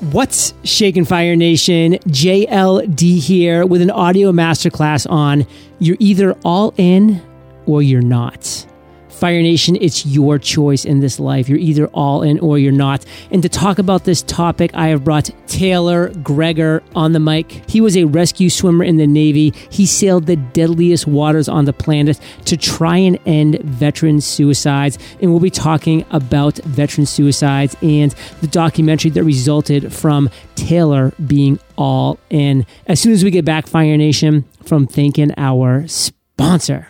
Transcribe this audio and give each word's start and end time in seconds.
What's 0.00 0.54
Shaking 0.62 1.04
Fire 1.06 1.34
Nation? 1.34 1.94
JLD 1.94 3.18
here 3.18 3.66
with 3.66 3.82
an 3.82 3.90
audio 3.90 4.30
masterclass 4.30 5.10
on 5.10 5.44
you're 5.80 5.96
either 5.98 6.34
all 6.44 6.72
in 6.76 7.20
or 7.66 7.82
you're 7.82 8.00
not. 8.00 8.67
Fire 9.18 9.42
Nation, 9.42 9.76
it's 9.80 10.06
your 10.06 10.38
choice 10.38 10.84
in 10.84 11.00
this 11.00 11.18
life. 11.18 11.48
You're 11.48 11.58
either 11.58 11.88
all 11.88 12.22
in 12.22 12.38
or 12.38 12.56
you're 12.56 12.70
not. 12.70 13.04
And 13.32 13.42
to 13.42 13.48
talk 13.48 13.80
about 13.80 14.04
this 14.04 14.22
topic, 14.22 14.70
I 14.74 14.88
have 14.88 15.02
brought 15.02 15.30
Taylor 15.48 16.10
Grieger 16.10 16.82
on 16.94 17.12
the 17.12 17.18
mic. 17.18 17.68
He 17.68 17.80
was 17.80 17.96
a 17.96 18.04
rescue 18.04 18.48
swimmer 18.48 18.84
in 18.84 18.96
the 18.96 19.08
Navy. 19.08 19.52
He 19.70 19.86
sailed 19.86 20.26
the 20.26 20.36
deadliest 20.36 21.08
waters 21.08 21.48
on 21.48 21.64
the 21.64 21.72
planet 21.72 22.20
to 22.44 22.56
try 22.56 22.96
and 22.96 23.18
end 23.26 23.60
veteran 23.62 24.20
suicides. 24.20 24.98
And 25.20 25.32
we'll 25.32 25.40
be 25.40 25.50
talking 25.50 26.04
about 26.10 26.58
veteran 26.58 27.06
suicides 27.06 27.76
and 27.82 28.14
the 28.40 28.46
documentary 28.46 29.10
that 29.10 29.24
resulted 29.24 29.92
from 29.92 30.30
Taylor 30.54 31.12
being 31.26 31.58
all 31.76 32.20
in. 32.30 32.64
As 32.86 33.00
soon 33.00 33.12
as 33.12 33.24
we 33.24 33.32
get 33.32 33.44
back, 33.44 33.66
Fire 33.66 33.96
Nation, 33.96 34.44
from 34.64 34.86
thanking 34.86 35.32
our 35.36 35.88
sponsor. 35.88 36.88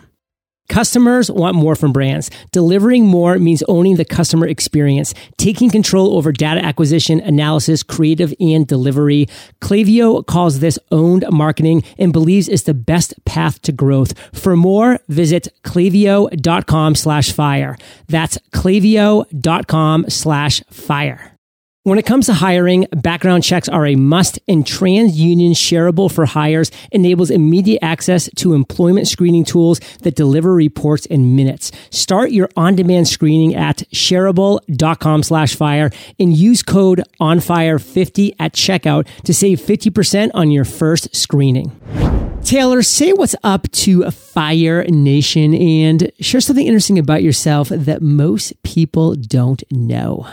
Customers 0.68 1.30
want 1.30 1.56
more 1.56 1.74
from 1.74 1.92
brands. 1.92 2.30
Delivering 2.52 3.06
more 3.06 3.38
means 3.38 3.62
owning 3.68 3.96
the 3.96 4.04
customer 4.04 4.46
experience, 4.46 5.14
taking 5.36 5.70
control 5.70 6.16
over 6.16 6.32
data 6.32 6.64
acquisition, 6.64 7.20
analysis, 7.20 7.82
creative, 7.82 8.34
and 8.38 8.66
delivery. 8.66 9.26
Klaviyo 9.60 10.26
calls 10.26 10.60
this 10.60 10.78
owned 10.90 11.24
marketing 11.30 11.82
and 11.98 12.12
believes 12.12 12.48
it's 12.48 12.64
the 12.64 12.74
best 12.74 13.14
path 13.24 13.60
to 13.62 13.72
growth. 13.72 14.12
For 14.36 14.56
more, 14.56 14.98
visit 15.08 15.48
klaviyo.com 15.64 16.94
slash 16.94 17.32
fire. 17.32 17.76
That's 18.08 18.38
klaviyo.com 18.52 20.10
slash 20.10 20.62
fire. 20.70 21.37
When 21.88 21.98
it 21.98 22.04
comes 22.04 22.26
to 22.26 22.34
hiring, 22.34 22.86
background 22.92 23.44
checks 23.44 23.66
are 23.66 23.86
a 23.86 23.96
must, 23.96 24.38
and 24.46 24.62
TransUnion 24.62 25.52
Shareable 25.52 26.12
for 26.12 26.26
Hires 26.26 26.70
enables 26.92 27.30
immediate 27.30 27.82
access 27.82 28.28
to 28.36 28.52
employment 28.52 29.08
screening 29.08 29.42
tools 29.42 29.80
that 30.02 30.14
deliver 30.14 30.52
reports 30.52 31.06
in 31.06 31.34
minutes. 31.34 31.72
Start 31.88 32.30
your 32.30 32.50
on-demand 32.58 33.08
screening 33.08 33.54
at 33.54 33.78
shareable.com 33.94 35.22
slash 35.22 35.56
fire 35.56 35.90
and 36.20 36.36
use 36.36 36.62
code 36.62 37.02
ONFIRE50 37.22 38.34
at 38.38 38.52
checkout 38.52 39.08
to 39.24 39.32
save 39.32 39.58
50% 39.58 40.30
on 40.34 40.50
your 40.50 40.66
first 40.66 41.16
screening. 41.16 41.72
Taylor, 42.44 42.82
say 42.82 43.14
what's 43.14 43.34
up 43.42 43.66
to 43.72 44.10
Fire 44.10 44.84
Nation 44.84 45.54
and 45.54 46.12
share 46.20 46.42
something 46.42 46.66
interesting 46.66 46.98
about 46.98 47.22
yourself 47.22 47.70
that 47.70 48.02
most 48.02 48.62
people 48.62 49.14
don't 49.14 49.62
know. 49.72 50.26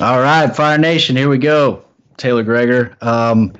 All 0.00 0.20
right, 0.20 0.54
Fire 0.54 0.78
Nation, 0.78 1.16
here 1.16 1.28
we 1.28 1.38
go. 1.38 1.84
Taylor 2.16 2.44
Grieger. 2.44 3.00
Um, 3.02 3.52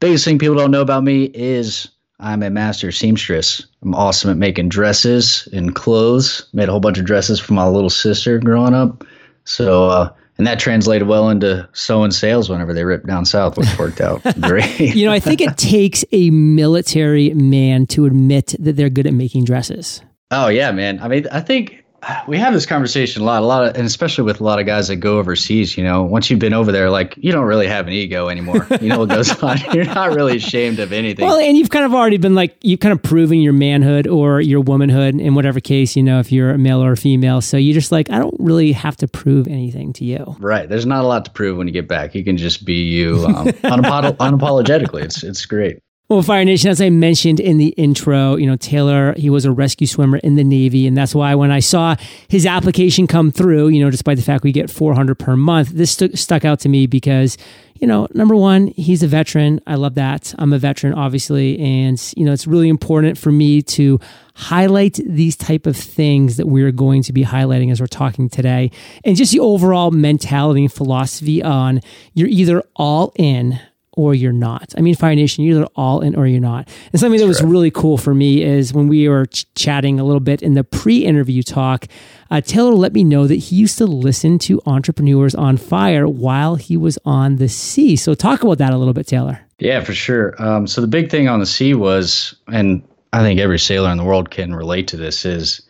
biggest 0.00 0.24
thing 0.24 0.38
people 0.38 0.56
don't 0.56 0.70
know 0.70 0.82
about 0.82 1.02
me 1.02 1.24
is 1.34 1.88
I'm 2.20 2.42
a 2.42 2.50
master 2.50 2.92
seamstress. 2.92 3.66
I'm 3.82 3.94
awesome 3.94 4.30
at 4.30 4.36
making 4.36 4.68
dresses 4.68 5.48
and 5.52 5.74
clothes. 5.74 6.46
Made 6.52 6.68
a 6.68 6.72
whole 6.72 6.80
bunch 6.80 6.98
of 6.98 7.04
dresses 7.04 7.40
for 7.40 7.54
my 7.54 7.66
little 7.66 7.90
sister 7.90 8.38
growing 8.38 8.74
up. 8.74 9.04
So, 9.44 9.88
uh, 9.88 10.12
and 10.36 10.46
that 10.46 10.60
translated 10.60 11.08
well 11.08 11.30
into 11.30 11.66
sewing 11.72 12.10
sales 12.10 12.50
whenever 12.50 12.74
they 12.74 12.84
ripped 12.84 13.06
down 13.06 13.24
south, 13.24 13.56
which 13.56 13.78
worked 13.78 14.00
out 14.00 14.22
great. 14.40 14.78
you 14.78 15.06
know, 15.06 15.12
I 15.12 15.20
think 15.20 15.40
it 15.40 15.56
takes 15.56 16.04
a 16.12 16.30
military 16.30 17.32
man 17.34 17.86
to 17.88 18.04
admit 18.04 18.54
that 18.58 18.76
they're 18.76 18.90
good 18.90 19.06
at 19.06 19.14
making 19.14 19.44
dresses. 19.44 20.02
Oh 20.30 20.48
yeah, 20.48 20.70
man. 20.70 21.00
I 21.00 21.08
mean, 21.08 21.26
I 21.32 21.40
think 21.40 21.84
we 22.28 22.38
have 22.38 22.52
this 22.52 22.66
conversation 22.66 23.22
a 23.22 23.24
lot, 23.24 23.42
a 23.42 23.46
lot 23.46 23.64
of, 23.64 23.76
and 23.76 23.84
especially 23.84 24.24
with 24.24 24.40
a 24.40 24.44
lot 24.44 24.60
of 24.60 24.66
guys 24.66 24.88
that 24.88 24.96
go 24.96 25.18
overseas. 25.18 25.76
You 25.76 25.84
know, 25.84 26.04
once 26.04 26.30
you've 26.30 26.38
been 26.38 26.52
over 26.52 26.70
there, 26.70 26.90
like 26.90 27.14
you 27.16 27.32
don't 27.32 27.44
really 27.44 27.66
have 27.66 27.86
an 27.86 27.92
ego 27.92 28.28
anymore. 28.28 28.66
You 28.80 28.88
know 28.88 29.00
what 29.00 29.08
goes 29.08 29.30
on. 29.42 29.58
You're 29.72 29.84
not 29.84 30.14
really 30.14 30.36
ashamed 30.36 30.78
of 30.78 30.92
anything. 30.92 31.26
Well, 31.26 31.38
and 31.38 31.56
you've 31.56 31.70
kind 31.70 31.84
of 31.84 31.94
already 31.94 32.16
been 32.16 32.34
like 32.34 32.56
you've 32.62 32.80
kind 32.80 32.92
of 32.92 33.02
proven 33.02 33.40
your 33.40 33.52
manhood 33.52 34.06
or 34.06 34.40
your 34.40 34.60
womanhood 34.60 35.20
in 35.20 35.34
whatever 35.34 35.60
case. 35.60 35.96
You 35.96 36.02
know, 36.02 36.20
if 36.20 36.30
you're 36.30 36.50
a 36.50 36.58
male 36.58 36.82
or 36.82 36.92
a 36.92 36.96
female, 36.96 37.40
so 37.40 37.56
you 37.56 37.74
just 37.74 37.90
like 37.90 38.10
I 38.10 38.18
don't 38.18 38.36
really 38.38 38.72
have 38.72 38.96
to 38.98 39.08
prove 39.08 39.48
anything 39.48 39.92
to 39.94 40.04
you. 40.04 40.36
Right. 40.38 40.68
There's 40.68 40.86
not 40.86 41.04
a 41.04 41.08
lot 41.08 41.24
to 41.24 41.30
prove 41.32 41.58
when 41.58 41.66
you 41.66 41.72
get 41.72 41.88
back. 41.88 42.14
You 42.14 42.24
can 42.24 42.36
just 42.36 42.64
be 42.64 42.84
you 42.84 43.24
um, 43.26 43.46
unapologetically. 43.64 45.02
It's 45.02 45.24
it's 45.24 45.46
great. 45.46 45.80
Well, 46.10 46.22
Fire 46.22 46.42
Nation, 46.42 46.70
as 46.70 46.80
I 46.80 46.88
mentioned 46.88 47.38
in 47.38 47.58
the 47.58 47.68
intro, 47.76 48.36
you 48.36 48.46
know, 48.46 48.56
Taylor, 48.56 49.12
he 49.18 49.28
was 49.28 49.44
a 49.44 49.52
rescue 49.52 49.86
swimmer 49.86 50.16
in 50.16 50.36
the 50.36 50.44
Navy. 50.44 50.86
And 50.86 50.96
that's 50.96 51.14
why 51.14 51.34
when 51.34 51.50
I 51.50 51.60
saw 51.60 51.96
his 52.28 52.46
application 52.46 53.06
come 53.06 53.30
through, 53.30 53.68
you 53.68 53.84
know, 53.84 53.90
despite 53.90 54.16
the 54.16 54.22
fact 54.22 54.42
we 54.42 54.50
get 54.50 54.70
400 54.70 55.18
per 55.18 55.36
month, 55.36 55.68
this 55.68 55.90
st- 55.90 56.18
stuck 56.18 56.46
out 56.46 56.60
to 56.60 56.70
me 56.70 56.86
because, 56.86 57.36
you 57.74 57.86
know, 57.86 58.08
number 58.14 58.34
one, 58.34 58.68
he's 58.68 59.02
a 59.02 59.06
veteran. 59.06 59.60
I 59.66 59.74
love 59.74 59.96
that. 59.96 60.34
I'm 60.38 60.54
a 60.54 60.58
veteran, 60.58 60.94
obviously. 60.94 61.58
And, 61.58 62.02
you 62.16 62.24
know, 62.24 62.32
it's 62.32 62.46
really 62.46 62.70
important 62.70 63.18
for 63.18 63.30
me 63.30 63.60
to 63.60 64.00
highlight 64.34 64.98
these 65.04 65.36
type 65.36 65.66
of 65.66 65.76
things 65.76 66.38
that 66.38 66.46
we're 66.46 66.72
going 66.72 67.02
to 67.02 67.12
be 67.12 67.22
highlighting 67.22 67.70
as 67.70 67.82
we're 67.82 67.86
talking 67.86 68.30
today. 68.30 68.70
And 69.04 69.14
just 69.14 69.32
the 69.32 69.40
overall 69.40 69.90
mentality 69.90 70.62
and 70.62 70.72
philosophy 70.72 71.42
on 71.42 71.82
you're 72.14 72.28
either 72.28 72.62
all 72.76 73.12
in 73.16 73.60
or 73.98 74.14
you're 74.14 74.32
not. 74.32 74.72
I 74.78 74.80
mean, 74.80 74.94
Fire 74.94 75.16
Nation, 75.16 75.42
you're 75.42 75.58
either 75.58 75.68
all 75.74 76.00
in 76.02 76.14
or 76.14 76.24
you're 76.24 76.40
not. 76.40 76.68
And 76.92 77.00
something 77.00 77.18
that 77.18 77.26
was 77.26 77.42
really 77.42 77.72
cool 77.72 77.98
for 77.98 78.14
me 78.14 78.44
is 78.44 78.72
when 78.72 78.86
we 78.86 79.08
were 79.08 79.26
ch- 79.26 79.52
chatting 79.54 79.98
a 79.98 80.04
little 80.04 80.20
bit 80.20 80.40
in 80.40 80.54
the 80.54 80.62
pre-interview 80.62 81.42
talk, 81.42 81.86
uh, 82.30 82.40
Taylor 82.40 82.74
let 82.74 82.92
me 82.92 83.02
know 83.02 83.26
that 83.26 83.34
he 83.34 83.56
used 83.56 83.76
to 83.78 83.86
listen 83.86 84.38
to 84.38 84.60
Entrepreneurs 84.66 85.34
on 85.34 85.56
Fire 85.56 86.06
while 86.06 86.54
he 86.54 86.76
was 86.76 86.96
on 87.04 87.36
the 87.36 87.48
sea. 87.48 87.96
So 87.96 88.14
talk 88.14 88.44
about 88.44 88.58
that 88.58 88.72
a 88.72 88.76
little 88.76 88.94
bit, 88.94 89.08
Taylor. 89.08 89.40
Yeah, 89.58 89.82
for 89.82 89.94
sure. 89.94 90.40
Um, 90.40 90.68
so 90.68 90.80
the 90.80 90.86
big 90.86 91.10
thing 91.10 91.28
on 91.28 91.40
the 91.40 91.46
sea 91.46 91.74
was, 91.74 92.36
and 92.46 92.80
I 93.12 93.22
think 93.22 93.40
every 93.40 93.58
sailor 93.58 93.90
in 93.90 93.98
the 93.98 94.04
world 94.04 94.30
can 94.30 94.54
relate 94.54 94.86
to 94.88 94.96
this, 94.96 95.24
is 95.24 95.60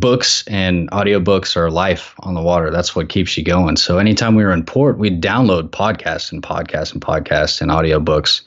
books 0.00 0.44
and 0.46 0.90
audiobooks 0.90 1.56
are 1.56 1.70
life 1.70 2.14
on 2.20 2.34
the 2.34 2.42
water. 2.42 2.70
That's 2.70 2.94
what 2.94 3.08
keeps 3.08 3.36
you 3.36 3.44
going. 3.44 3.76
So 3.76 3.98
anytime 3.98 4.34
we 4.34 4.44
were 4.44 4.52
in 4.52 4.64
port, 4.64 4.98
we'd 4.98 5.22
download 5.22 5.70
podcasts 5.70 6.32
and 6.32 6.42
podcasts 6.42 6.92
and 6.92 7.00
podcasts 7.00 7.60
and 7.60 7.70
audiobooks. 7.70 8.42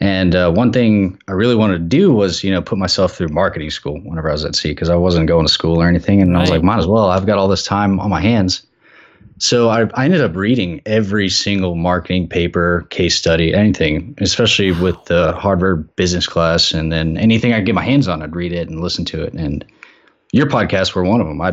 And 0.00 0.34
uh, 0.34 0.50
one 0.50 0.72
thing 0.72 1.18
I 1.28 1.32
really 1.32 1.54
wanted 1.54 1.78
to 1.78 1.84
do 1.84 2.12
was, 2.12 2.42
you 2.42 2.50
know, 2.50 2.60
put 2.60 2.78
myself 2.78 3.14
through 3.14 3.28
marketing 3.28 3.70
school 3.70 4.00
whenever 4.00 4.28
I 4.28 4.32
was 4.32 4.44
at 4.44 4.54
sea 4.54 4.70
because 4.70 4.90
I 4.90 4.96
wasn't 4.96 5.28
going 5.28 5.46
to 5.46 5.52
school 5.52 5.80
or 5.80 5.88
anything. 5.88 6.20
And 6.20 6.32
right. 6.32 6.38
I 6.38 6.40
was 6.42 6.50
like, 6.50 6.62
might 6.62 6.78
as 6.78 6.86
well. 6.86 7.10
I've 7.10 7.26
got 7.26 7.38
all 7.38 7.48
this 7.48 7.62
time 7.62 8.00
on 8.00 8.10
my 8.10 8.20
hands. 8.20 8.66
So 9.38 9.68
I, 9.68 9.88
I 9.94 10.04
ended 10.04 10.20
up 10.20 10.36
reading 10.36 10.80
every 10.86 11.28
single 11.28 11.74
marketing 11.74 12.28
paper, 12.28 12.86
case 12.90 13.16
study, 13.16 13.52
anything, 13.52 14.14
especially 14.18 14.72
with 14.72 15.02
the 15.06 15.32
Harvard 15.32 15.94
business 15.96 16.26
class. 16.26 16.72
And 16.72 16.92
then 16.92 17.16
anything 17.16 17.52
I 17.52 17.58
could 17.58 17.66
get 17.66 17.74
my 17.74 17.84
hands 17.84 18.06
on, 18.06 18.22
I'd 18.22 18.36
read 18.36 18.52
it 18.52 18.68
and 18.68 18.80
listen 18.80 19.04
to 19.06 19.22
it. 19.22 19.32
And 19.32 19.64
your 20.34 20.46
podcasts 20.46 20.94
were 20.94 21.04
one 21.04 21.20
of 21.20 21.28
them. 21.28 21.40
I, 21.40 21.52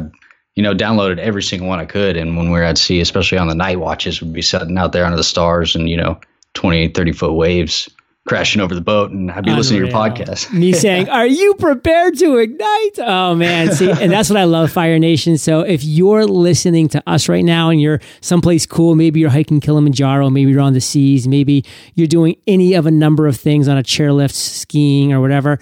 you 0.56 0.64
know, 0.64 0.74
downloaded 0.74 1.20
every 1.20 1.44
single 1.44 1.68
one 1.68 1.80
I 1.80 1.86
could. 1.86 2.18
And 2.18 2.36
when 2.36 2.48
we 2.48 2.54
were 2.58 2.64
at 2.64 2.80
sea, 2.80 3.00
especially 3.00 3.38
on 3.38 3.48
the 3.48 3.54
night 3.54 3.80
watches, 3.80 4.22
we'd 4.22 4.34
be 4.34 4.42
sitting 4.42 4.76
out 4.76 4.92
there 4.92 5.06
under 5.06 5.18
the 5.18 5.24
stars 5.24 5.76
and, 5.76 5.88
you 5.88 5.96
know, 5.96 6.20
20, 6.56 6.88
30 6.90 7.12
foot 7.12 7.34
waves 7.34 7.88
crashing 8.28 8.62
over 8.62 8.74
the 8.74 8.82
boat 8.82 9.12
and 9.12 9.32
I'd 9.32 9.44
be 9.44 9.50
Unreal. 9.52 9.58
listening 9.58 9.82
to 9.82 9.88
your 9.88 9.96
podcast. 9.96 10.52
Me 10.52 10.74
saying, 10.86 11.10
Are 11.10 11.28
you 11.28 11.54
prepared 11.56 12.18
to 12.18 12.38
ignite? 12.38 13.00
Oh 13.00 13.36
man. 13.36 13.72
See, 13.72 13.90
and 13.90 14.12
that's 14.12 14.30
what 14.30 14.38
I 14.38 14.46
love, 14.46 14.72
Fire 14.72 14.98
Nation. 14.98 15.38
So 15.38 15.62
if 15.62 15.84
you're 15.84 16.26
listening 16.26 16.88
to 16.90 17.04
us 17.08 17.30
right 17.30 17.46
now 17.46 17.70
and 17.70 17.80
you're 17.80 18.00
someplace 18.22 18.66
cool, 18.66 18.96
maybe 18.96 19.20
you're 19.20 19.30
hiking 19.30 19.60
Kilimanjaro, 19.60 20.30
maybe 20.30 20.52
you're 20.52 20.62
on 20.62 20.74
the 20.74 20.82
seas, 20.82 21.28
maybe 21.28 21.66
you're 21.96 22.08
doing 22.08 22.36
any 22.48 22.74
of 22.74 22.86
a 22.88 22.92
number 22.92 23.28
of 23.28 23.38
things 23.38 23.68
on 23.68 23.78
a 23.78 23.84
chairlift, 23.84 24.34
skiing, 24.34 25.14
or 25.14 25.22
whatever 25.22 25.60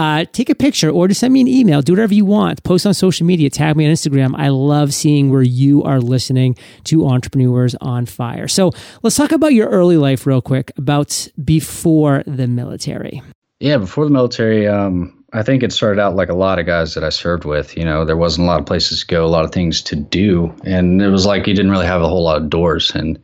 uh, 0.00 0.24
take 0.32 0.48
a 0.48 0.54
picture 0.54 0.88
or 0.88 1.08
just 1.08 1.20
send 1.20 1.34
me 1.34 1.42
an 1.42 1.48
email. 1.48 1.82
Do 1.82 1.92
whatever 1.92 2.14
you 2.14 2.24
want. 2.24 2.62
Post 2.62 2.86
on 2.86 2.94
social 2.94 3.26
media. 3.26 3.50
Tag 3.50 3.76
me 3.76 3.86
on 3.86 3.92
Instagram. 3.92 4.34
I 4.34 4.48
love 4.48 4.94
seeing 4.94 5.30
where 5.30 5.42
you 5.42 5.82
are 5.82 6.00
listening 6.00 6.56
to 6.84 7.06
Entrepreneurs 7.06 7.74
on 7.82 8.06
Fire. 8.06 8.48
So 8.48 8.72
let's 9.02 9.16
talk 9.16 9.30
about 9.30 9.52
your 9.52 9.68
early 9.68 9.98
life 9.98 10.26
real 10.26 10.40
quick, 10.40 10.72
about 10.78 11.28
before 11.44 12.22
the 12.26 12.46
military. 12.46 13.20
Yeah, 13.58 13.76
before 13.76 14.06
the 14.06 14.10
military, 14.10 14.66
um, 14.66 15.22
I 15.34 15.42
think 15.42 15.62
it 15.62 15.70
started 15.70 16.00
out 16.00 16.16
like 16.16 16.30
a 16.30 16.34
lot 16.34 16.58
of 16.58 16.64
guys 16.64 16.94
that 16.94 17.04
I 17.04 17.10
served 17.10 17.44
with. 17.44 17.76
You 17.76 17.84
know, 17.84 18.06
there 18.06 18.16
wasn't 18.16 18.46
a 18.46 18.50
lot 18.50 18.60
of 18.60 18.64
places 18.64 19.00
to 19.00 19.06
go, 19.06 19.26
a 19.26 19.28
lot 19.28 19.44
of 19.44 19.52
things 19.52 19.82
to 19.82 19.96
do. 19.96 20.54
And 20.64 21.02
it 21.02 21.10
was 21.10 21.26
like 21.26 21.46
you 21.46 21.52
didn't 21.52 21.72
really 21.72 21.84
have 21.84 22.00
a 22.00 22.08
whole 22.08 22.24
lot 22.24 22.40
of 22.40 22.48
doors. 22.48 22.90
And, 22.94 23.18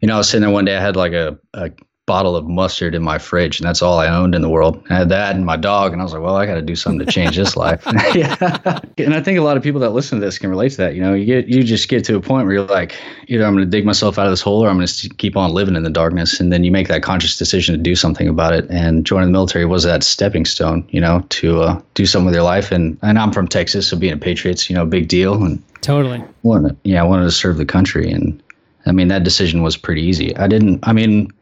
you 0.00 0.06
know, 0.06 0.14
I 0.14 0.18
was 0.18 0.28
sitting 0.28 0.42
there 0.42 0.54
one 0.54 0.64
day, 0.64 0.76
I 0.76 0.80
had 0.80 0.94
like 0.94 1.12
a, 1.12 1.36
a 1.54 1.72
bottle 2.06 2.36
of 2.36 2.46
mustard 2.46 2.94
in 2.94 3.02
my 3.02 3.18
fridge, 3.18 3.58
and 3.58 3.66
that's 3.66 3.80
all 3.80 3.98
I 3.98 4.08
owned 4.08 4.34
in 4.34 4.42
the 4.42 4.48
world. 4.48 4.82
I 4.90 4.96
had 4.96 5.08
that 5.08 5.34
and 5.34 5.46
my 5.46 5.56
dog, 5.56 5.92
and 5.92 6.02
I 6.02 6.04
was 6.04 6.12
like, 6.12 6.22
well, 6.22 6.36
I 6.36 6.44
got 6.44 6.54
to 6.54 6.62
do 6.62 6.76
something 6.76 7.04
to 7.04 7.10
change 7.10 7.36
this 7.36 7.56
life. 7.56 7.82
yeah. 8.14 8.80
And 8.98 9.14
I 9.14 9.22
think 9.22 9.38
a 9.38 9.42
lot 9.42 9.56
of 9.56 9.62
people 9.62 9.80
that 9.80 9.90
listen 9.90 10.20
to 10.20 10.24
this 10.24 10.38
can 10.38 10.50
relate 10.50 10.70
to 10.72 10.76
that. 10.78 10.94
You 10.94 11.00
know, 11.00 11.14
you 11.14 11.24
get 11.24 11.48
you 11.48 11.62
just 11.62 11.88
get 11.88 12.04
to 12.04 12.16
a 12.16 12.20
point 12.20 12.46
where 12.46 12.54
you're 12.54 12.66
like, 12.66 12.94
either 13.28 13.44
I'm 13.44 13.54
going 13.54 13.64
to 13.64 13.70
dig 13.70 13.84
myself 13.84 14.18
out 14.18 14.26
of 14.26 14.32
this 14.32 14.42
hole, 14.42 14.64
or 14.64 14.68
I'm 14.68 14.76
going 14.76 14.86
to 14.86 15.08
keep 15.10 15.36
on 15.36 15.52
living 15.52 15.76
in 15.76 15.82
the 15.82 15.90
darkness. 15.90 16.40
And 16.40 16.52
then 16.52 16.62
you 16.62 16.70
make 16.70 16.88
that 16.88 17.02
conscious 17.02 17.38
decision 17.38 17.74
to 17.74 17.80
do 17.80 17.94
something 17.94 18.28
about 18.28 18.52
it. 18.52 18.66
And 18.70 19.06
joining 19.06 19.28
the 19.28 19.32
military 19.32 19.64
was 19.64 19.84
that 19.84 20.02
stepping 20.02 20.44
stone, 20.44 20.86
you 20.90 21.00
know, 21.00 21.24
to 21.30 21.62
uh, 21.62 21.80
do 21.94 22.04
something 22.04 22.26
with 22.26 22.34
your 22.34 22.44
life. 22.44 22.70
And 22.70 22.98
and 23.02 23.18
I'm 23.18 23.32
from 23.32 23.48
Texas, 23.48 23.88
so 23.88 23.96
being 23.96 24.12
a 24.12 24.18
Patriots, 24.18 24.68
you 24.68 24.76
know, 24.76 24.84
big 24.84 25.08
deal. 25.08 25.42
And 25.42 25.62
totally 25.80 26.22
wanted, 26.42 26.76
yeah, 26.84 27.02
I 27.02 27.06
wanted 27.06 27.24
to 27.24 27.30
serve 27.30 27.56
the 27.56 27.66
country 27.66 28.10
and 28.10 28.42
I 28.86 28.92
mean, 28.92 29.08
that 29.08 29.24
decision 29.24 29.62
was 29.62 29.76
pretty 29.76 30.02
easy. 30.02 30.36
I 30.36 30.46
didn't, 30.46 30.80
I 30.82 30.92
mean, 30.92 31.32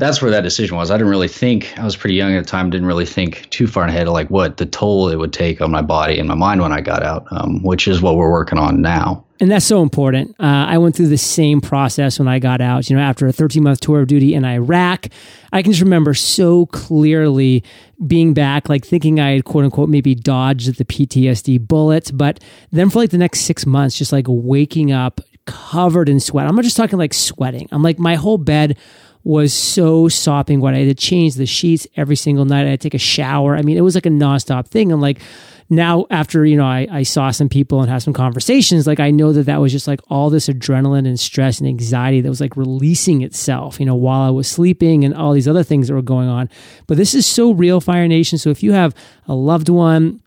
that's 0.00 0.22
where 0.22 0.30
that 0.30 0.40
decision 0.40 0.76
was. 0.76 0.90
I 0.90 0.94
didn't 0.96 1.10
really 1.10 1.28
think, 1.28 1.78
I 1.78 1.84
was 1.84 1.94
pretty 1.94 2.16
young 2.16 2.34
at 2.34 2.44
the 2.44 2.50
time, 2.50 2.70
didn't 2.70 2.86
really 2.86 3.06
think 3.06 3.48
too 3.50 3.66
far 3.66 3.84
ahead 3.84 4.06
of 4.06 4.14
like 4.14 4.28
what 4.30 4.56
the 4.56 4.66
toll 4.66 5.08
it 5.10 5.16
would 5.16 5.32
take 5.32 5.60
on 5.60 5.70
my 5.70 5.82
body 5.82 6.18
and 6.18 6.26
my 6.26 6.34
mind 6.34 6.62
when 6.62 6.72
I 6.72 6.80
got 6.80 7.02
out, 7.02 7.26
um, 7.30 7.62
which 7.62 7.86
is 7.86 8.00
what 8.00 8.16
we're 8.16 8.30
working 8.30 8.58
on 8.58 8.80
now. 8.80 9.24
And 9.40 9.50
that's 9.50 9.64
so 9.64 9.82
important. 9.82 10.34
Uh, 10.40 10.66
I 10.68 10.78
went 10.78 10.96
through 10.96 11.08
the 11.08 11.18
same 11.18 11.60
process 11.60 12.18
when 12.18 12.28
I 12.28 12.38
got 12.38 12.60
out. 12.60 12.90
You 12.90 12.96
know, 12.96 13.02
after 13.02 13.26
a 13.26 13.32
13 13.32 13.62
month 13.62 13.80
tour 13.80 14.00
of 14.00 14.08
duty 14.08 14.34
in 14.34 14.44
Iraq, 14.44 15.06
I 15.52 15.62
can 15.62 15.72
just 15.72 15.82
remember 15.82 16.12
so 16.12 16.66
clearly 16.66 17.62
being 18.06 18.34
back, 18.34 18.68
like 18.68 18.84
thinking 18.84 19.20
I 19.20 19.32
had 19.32 19.44
quote 19.44 19.64
unquote 19.64 19.88
maybe 19.88 20.14
dodged 20.14 20.76
the 20.76 20.84
PTSD 20.84 21.66
bullets. 21.66 22.10
But 22.10 22.42
then 22.70 22.90
for 22.90 22.98
like 22.98 23.10
the 23.10 23.18
next 23.18 23.40
six 23.40 23.64
months, 23.64 23.96
just 23.96 24.12
like 24.12 24.26
waking 24.28 24.92
up 24.92 25.22
covered 25.46 26.08
in 26.08 26.20
sweat. 26.20 26.46
I'm 26.46 26.54
not 26.54 26.64
just 26.64 26.76
talking 26.76 26.98
like 26.98 27.14
sweating. 27.14 27.68
I'm 27.72 27.82
like, 27.82 27.98
my 27.98 28.16
whole 28.16 28.38
bed 28.38 28.76
was 29.24 29.52
so 29.52 30.08
sopping 30.08 30.60
wet. 30.60 30.74
I 30.74 30.78
had 30.78 30.88
to 30.88 30.94
change 30.94 31.34
the 31.34 31.46
sheets 31.46 31.86
every 31.96 32.16
single 32.16 32.44
night. 32.44 32.66
I 32.66 32.70
had 32.70 32.80
to 32.80 32.88
take 32.88 32.94
a 32.94 32.98
shower. 32.98 33.56
I 33.56 33.62
mean, 33.62 33.76
it 33.76 33.82
was 33.82 33.94
like 33.94 34.06
a 34.06 34.10
nonstop 34.10 34.68
thing. 34.68 34.92
I'm 34.92 35.00
like, 35.00 35.20
now 35.70 36.04
after 36.10 36.44
you 36.44 36.56
know 36.56 36.66
I, 36.66 36.86
I 36.90 37.02
saw 37.04 37.30
some 37.30 37.48
people 37.48 37.80
and 37.80 37.88
had 37.88 38.02
some 38.02 38.12
conversations 38.12 38.88
like 38.88 38.98
i 38.98 39.12
know 39.12 39.32
that 39.32 39.44
that 39.44 39.60
was 39.60 39.70
just 39.70 39.86
like 39.86 40.00
all 40.10 40.28
this 40.28 40.48
adrenaline 40.48 41.06
and 41.06 41.18
stress 41.18 41.60
and 41.60 41.68
anxiety 41.68 42.20
that 42.20 42.28
was 42.28 42.40
like 42.40 42.56
releasing 42.56 43.22
itself 43.22 43.78
you 43.78 43.86
know 43.86 43.94
while 43.94 44.20
i 44.20 44.30
was 44.30 44.48
sleeping 44.48 45.04
and 45.04 45.14
all 45.14 45.32
these 45.32 45.46
other 45.46 45.62
things 45.62 45.86
that 45.86 45.94
were 45.94 46.02
going 46.02 46.28
on 46.28 46.50
but 46.88 46.96
this 46.96 47.14
is 47.14 47.24
so 47.24 47.52
real 47.52 47.80
fire 47.80 48.08
nation 48.08 48.36
so 48.36 48.50
if 48.50 48.62
you 48.62 48.72
have 48.72 48.94
a 49.28 49.34
loved 49.34 49.68
one 49.68 50.20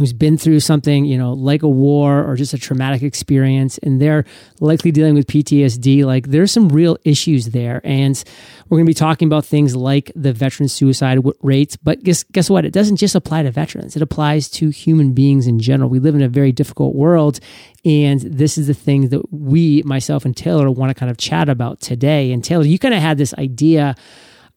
who's 0.00 0.14
been 0.14 0.38
through 0.38 0.58
something, 0.58 1.04
you 1.04 1.18
know, 1.18 1.34
like 1.34 1.62
a 1.62 1.68
war 1.68 2.24
or 2.24 2.34
just 2.34 2.54
a 2.54 2.58
traumatic 2.58 3.02
experience, 3.02 3.76
and 3.78 4.00
they're 4.00 4.24
likely 4.58 4.90
dealing 4.90 5.14
with 5.14 5.26
PTSD, 5.26 6.06
like 6.06 6.28
there's 6.28 6.50
some 6.50 6.70
real 6.70 6.96
issues 7.04 7.50
there. 7.50 7.82
And 7.84 8.24
we're 8.70 8.78
going 8.78 8.86
to 8.86 8.90
be 8.90 8.94
talking 8.94 9.28
about 9.28 9.44
things 9.44 9.76
like 9.76 10.10
the 10.16 10.32
veteran 10.32 10.70
suicide 10.70 11.18
rates. 11.42 11.76
But 11.76 12.02
guess, 12.02 12.24
guess 12.24 12.48
what? 12.48 12.64
It 12.64 12.72
doesn't 12.72 12.96
just 12.96 13.14
apply 13.14 13.42
to 13.42 13.50
veterans, 13.50 13.94
it 13.94 14.00
applies 14.00 14.48
to 14.52 14.70
human 14.70 15.12
beings 15.12 15.46
in 15.46 15.58
general. 15.58 15.90
We 15.90 15.98
live 15.98 16.14
in 16.14 16.22
a 16.22 16.28
very 16.28 16.50
difficult 16.50 16.94
world. 16.94 17.38
And 17.84 18.20
this 18.20 18.56
is 18.56 18.68
the 18.68 18.74
thing 18.74 19.10
that 19.10 19.30
we, 19.30 19.82
myself 19.82 20.24
and 20.24 20.34
Taylor, 20.34 20.70
want 20.70 20.88
to 20.88 20.94
kind 20.94 21.10
of 21.10 21.18
chat 21.18 21.50
about 21.50 21.80
today. 21.80 22.32
And 22.32 22.42
Taylor, 22.42 22.64
you 22.64 22.78
kind 22.78 22.94
of 22.94 23.02
had 23.02 23.18
this 23.18 23.34
idea 23.34 23.96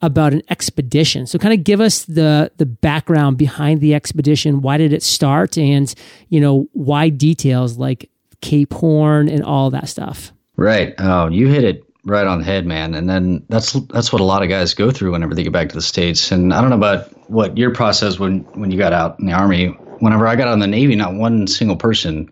about 0.04 0.34
an 0.34 0.44
expedition. 0.52 1.26
So 1.26 1.40
kind 1.40 1.54
of 1.54 1.64
give 1.64 1.82
us 1.82 2.04
the 2.06 2.52
the 2.58 2.66
background 2.68 3.38
behind 3.38 3.82
the 3.82 3.96
expedition. 3.96 4.62
Why 4.62 4.78
did 4.78 4.94
it 4.94 5.02
start 5.02 5.58
and, 5.58 5.92
you 6.30 6.40
know, 6.40 6.68
why 6.74 7.10
details 7.10 7.78
like 7.78 8.10
Cape 8.44 8.74
Horn 8.74 9.30
and 9.30 9.42
all 9.44 9.72
that 9.72 9.90
stuff. 9.90 10.32
Right. 10.58 10.94
Oh, 11.00 11.30
you 11.30 11.48
hit 11.48 11.64
it 11.64 11.84
right 12.04 12.28
on 12.28 12.40
the 12.40 12.46
head, 12.46 12.66
man. 12.66 12.94
And 12.94 13.10
then 13.10 13.44
that's 13.50 13.72
that's 13.94 14.12
what 14.12 14.22
a 14.22 14.26
lot 14.26 14.44
of 14.44 14.50
guys 14.50 14.74
go 14.74 14.92
through 14.92 15.14
whenever 15.14 15.34
they 15.34 15.44
get 15.44 15.54
back 15.54 15.70
to 15.70 15.76
the 15.76 15.82
states. 15.82 16.32
And 16.32 16.54
I 16.54 16.62
don't 16.62 16.70
know 16.70 16.76
about 16.76 17.10
what 17.30 17.58
your 17.58 17.74
process 17.74 18.20
when 18.20 18.40
when 18.60 18.70
you 18.70 18.78
got 18.78 18.94
out 18.94 19.20
in 19.20 19.26
the 19.26 19.34
army. 19.34 19.68
Whenever 20.00 20.28
I 20.28 20.36
got 20.36 20.50
out 20.50 20.54
in 20.54 20.60
the 20.60 20.68
Navy, 20.68 20.96
not 20.96 21.14
one 21.14 21.48
single 21.48 21.78
person 21.78 22.30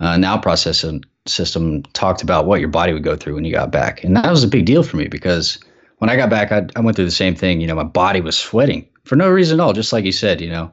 uh, 0.00 0.16
now 0.16 0.38
processing 0.38 1.04
system 1.26 1.82
talked 1.92 2.22
about 2.22 2.46
what 2.46 2.60
your 2.60 2.70
body 2.70 2.94
would 2.94 3.04
go 3.04 3.14
through 3.14 3.34
when 3.34 3.44
you 3.44 3.52
got 3.52 3.70
back, 3.70 4.02
and 4.02 4.16
that 4.16 4.30
was 4.30 4.42
a 4.42 4.48
big 4.48 4.64
deal 4.64 4.82
for 4.82 4.96
me 4.96 5.08
because 5.08 5.58
when 6.04 6.10
I 6.10 6.16
got 6.16 6.28
back, 6.28 6.52
I, 6.52 6.66
I 6.76 6.80
went 6.80 6.96
through 6.96 7.06
the 7.06 7.10
same 7.10 7.34
thing. 7.34 7.62
You 7.62 7.66
know, 7.66 7.74
my 7.74 7.82
body 7.82 8.20
was 8.20 8.36
sweating 8.36 8.86
for 9.04 9.16
no 9.16 9.30
reason 9.30 9.58
at 9.58 9.64
all, 9.64 9.72
just 9.72 9.90
like 9.90 10.04
you 10.04 10.12
said. 10.12 10.38
You 10.38 10.50
know, 10.50 10.70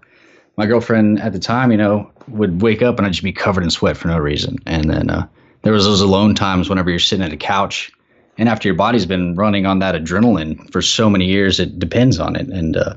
my 0.58 0.66
girlfriend 0.66 1.22
at 1.22 1.32
the 1.32 1.40
time, 1.40 1.72
you 1.72 1.78
know, 1.78 2.12
would 2.28 2.62
wake 2.62 2.82
up 2.82 2.98
and 2.98 3.08
I'd 3.08 3.14
just 3.14 3.24
be 3.24 3.32
covered 3.32 3.64
in 3.64 3.70
sweat 3.70 3.96
for 3.96 4.10
no 4.10 4.18
reason. 4.18 4.58
And 4.66 4.90
then 4.90 5.10
uh, 5.10 5.26
there 5.62 5.72
was 5.72 5.86
those 5.86 6.02
alone 6.02 6.36
times 6.36 6.68
whenever 6.68 6.90
you're 6.90 7.00
sitting 7.00 7.24
at 7.24 7.32
a 7.32 7.38
couch, 7.38 7.94
and 8.38 8.50
after 8.50 8.68
your 8.68 8.76
body's 8.76 9.06
been 9.06 9.36
running 9.36 9.66
on 9.66 9.80
that 9.80 9.96
adrenaline 9.96 10.70
for 10.70 10.82
so 10.82 11.10
many 11.10 11.28
years, 11.28 11.62
it 11.62 11.80
depends 11.80 12.20
on 12.20 12.36
it. 12.36 12.50
And 12.50 12.76
uh, 12.76 12.96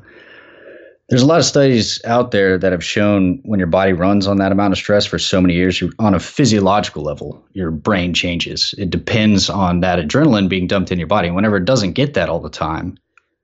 there's 1.09 1.23
a 1.23 1.27
lot 1.27 1.39
of 1.39 1.45
studies 1.45 2.01
out 2.05 2.31
there 2.31 2.56
that 2.56 2.73
have 2.73 2.85
shown 2.85 3.39
when 3.45 3.61
your 3.61 3.67
body 3.67 3.93
runs 3.93 4.27
on 4.27 4.39
that 4.39 4.53
amount 4.53 4.73
of 4.73 4.79
stress 4.79 5.05
for 5.05 5.19
so 5.19 5.41
many 5.41 5.55
years, 5.55 5.83
on 5.99 6.15
a 6.15 6.21
physiological 6.21 7.03
level, 7.03 7.45
your 7.53 7.71
brain 7.71 8.15
changes. 8.15 8.75
It 8.79 8.89
depends 8.89 9.51
on 9.51 9.81
that 9.81 9.99
adrenaline 9.99 10.49
being 10.49 10.67
dumped 10.67 10.91
in 10.91 10.99
your 10.99 11.06
body. 11.06 11.29
And 11.29 11.37
whenever 11.37 11.59
it 11.59 11.67
doesn't 11.67 11.93
get 11.93 12.15
that 12.15 12.31
all 12.31 12.41
the 12.41 12.49
time, 12.49 12.97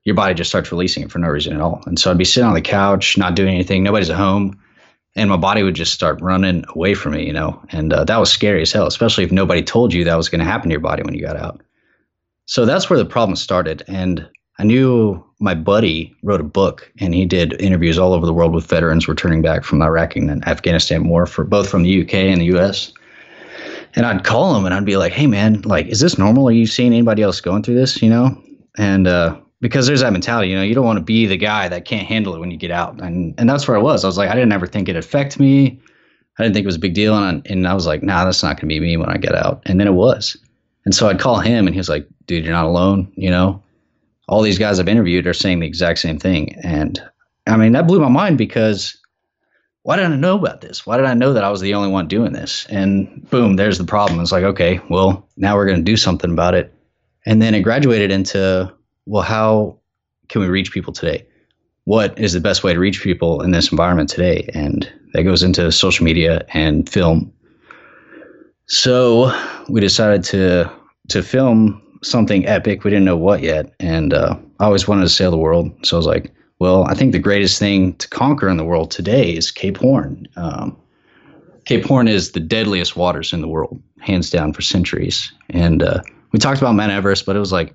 your 0.05 0.15
body 0.15 0.33
just 0.33 0.49
starts 0.49 0.73
releasing 0.73 1.03
it 1.03 1.12
for 1.12 1.19
no 1.19 1.29
reason 1.29 1.53
at 1.53 1.61
all. 1.61 1.83
And 1.85 1.99
so 1.99 2.11
I'd 2.11 2.17
be 2.17 2.25
sitting 2.25 2.49
on 2.49 2.55
the 2.55 2.62
couch, 2.62 3.19
not 3.19 3.37
doing 3.37 3.55
anything, 3.55 3.83
nobody's 3.83 4.09
at 4.09 4.17
home, 4.17 4.59
and 5.15 5.29
my 5.29 5.37
body 5.37 5.62
would 5.62 5.75
just 5.75 5.93
start 5.93 6.21
running 6.23 6.65
away 6.71 6.95
from 6.95 7.12
me, 7.12 7.27
you 7.27 7.33
know. 7.33 7.62
And 7.71 7.93
uh, 7.93 8.05
that 8.05 8.17
was 8.17 8.33
scary 8.33 8.62
as 8.62 8.73
hell, 8.73 8.87
especially 8.87 9.25
if 9.25 9.33
nobody 9.33 9.62
told 9.62 9.93
you 9.93 10.05
that 10.05 10.17
was 10.17 10.31
going 10.31 10.39
to 10.39 10.47
happen 10.47 10.71
to 10.71 10.73
your 10.73 10.81
body 10.81 11.03
when 11.03 11.15
you 11.15 11.21
got 11.21 11.37
out. 11.37 11.61
So 12.47 12.65
that's 12.65 12.89
where 12.89 12.99
the 12.99 13.05
problem 13.05 13.37
started. 13.37 13.83
And 13.87 14.27
I 14.58 14.64
knew 14.64 15.25
my 15.38 15.55
buddy 15.55 16.14
wrote 16.23 16.41
a 16.41 16.44
book 16.44 16.93
and 16.99 17.14
he 17.14 17.25
did 17.25 17.61
interviews 17.61 17.99
all 17.99 18.12
over 18.12 18.26
the 18.26 18.32
world 18.32 18.55
with 18.55 18.67
veterans 18.67 19.08
returning 19.08 19.41
back 19.41 19.64
from 19.64 19.81
Iraq 19.81 20.17
and 20.17 20.47
Afghanistan 20.47 21.08
war 21.08 21.26
for 21.26 21.44
both 21.44 21.69
from 21.69 21.82
the 21.82 22.02
UK 22.02 22.14
and 22.14 22.41
the 22.41 22.56
US. 22.56 22.93
And 23.94 24.06
I'd 24.06 24.25
call 24.25 24.55
him 24.55 24.64
and 24.67 24.75
I'd 24.75 24.85
be 24.85 24.97
like, 24.97 25.12
"Hey 25.12 25.26
man, 25.26 25.62
like 25.62 25.87
is 25.87 26.00
this 26.00 26.19
normal? 26.19 26.49
Are 26.49 26.52
you 26.52 26.67
seeing 26.67 26.93
anybody 26.93 27.23
else 27.23 27.41
going 27.41 27.62
through 27.62 27.76
this, 27.76 28.02
you 28.02 28.08
know?" 28.08 28.41
And 28.79 29.08
uh, 29.08 29.37
because 29.61 29.87
there's 29.87 30.00
that 30.00 30.12
mentality, 30.12 30.50
you 30.50 30.56
know, 30.56 30.62
you 30.62 30.75
don't 30.75 30.85
want 30.85 30.99
to 30.99 31.05
be 31.05 31.26
the 31.26 31.37
guy 31.37 31.69
that 31.69 31.85
can't 31.85 32.06
handle 32.06 32.35
it 32.35 32.38
when 32.38 32.50
you 32.50 32.56
get 32.56 32.70
out. 32.70 33.00
And 33.00 33.35
and 33.38 33.49
that's 33.49 33.67
where 33.67 33.76
I 33.76 33.81
was. 33.81 34.05
I 34.05 34.06
was 34.06 34.19
like, 34.19 34.31
I 34.31 34.35
didn't 34.35 34.52
ever 34.52 34.67
think 34.67 34.88
it'd 34.88 35.02
affect 35.02 35.41
me. 35.41 35.81
I 36.38 36.43
didn't 36.44 36.55
think 36.55 36.64
it 36.64 36.67
was 36.67 36.76
a 36.76 36.81
big 36.81 36.94
deal. 36.94 37.17
And 37.17 37.43
I, 37.47 37.52
and 37.52 37.69
I 37.69 37.75
was 37.75 37.87
like, 37.87 38.02
nah, 38.02 38.25
that's 38.25 38.43
not 38.43 38.56
going 38.56 38.62
to 38.62 38.67
be 38.67 38.81
me 38.81 38.97
when 38.97 39.11
I 39.11 39.17
get 39.17 39.35
out. 39.35 39.62
And 39.67 39.79
then 39.79 39.87
it 39.87 39.93
was. 39.93 40.37
And 40.85 40.94
so 40.94 41.08
I'd 41.08 41.20
call 41.20 41.38
him 41.41 41.67
and 41.67 41.75
he 41.75 41.79
was 41.79 41.91
like, 41.91 42.08
dude, 42.26 42.44
you're 42.44 42.55
not 42.55 42.64
alone, 42.64 43.12
you 43.14 43.31
know? 43.31 43.62
All 44.31 44.43
these 44.43 44.61
guys 44.61 44.79
I've 44.79 44.88
interviewed 44.88 45.27
are 45.27 45.35
saying 45.35 45.59
the 45.59 45.67
exact 45.67 45.99
same 45.99 46.17
thing. 46.17 46.55
And 46.62 47.03
I 47.49 47.56
mean, 47.56 47.73
that 47.73 47.88
blew 47.88 47.99
my 47.99 48.09
mind 48.09 48.38
because 48.38 48.97
why 49.82 49.97
didn't 49.97 50.12
I 50.12 50.17
know 50.17 50.37
about 50.37 50.61
this? 50.61 50.87
Why 50.87 50.97
did 50.97 51.06
I 51.06 51.15
know 51.15 51.32
that 51.32 51.43
I 51.43 51.50
was 51.50 51.61
the 51.61 51.75
only 51.75 51.91
one 51.91 52.06
doing 52.06 52.32
this? 52.32 52.65
And 52.71 53.29
boom, 53.29 53.56
there's 53.56 53.79
the 53.79 53.85
problem. 53.85 54.21
It's 54.21 54.31
like, 54.31 54.44
okay, 54.44 54.81
well, 54.88 55.29
now 55.37 55.56
we're 55.56 55.67
going 55.67 55.79
to 55.79 55.82
do 55.82 55.97
something 55.97 56.31
about 56.31 56.55
it. 56.55 56.73
And 57.27 57.43
then 57.43 57.55
it 57.55 57.62
graduated 57.62 58.12
into, 58.12 58.73
well, 59.05 59.25
how 59.25 59.77
can 60.29 60.41
we 60.43 60.49
reach 60.49 60.71
people 60.71 60.93
today? 60.93 61.26
What 61.85 62.17
is 62.17 62.33
the 62.33 62.41
best 62.41 62.62
way 62.62 62.73
to 62.73 62.79
reach 62.79 63.03
people 63.03 63.43
in 63.43 63.50
this 63.50 63.73
environment 63.73 64.11
today? 64.11 64.49
And 64.55 64.88
that 65.12 65.25
goes 65.25 65.43
into 65.43 65.73
social 65.73 66.05
media 66.05 66.47
and 66.50 66.88
film. 66.88 67.33
So 68.67 69.37
we 69.69 69.81
decided 69.81 70.23
to 70.25 70.71
to 71.09 71.25
film 71.25 71.83
something 72.02 72.47
epic. 72.47 72.85
We 72.85 72.91
didn't 72.91 73.05
know 73.05 73.17
what 73.17 73.43
yet, 73.43 73.75
and 73.81 74.12
uh, 74.14 74.37
I 74.59 74.64
always 74.64 74.88
wanted 74.88 75.02
to 75.02 75.09
sail 75.09 75.30
the 75.30 75.37
world. 75.37 75.71
So 75.85 75.97
I 75.97 75.99
was 75.99 76.07
like, 76.07 76.33
well, 76.59 76.85
I 76.85 76.95
think 76.95 77.12
the 77.12 77.19
greatest 77.19 77.59
thing 77.59 77.95
to 77.95 78.09
conquer 78.09 78.49
in 78.49 78.59
the 78.59 78.64
world 78.64 78.90
today 78.90 79.35
is 79.35 79.50
Cape 79.50 79.78
Horn. 79.78 80.28
Um, 80.37 80.76
Cape 81.64 81.85
Horn 81.85 82.09
is 82.09 82.33
the 82.33 82.40
deadliest 82.40 82.97
waters 82.97 83.33
in 83.33 83.40
the 83.40 83.49
world, 83.49 83.83
hands 84.00 84.30
down 84.30 84.52
for 84.52 84.62
centuries. 84.62 85.33
And 85.49 85.83
uh, 85.83 86.02
we 86.33 86.38
talked 86.38 86.61
about 86.61 86.75
Mount 86.75 86.92
Everest, 86.92 87.26
but 87.26 87.37
it 87.37 87.38
was 87.38 87.52
like, 87.52 87.75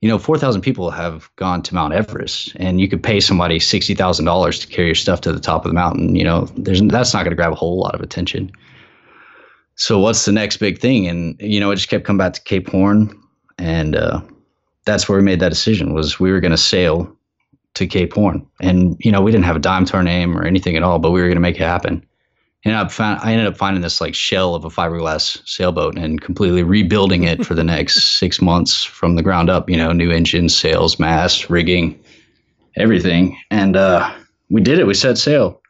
you 0.00 0.08
know, 0.08 0.18
4,000 0.18 0.62
people 0.62 0.90
have 0.90 1.30
gone 1.36 1.62
to 1.62 1.74
Mount 1.74 1.94
Everest, 1.94 2.52
and 2.56 2.80
you 2.80 2.88
could 2.88 3.02
pay 3.02 3.20
somebody 3.20 3.58
$60,000 3.58 4.60
to 4.60 4.66
carry 4.66 4.88
your 4.88 4.94
stuff 4.94 5.20
to 5.22 5.32
the 5.32 5.40
top 5.40 5.64
of 5.64 5.70
the 5.70 5.74
mountain. 5.74 6.16
You 6.16 6.24
know, 6.24 6.46
there's, 6.56 6.82
that's 6.82 7.14
not 7.14 7.20
going 7.20 7.30
to 7.30 7.36
grab 7.36 7.52
a 7.52 7.56
whole 7.56 7.78
lot 7.78 7.94
of 7.94 8.00
attention. 8.00 8.50
So, 9.76 9.98
what's 9.98 10.24
the 10.24 10.32
next 10.32 10.56
big 10.56 10.78
thing? 10.78 11.06
And, 11.06 11.40
you 11.40 11.60
know, 11.60 11.70
it 11.70 11.76
just 11.76 11.88
kept 11.88 12.04
coming 12.04 12.18
back 12.18 12.34
to 12.34 12.42
Cape 12.42 12.68
Horn 12.68 13.21
and 13.58 13.96
uh, 13.96 14.20
that's 14.84 15.08
where 15.08 15.18
we 15.18 15.24
made 15.24 15.40
that 15.40 15.50
decision 15.50 15.94
was 15.94 16.18
we 16.18 16.32
were 16.32 16.40
going 16.40 16.52
to 16.52 16.58
sail 16.58 17.16
to 17.74 17.86
Cape 17.86 18.12
Horn, 18.12 18.46
and 18.60 18.96
you 19.00 19.10
know 19.10 19.22
we 19.22 19.30
didn't 19.30 19.44
have 19.44 19.56
a 19.56 19.60
dime 19.60 19.84
to 19.86 19.96
our 19.96 20.02
name 20.02 20.36
or 20.36 20.44
anything 20.44 20.76
at 20.76 20.82
all, 20.82 20.98
but 20.98 21.10
we 21.10 21.20
were 21.20 21.28
going 21.28 21.36
to 21.36 21.40
make 21.40 21.56
it 21.56 21.62
happen. 21.62 22.06
And 22.64 22.76
I, 22.76 22.86
found, 22.86 23.18
I 23.22 23.32
ended 23.32 23.48
up 23.48 23.56
finding 23.56 23.82
this 23.82 24.00
like 24.00 24.14
shell 24.14 24.54
of 24.54 24.64
a 24.64 24.68
fiberglass 24.68 25.42
sailboat 25.48 25.98
and 25.98 26.20
completely 26.20 26.62
rebuilding 26.62 27.24
it 27.24 27.44
for 27.44 27.54
the 27.54 27.64
next 27.64 28.18
six 28.18 28.40
months 28.40 28.84
from 28.84 29.16
the 29.16 29.22
ground 29.22 29.50
up. 29.50 29.68
You 29.68 29.76
know, 29.76 29.92
new 29.92 30.10
engines, 30.10 30.56
sails, 30.56 30.98
mast, 30.98 31.50
rigging, 31.50 31.98
everything, 32.76 33.36
and 33.50 33.76
uh, 33.76 34.12
we 34.50 34.60
did 34.60 34.78
it. 34.78 34.86
We 34.86 34.94
set 34.94 35.18
sail, 35.18 35.60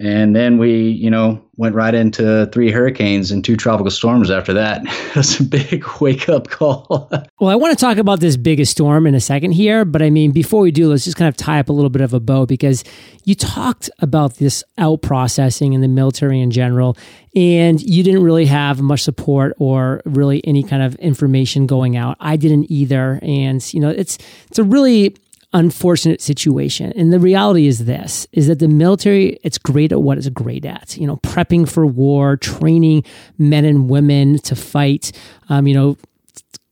and 0.00 0.34
then 0.34 0.58
we, 0.58 0.88
you 0.88 1.10
know, 1.10 1.42
went 1.58 1.74
right 1.74 1.92
into 1.92 2.46
three 2.52 2.70
hurricanes 2.70 3.32
and 3.32 3.44
two 3.44 3.56
tropical 3.56 3.90
storms 3.90 4.30
after 4.30 4.54
that. 4.54 4.82
That's 5.14 5.40
a 5.40 5.44
big 5.44 5.84
wake 6.00 6.28
up 6.28 6.48
call. 6.48 7.10
well, 7.40 7.50
I 7.50 7.56
want 7.56 7.76
to 7.76 7.84
talk 7.84 7.98
about 7.98 8.20
this 8.20 8.36
biggest 8.36 8.72
storm 8.72 9.06
in 9.06 9.14
a 9.14 9.20
second 9.20 9.52
here, 9.52 9.84
but 9.84 10.00
I 10.00 10.08
mean, 10.08 10.30
before 10.30 10.60
we 10.60 10.70
do, 10.70 10.88
let's 10.88 11.04
just 11.04 11.16
kind 11.16 11.28
of 11.28 11.36
tie 11.36 11.58
up 11.58 11.68
a 11.68 11.72
little 11.72 11.90
bit 11.90 12.00
of 12.00 12.14
a 12.14 12.20
bow 12.20 12.46
because 12.46 12.84
you 13.24 13.34
talked 13.34 13.90
about 13.98 14.36
this 14.36 14.62
out 14.78 15.02
processing 15.02 15.72
in 15.72 15.80
the 15.80 15.88
military 15.88 16.40
in 16.40 16.52
general, 16.52 16.96
and 17.34 17.82
you 17.82 18.04
didn't 18.04 18.22
really 18.22 18.46
have 18.46 18.80
much 18.80 19.02
support 19.02 19.52
or 19.58 20.00
really 20.04 20.40
any 20.46 20.62
kind 20.62 20.82
of 20.82 20.94
information 20.96 21.66
going 21.66 21.96
out. 21.96 22.16
I 22.20 22.36
didn't 22.36 22.70
either. 22.70 23.18
And, 23.20 23.74
you 23.74 23.80
know, 23.80 23.90
it's, 23.90 24.16
it's 24.48 24.60
a 24.60 24.64
really, 24.64 25.16
unfortunate 25.52 26.20
situation. 26.20 26.92
And 26.92 27.12
the 27.12 27.18
reality 27.18 27.66
is 27.66 27.86
this 27.86 28.26
is 28.32 28.48
that 28.48 28.58
the 28.58 28.68
military, 28.68 29.38
it's 29.42 29.58
great 29.58 29.92
at 29.92 30.02
what 30.02 30.18
it's 30.18 30.28
great 30.28 30.64
at, 30.64 30.96
you 30.96 31.06
know, 31.06 31.16
prepping 31.18 31.68
for 31.68 31.86
war, 31.86 32.36
training 32.36 33.04
men 33.38 33.64
and 33.64 33.88
women 33.88 34.38
to 34.40 34.54
fight, 34.54 35.12
um, 35.48 35.66
you 35.66 35.74
know, 35.74 35.96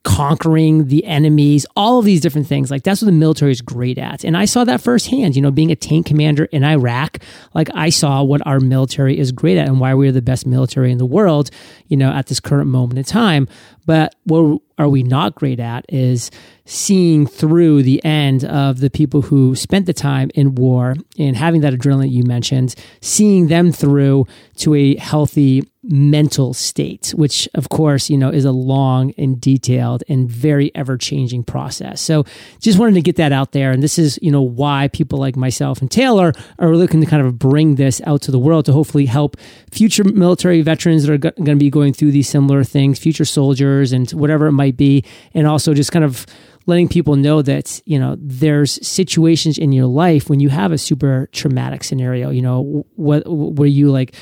conquering 0.06 0.86
the 0.86 1.04
enemies, 1.04 1.66
all 1.74 1.98
of 1.98 2.04
these 2.04 2.20
different 2.20 2.46
things. 2.46 2.70
Like 2.70 2.84
that's 2.84 3.02
what 3.02 3.06
the 3.06 3.12
military 3.12 3.50
is 3.50 3.60
great 3.60 3.98
at. 3.98 4.22
And 4.24 4.36
I 4.36 4.44
saw 4.44 4.62
that 4.62 4.80
firsthand, 4.80 5.34
you 5.34 5.42
know, 5.42 5.50
being 5.50 5.72
a 5.72 5.76
tank 5.76 6.06
commander 6.06 6.44
in 6.44 6.62
Iraq, 6.62 7.18
like 7.54 7.68
I 7.74 7.88
saw 7.88 8.22
what 8.22 8.46
our 8.46 8.60
military 8.60 9.18
is 9.18 9.32
great 9.32 9.58
at 9.58 9.66
and 9.66 9.80
why 9.80 9.94
we're 9.94 10.12
the 10.12 10.22
best 10.22 10.46
military 10.46 10.92
in 10.92 10.98
the 10.98 11.06
world, 11.06 11.50
you 11.88 11.96
know, 11.96 12.12
at 12.12 12.26
this 12.26 12.38
current 12.38 12.68
moment 12.70 12.98
in 12.98 13.04
time. 13.04 13.48
But 13.84 14.14
what 14.24 14.60
are 14.78 14.88
we 14.88 15.02
not 15.02 15.34
great 15.34 15.60
at 15.60 15.84
is 15.88 16.30
seeing 16.66 17.26
through 17.26 17.82
the 17.82 18.04
end 18.04 18.44
of 18.44 18.80
the 18.80 18.90
people 18.90 19.22
who 19.22 19.54
spent 19.54 19.86
the 19.86 19.92
time 19.92 20.30
in 20.34 20.54
war 20.56 20.96
and 21.18 21.36
having 21.36 21.60
that 21.60 21.72
adrenaline 21.72 22.10
you 22.10 22.24
mentioned, 22.24 22.74
seeing 23.00 23.46
them 23.46 23.70
through 23.70 24.26
to 24.56 24.74
a 24.74 24.96
healthy 24.96 25.62
mental 25.88 26.52
state, 26.52 27.14
which 27.16 27.48
of 27.54 27.68
course, 27.68 28.10
you 28.10 28.18
know, 28.18 28.28
is 28.28 28.44
a 28.44 28.50
long 28.50 29.12
and 29.16 29.40
detailed 29.40 30.02
and 30.08 30.28
very 30.28 30.74
ever 30.74 30.98
changing 30.98 31.44
process. 31.44 32.00
So 32.00 32.24
just 32.60 32.76
wanted 32.76 32.94
to 32.94 33.02
get 33.02 33.14
that 33.16 33.30
out 33.30 33.52
there. 33.52 33.70
And 33.70 33.80
this 33.80 33.96
is, 33.96 34.18
you 34.20 34.32
know, 34.32 34.42
why 34.42 34.88
people 34.88 35.20
like 35.20 35.36
myself 35.36 35.80
and 35.80 35.88
Taylor 35.88 36.32
are 36.58 36.74
looking 36.74 37.00
to 37.00 37.06
kind 37.06 37.24
of 37.24 37.38
bring 37.38 37.76
this 37.76 38.00
out 38.04 38.22
to 38.22 38.32
the 38.32 38.38
world 38.40 38.64
to 38.64 38.72
hopefully 38.72 39.06
help 39.06 39.36
future 39.70 40.02
military 40.02 40.62
veterans 40.62 41.06
that 41.06 41.12
are 41.12 41.18
going 41.18 41.44
to 41.44 41.54
be 41.56 41.70
going 41.70 41.92
through 41.92 42.10
these 42.10 42.28
similar 42.28 42.64
things, 42.64 42.98
future 42.98 43.24
soldiers 43.24 43.92
and 43.92 44.10
whatever 44.10 44.48
it 44.48 44.52
might 44.52 44.65
be. 44.70 45.04
And 45.34 45.46
also 45.46 45.74
just 45.74 45.92
kind 45.92 46.04
of 46.04 46.26
letting 46.66 46.88
people 46.88 47.16
know 47.16 47.42
that 47.42 47.80
you 47.86 47.98
know 47.98 48.16
there's 48.18 48.84
situations 48.86 49.56
in 49.56 49.72
your 49.72 49.86
life 49.86 50.28
when 50.28 50.40
you 50.40 50.48
have 50.48 50.72
a 50.72 50.78
super 50.78 51.28
traumatic 51.30 51.84
scenario 51.84 52.28
you 52.30 52.42
know 52.42 52.84
what 52.96 53.22
where 53.26 53.68
you 53.68 53.90
like 53.90 54.16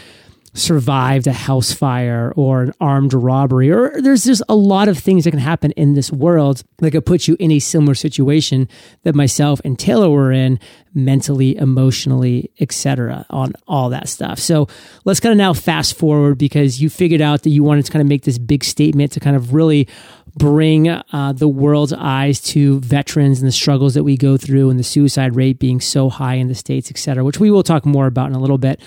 survived 0.54 1.26
a 1.26 1.32
house 1.32 1.72
fire 1.72 2.32
or 2.36 2.62
an 2.62 2.72
armed 2.80 3.12
robbery, 3.12 3.70
or 3.70 4.00
there's 4.00 4.24
just 4.24 4.42
a 4.48 4.54
lot 4.54 4.88
of 4.88 4.96
things 4.96 5.24
that 5.24 5.32
can 5.32 5.40
happen 5.40 5.72
in 5.72 5.94
this 5.94 6.12
world 6.12 6.62
that 6.78 6.92
could 6.92 7.04
put 7.04 7.26
you 7.26 7.36
in 7.40 7.50
a 7.50 7.58
similar 7.58 7.94
situation 7.94 8.68
that 9.02 9.14
myself 9.14 9.60
and 9.64 9.78
Taylor 9.78 10.08
were 10.08 10.32
in 10.32 10.58
mentally, 10.94 11.56
emotionally, 11.56 12.50
etc. 12.60 13.26
on 13.30 13.52
all 13.66 13.90
that 13.90 14.08
stuff. 14.08 14.38
So 14.38 14.68
let's 15.04 15.20
kind 15.20 15.32
of 15.32 15.38
now 15.38 15.52
fast 15.52 15.98
forward 15.98 16.38
because 16.38 16.80
you 16.80 16.88
figured 16.88 17.20
out 17.20 17.42
that 17.42 17.50
you 17.50 17.64
wanted 17.64 17.84
to 17.86 17.92
kind 17.92 18.00
of 18.00 18.06
make 18.08 18.22
this 18.22 18.38
big 18.38 18.62
statement 18.62 19.12
to 19.12 19.20
kind 19.20 19.36
of 19.36 19.52
really 19.54 19.88
bring 20.36 20.88
uh, 20.88 21.32
the 21.34 21.48
world's 21.48 21.92
eyes 21.92 22.40
to 22.40 22.80
veterans 22.80 23.40
and 23.40 23.48
the 23.48 23.52
struggles 23.52 23.94
that 23.94 24.02
we 24.02 24.16
go 24.16 24.36
through 24.36 24.68
and 24.70 24.78
the 24.78 24.84
suicide 24.84 25.36
rate 25.36 25.58
being 25.58 25.80
so 25.80 26.10
high 26.10 26.34
in 26.34 26.48
the 26.48 26.54
states, 26.54 26.90
et 26.90 26.98
cetera, 26.98 27.24
which 27.24 27.38
we 27.38 27.50
will 27.50 27.62
talk 27.62 27.86
more 27.86 28.06
about 28.06 28.30
in 28.30 28.34
a 28.34 28.40
little 28.40 28.58
bit. 28.58 28.80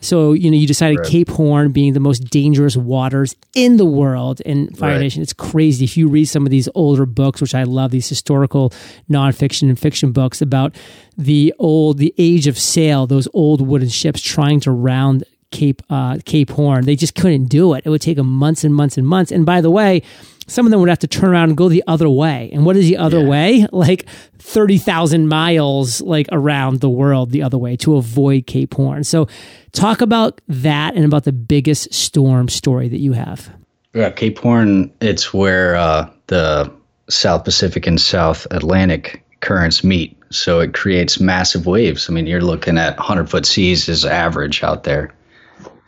So, 0.00 0.32
you 0.32 0.50
know, 0.50 0.56
you 0.56 0.66
decided 0.66 0.98
right. 0.98 1.08
Cape 1.08 1.30
Horn 1.30 1.72
being 1.72 1.94
the 1.94 2.00
most 2.00 2.24
dangerous 2.24 2.76
waters 2.76 3.36
in 3.54 3.78
the 3.78 3.86
world 3.86 4.42
in 4.42 4.74
Fire 4.74 4.92
right. 4.92 5.00
Nation. 5.00 5.22
It's 5.22 5.32
crazy. 5.32 5.84
If 5.84 5.96
you 5.96 6.08
read 6.08 6.26
some 6.26 6.44
of 6.44 6.50
these 6.50 6.68
older 6.74 7.06
books, 7.06 7.40
which 7.40 7.54
I 7.54 7.62
love, 7.62 7.90
these 7.90 8.08
historical 8.08 8.70
nonfiction 9.08 9.70
and 9.70 9.78
fiction 9.78 10.12
books 10.12 10.42
about 10.42 10.74
the 11.16 11.54
old, 11.58 11.96
the 11.98 12.14
age 12.18 12.46
of 12.46 12.58
sail, 12.58 13.06
those 13.06 13.28
old 13.32 13.66
wooden 13.66 13.88
ships 13.88 14.20
trying 14.20 14.60
to 14.60 14.70
round 14.70 15.24
Cape 15.50 15.80
uh, 15.88 16.18
Cape 16.24 16.50
Horn. 16.50 16.84
They 16.84 16.96
just 16.96 17.14
couldn't 17.14 17.46
do 17.46 17.72
it. 17.74 17.86
It 17.86 17.88
would 17.88 18.02
take 18.02 18.16
them 18.16 18.26
months 18.26 18.64
and 18.64 18.74
months 18.74 18.98
and 18.98 19.06
months. 19.06 19.32
And 19.32 19.46
by 19.46 19.60
the 19.60 19.70
way, 19.70 20.02
some 20.46 20.66
of 20.66 20.70
them 20.70 20.80
would 20.80 20.88
have 20.88 20.98
to 21.00 21.06
turn 21.06 21.30
around 21.30 21.50
and 21.50 21.56
go 21.56 21.68
the 21.68 21.84
other 21.86 22.08
way. 22.08 22.50
And 22.52 22.64
what 22.64 22.76
is 22.76 22.86
the 22.86 22.96
other 22.96 23.20
yeah. 23.20 23.28
way? 23.28 23.66
Like 23.84 24.06
30,000 24.38 25.28
miles 25.28 26.00
like 26.00 26.26
around 26.32 26.80
the 26.80 26.88
world 26.88 27.32
the 27.32 27.42
other 27.42 27.58
way 27.58 27.76
to 27.76 27.96
avoid 27.96 28.46
Cape 28.46 28.72
Horn. 28.72 29.04
So 29.04 29.28
talk 29.72 30.00
about 30.00 30.40
that 30.48 30.94
and 30.94 31.04
about 31.04 31.24
the 31.24 31.32
biggest 31.32 31.92
storm 31.92 32.48
story 32.48 32.88
that 32.88 33.00
you 33.00 33.12
have. 33.12 33.50
Yeah, 33.94 34.10
Cape 34.10 34.38
Horn, 34.38 34.92
it's 35.00 35.34
where 35.34 35.76
uh, 35.76 36.08
the 36.28 36.72
South 37.08 37.44
Pacific 37.44 37.86
and 37.86 38.00
South 38.00 38.46
Atlantic 38.50 39.24
currents 39.40 39.84
meet. 39.84 40.16
So 40.30 40.60
it 40.60 40.72
creates 40.72 41.20
massive 41.20 41.66
waves. 41.66 42.08
I 42.08 42.12
mean, 42.12 42.26
you're 42.26 42.40
looking 42.40 42.78
at 42.78 42.96
100 42.96 43.28
foot 43.28 43.46
seas 43.46 43.88
is 43.88 44.04
average 44.04 44.62
out 44.62 44.84
there. 44.84 45.14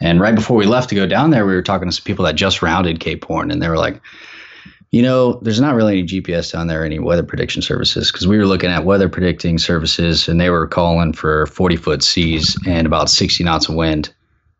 And 0.01 0.21
right 0.21 0.35
before 0.35 0.57
we 0.57 0.67
left 0.67 0.91
to 0.91 0.95
go 0.95 1.07
down 1.07 1.31
there, 1.31 1.47
we 1.47 1.55
were 1.55 1.63
talking 1.63 1.89
to 1.89 1.95
some 1.95 2.05
people 2.05 2.25
that 2.27 2.35
just 2.35 2.63
rounded 2.63 3.01
Cape 3.01 3.25
Horn, 3.25 3.51
and 3.51 3.63
they 3.63 3.69
were 3.69 3.79
like, 3.79 4.01
you 4.91 5.03
know, 5.03 5.41
there's 5.43 5.61
not 5.61 5.75
really 5.75 5.99
any 5.99 6.07
GPS 6.07 6.53
down 6.53 6.69
there, 6.69 6.85
any 6.85 6.99
weather 6.99 7.23
prediction 7.23 7.63
services, 7.63 8.11
because 8.11 8.27
we 8.27 8.39
were 8.39 8.47
looking 8.47 8.71
at 8.71 8.85
weather 8.85 9.09
predicting 9.09 9.59
services 9.59 10.29
and 10.29 10.41
they 10.41 10.51
were 10.51 10.67
calling 10.67 11.13
for 11.13 11.47
40 11.47 11.77
foot 11.77 12.03
seas 12.03 12.57
and 12.67 12.87
about 12.87 13.11
60 13.11 13.43
knots 13.45 13.69
of 13.69 13.75
wind. 13.75 14.15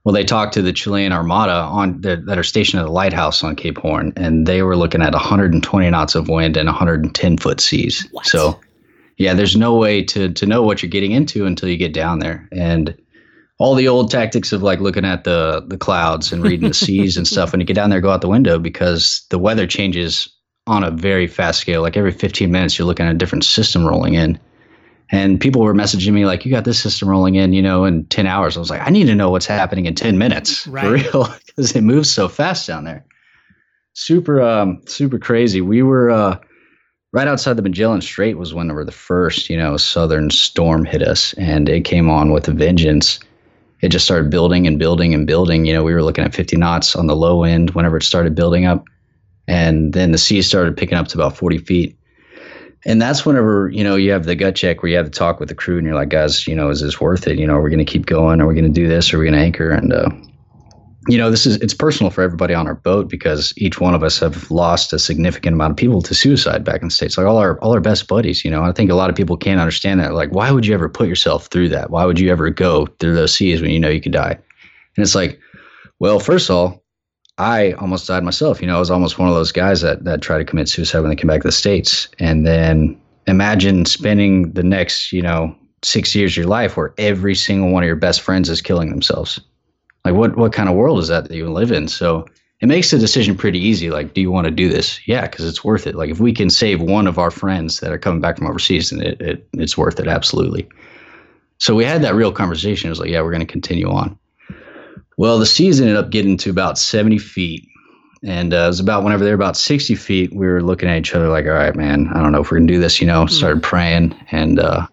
Well, 0.05 0.13
they 0.13 0.25
talked 0.25 0.55
to 0.55 0.63
the 0.63 0.73
Chilean 0.73 1.13
Armada 1.13 1.53
on 1.53 2.01
the, 2.01 2.17
that 2.27 2.39
are 2.39 2.45
stationed 2.45 2.81
at 2.81 2.85
the 2.85 2.93
lighthouse 2.93 3.43
on 3.43 3.57
Cape 3.57 3.79
Horn, 3.79 4.13
and 4.17 4.47
they 4.47 4.63
were 4.63 4.77
looking 4.77 5.03
at 5.03 5.13
120 5.13 5.91
knots 5.91 6.15
of 6.15 6.29
wind 6.29 6.57
and 6.57 6.69
110 6.69 7.39
foot 7.39 7.61
seas. 7.61 8.07
What? 8.13 8.27
So, 8.27 8.61
yeah, 9.17 9.35
there's 9.35 9.57
no 9.57 9.75
way 9.75 10.05
to 10.05 10.33
to 10.33 10.47
know 10.47 10.63
what 10.63 10.81
you're 10.81 10.91
getting 10.91 11.11
into 11.11 11.45
until 11.45 11.69
you 11.69 11.77
get 11.77 11.93
down 11.93 12.21
there. 12.21 12.49
And 12.53 12.97
all 13.59 13.75
the 13.75 13.89
old 13.89 14.11
tactics 14.11 14.53
of 14.53 14.63
like 14.63 14.81
looking 14.81 15.05
at 15.05 15.25
the 15.25 15.65
the 15.67 15.79
clouds 15.79 16.33
and 16.33 16.43
reading 16.43 16.69
the 16.69 16.75
seas 16.87 17.17
and 17.17 17.27
stuff 17.27 17.53
when 17.53 17.61
you 17.61 17.67
get 17.67 17.75
down 17.75 17.91
there 17.91 18.01
go 18.01 18.11
out 18.11 18.21
the 18.21 18.29
window 18.29 18.59
because 18.59 19.25
the 19.31 19.39
weather 19.39 19.67
changes 19.67 20.29
on 20.67 20.83
a 20.83 20.91
very 20.91 21.27
fast 21.27 21.61
scale. 21.61 21.83
Like 21.83 21.97
every 21.97 22.11
15 22.11 22.51
minutes 22.51 22.79
you're 22.79 22.87
looking 22.87 23.07
at 23.07 23.15
a 23.15 23.19
different 23.19 23.45
system 23.45 23.87
rolling 23.87 24.15
in. 24.15 24.39
And 25.11 25.41
people 25.41 25.63
were 25.63 25.75
messaging 25.75 26.13
me 26.13 26.27
like 26.27 26.45
you 26.45 26.51
got 26.51 26.65
this 26.65 26.81
system 26.81 27.09
rolling 27.09 27.37
in 27.37 27.53
you 27.53 27.63
know 27.63 27.85
in 27.85 28.05
10 28.07 28.27
hours. 28.27 28.57
I 28.57 28.61
was 28.61 28.71
like 28.71 28.83
i 28.83 28.91
need 28.91 29.07
to 29.07 29.15
know 29.15 29.31
what's 29.31 29.47
happening 29.47 29.87
in 29.87 29.95
10 29.95 30.19
minutes 30.19 30.67
right. 30.67 30.83
for 30.83 30.91
real 30.91 31.35
because 31.47 31.75
it 31.77 31.83
moves 31.83 32.11
so 32.11 32.29
fast 32.29 32.67
down 32.67 32.85
there. 32.85 33.05
Super 33.93 34.43
um 34.43 34.83
super 34.87 35.19
crazy. 35.19 35.61
We 35.61 35.83
were 35.83 36.11
uh 36.11 36.39
right 37.13 37.29
outside 37.29 37.57
the 37.57 37.63
Magellan 37.63 38.01
Strait 38.01 38.37
was 38.37 38.53
when 38.53 38.69
we 38.69 38.75
were 38.75 38.85
the 38.85 38.93
first, 38.93 39.49
you 39.49 39.57
know, 39.57 39.77
southern 39.77 40.31
storm 40.31 40.85
hit 40.85 41.03
us, 41.03 41.33
and 41.35 41.69
it 41.69 41.85
came 41.85 42.11
on 42.11 42.33
with 42.33 42.49
a 42.49 42.53
vengeance 42.53 43.21
it 43.81 43.89
just 43.89 44.05
started 44.05 44.31
building 44.31 44.67
and 44.67 44.79
building 44.79 45.15
and 45.15 45.27
building. 45.27 45.65
You 45.65 45.75
know, 45.75 45.85
we 45.85 45.93
were 45.93 46.03
looking 46.03 46.25
at 46.25 46.35
50 46.35 46.57
knots 46.57 46.97
on 46.97 47.07
the 47.07 47.17
low 47.17 47.45
end 47.45 47.71
whenever 47.71 47.99
it 47.99 48.03
started 48.03 48.35
building 48.35 48.65
up. 48.67 48.85
And 49.49 49.93
then 49.93 50.13
the 50.13 50.19
sea 50.19 50.43
started 50.43 50.77
picking 50.77 50.99
up 50.99 51.09
to 51.09 51.19
about 51.19 51.37
40 51.37 51.59
feet. 51.59 51.97
And 52.85 53.03
that's 53.03 53.27
whenever, 53.27 53.69
you 53.71 53.83
know, 53.83 53.97
you 53.97 54.13
have 54.13 54.25
the 54.25 54.37
gut 54.37 54.55
check 54.55 54.83
where 54.83 54.91
you 54.91 54.97
have 54.97 55.07
to 55.07 55.11
talk 55.11 55.41
with 55.41 55.49
the 55.49 55.55
crew 55.55 55.77
and 55.77 55.87
you're 55.87 55.97
like, 55.97 56.09
guys, 56.09 56.47
you 56.47 56.55
know, 56.55 56.71
is 56.71 56.81
this 56.81 57.01
worth 57.01 57.27
it? 57.27 57.39
You 57.39 57.47
know, 57.47 57.55
are 57.55 57.63
we 57.63 57.71
going 57.71 57.85
to 57.85 57.91
keep 57.91 58.07
going? 58.07 58.41
Are 58.41 58.47
we 58.47 58.55
going 58.55 58.65
to 58.65 58.71
do 58.71 58.89
this? 58.89 59.13
Are 59.13 59.19
we 59.19 59.25
going 59.25 59.35
to 59.35 59.41
anchor? 59.41 59.71
And, 59.71 59.93
uh, 59.93 60.09
you 61.09 61.17
know, 61.17 61.31
this 61.31 61.47
is 61.47 61.57
it's 61.57 61.75
personal 61.75 62.11
for 62.11 62.23
everybody 62.23 62.53
on 62.53 62.67
our 62.67 62.75
boat 62.75 63.09
because 63.09 63.53
each 63.57 63.81
one 63.81 63.95
of 63.95 64.03
us 64.03 64.19
have 64.19 64.51
lost 64.51 64.93
a 64.93 64.99
significant 64.99 65.55
amount 65.55 65.73
of 65.73 65.77
people 65.77 66.03
to 66.03 66.15
suicide 66.15 66.65
back 66.65 66.83
in 66.83 66.89
the 66.89 66.95
states. 66.95 67.17
Like 67.17 67.27
all 67.27 67.39
our 67.39 67.59
all 67.61 67.73
our 67.73 67.81
best 67.81 68.09
buddies, 68.09 68.45
you 68.45 68.51
know. 68.51 68.65
I 68.65 68.73
think 68.73 68.91
a 68.91 68.95
lot 68.95 69.09
of 69.09 69.17
people 69.17 69.37
can't 69.37 69.61
understand 69.61 70.01
that. 70.01 70.15
Like, 70.15 70.33
why 70.33 70.51
would 70.51 70.67
you 70.67 70.75
ever 70.75 70.89
put 70.89 71.09
yourself 71.09 71.47
through 71.47 71.69
that? 71.71 71.91
Why 71.91 72.05
would 72.05 72.19
you 72.19 72.31
ever 72.31 72.51
go 72.51 72.87
through 72.99 73.15
those 73.15 73.35
seas 73.35 73.61
when 73.61 73.71
you 73.71 73.79
know 73.79 73.89
you 73.89 74.01
could 74.01 74.13
die? 74.13 74.33
And 74.33 75.05
it's 75.05 75.15
like, 75.15 75.39
well, 76.01 76.19
first 76.19 76.51
of 76.51 76.57
all, 76.57 76.85
I 77.39 77.73
almost 77.73 78.09
died 78.09 78.25
myself. 78.25 78.61
You 78.61 78.67
know, 78.67 78.77
I 78.77 78.81
was 78.81 78.91
almost 78.91 79.19
one 79.19 79.29
of 79.29 79.35
those 79.35 79.53
guys 79.53 79.83
that 79.83 80.05
that 80.05 80.23
try 80.23 80.39
to 80.39 80.45
commit 80.45 80.69
suicide 80.69 81.01
when 81.01 81.11
they 81.11 81.17
came 81.17 81.29
back 81.29 81.43
to 81.43 81.49
the 81.49 81.53
states. 81.53 82.09
And 82.19 82.45
then 82.45 83.01
imagine 83.29 83.85
spending 83.85 84.53
the 84.53 84.65
next, 84.65 85.13
you 85.13 85.23
know, 85.23 85.55
six 85.85 86.17
years 86.17 86.33
of 86.33 86.39
your 86.39 86.47
life 86.47 86.77
where 86.77 86.93
every 86.99 87.37
single 87.37 87.71
one 87.71 87.85
of 87.85 87.87
your 87.87 87.95
best 87.95 88.23
friends 88.23 88.49
is 88.49 88.61
killing 88.61 88.91
themselves 88.91 89.41
like 90.07 90.15
what 90.15 90.37
what 90.37 90.53
kind 90.53 90.69
of 90.69 90.77
world 90.77 91.01
is 91.01 91.09
that 91.09 91.29
that 91.29 91.37
you 91.37 91.51
live 91.51 91.73
in? 91.73 91.89
So 91.89 92.27
it 92.61 92.67
makes 92.67 92.93
the 92.93 92.99
decision 92.99 93.37
pretty 93.37 93.59
easy. 93.59 93.91
Like 93.91 94.15
do 94.15 94.21
you 94.21 94.31
want 94.31 94.45
to 94.47 94.53
do 94.53 94.69
this? 94.69 95.01
Yeah 95.07 95.23
because 95.23 95.45
it's 95.45 95.65
worth 95.65 95.87
it. 95.87 95.97
Like 95.97 96.11
if 96.11 96.21
we 96.21 96.33
can 96.33 96.49
save 96.49 96.81
one 96.81 97.09
of 97.09 97.19
our 97.19 97.33
friends 97.33 97.81
that 97.81 97.91
are 97.91 97.99
coming 97.99 98.21
back 98.21 98.39
from 98.39 98.47
overseas 98.47 98.91
then 98.91 99.03
it, 99.03 99.21
it 99.21 99.49
it's 99.55 99.77
worth 99.77 99.99
it 99.99 100.07
absolutely. 100.07 100.69
So 101.59 101.75
we 101.75 101.85
had 101.85 102.03
that 102.03 102.15
real 102.15 102.31
conversation. 102.31 102.87
It 102.87 102.91
was 102.91 103.01
like 103.01 103.11
yeah 103.11 103.21
we're 103.21 103.33
going 103.33 103.47
to 103.47 103.53
continue 103.53 103.91
on. 103.91 104.17
Well 105.19 105.41
the 105.41 105.47
seas 105.47 105.81
ended 105.81 105.97
up 105.97 106.11
getting 106.11 106.37
to 106.39 106.51
about 106.51 106.79
70 106.79 107.19
feet 107.19 107.67
and 108.23 108.55
uh, 108.55 108.59
it 108.59 108.67
was 108.69 108.81
about 108.81 109.03
whenever 109.03 109.25
they 109.25 109.31
were 109.31 109.35
about 109.35 109.57
60 109.57 109.95
feet 109.97 110.33
we 110.33 110.47
were 110.47 110.63
looking 110.63 110.89
at 110.89 110.99
each 110.99 111.15
other 111.15 111.29
like 111.29 111.45
all 111.45 111.53
right 111.53 111.77
man 111.77 112.09
i 112.15 112.23
don't 112.23 112.33
know 112.33 112.41
if 112.41 112.51
we're 112.51 112.59
going 112.59 112.67
to 112.67 112.73
do 112.73 112.81
this 112.81 112.99
you 113.01 113.07
know 113.07 113.27
started 113.27 113.63
praying 113.63 114.15
and 114.31 114.59
uh, 114.59 114.87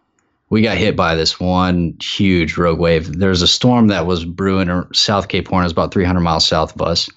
we 0.54 0.62
got 0.62 0.78
hit 0.78 0.96
by 0.96 1.16
this 1.16 1.40
one 1.40 1.98
huge 2.00 2.58
rogue 2.58 2.78
wave. 2.78 3.18
There's 3.18 3.42
a 3.42 3.48
storm 3.48 3.88
that 3.88 4.06
was 4.06 4.24
brewing 4.24 4.70
South 4.94 5.28
Cape 5.28 5.48
Horn, 5.48 5.64
it 5.64 5.66
was 5.66 5.72
about 5.72 5.92
300 5.92 6.20
miles 6.20 6.46
south 6.46 6.76
of 6.76 6.82
us, 6.84 7.10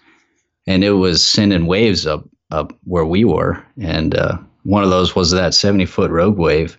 and 0.67 0.83
it 0.83 0.93
was 0.93 1.23
sending 1.23 1.67
waves 1.67 2.07
up 2.07 2.27
up 2.51 2.73
where 2.85 3.05
we 3.05 3.27
were. 3.27 3.63
And 3.79 4.15
uh, 4.15 4.39
one 4.63 4.83
of 4.83 4.89
those 4.89 5.15
was 5.15 5.33
that 5.33 5.53
70 5.53 5.85
foot 5.85 6.11
rogue 6.11 6.39
wave, 6.39 6.79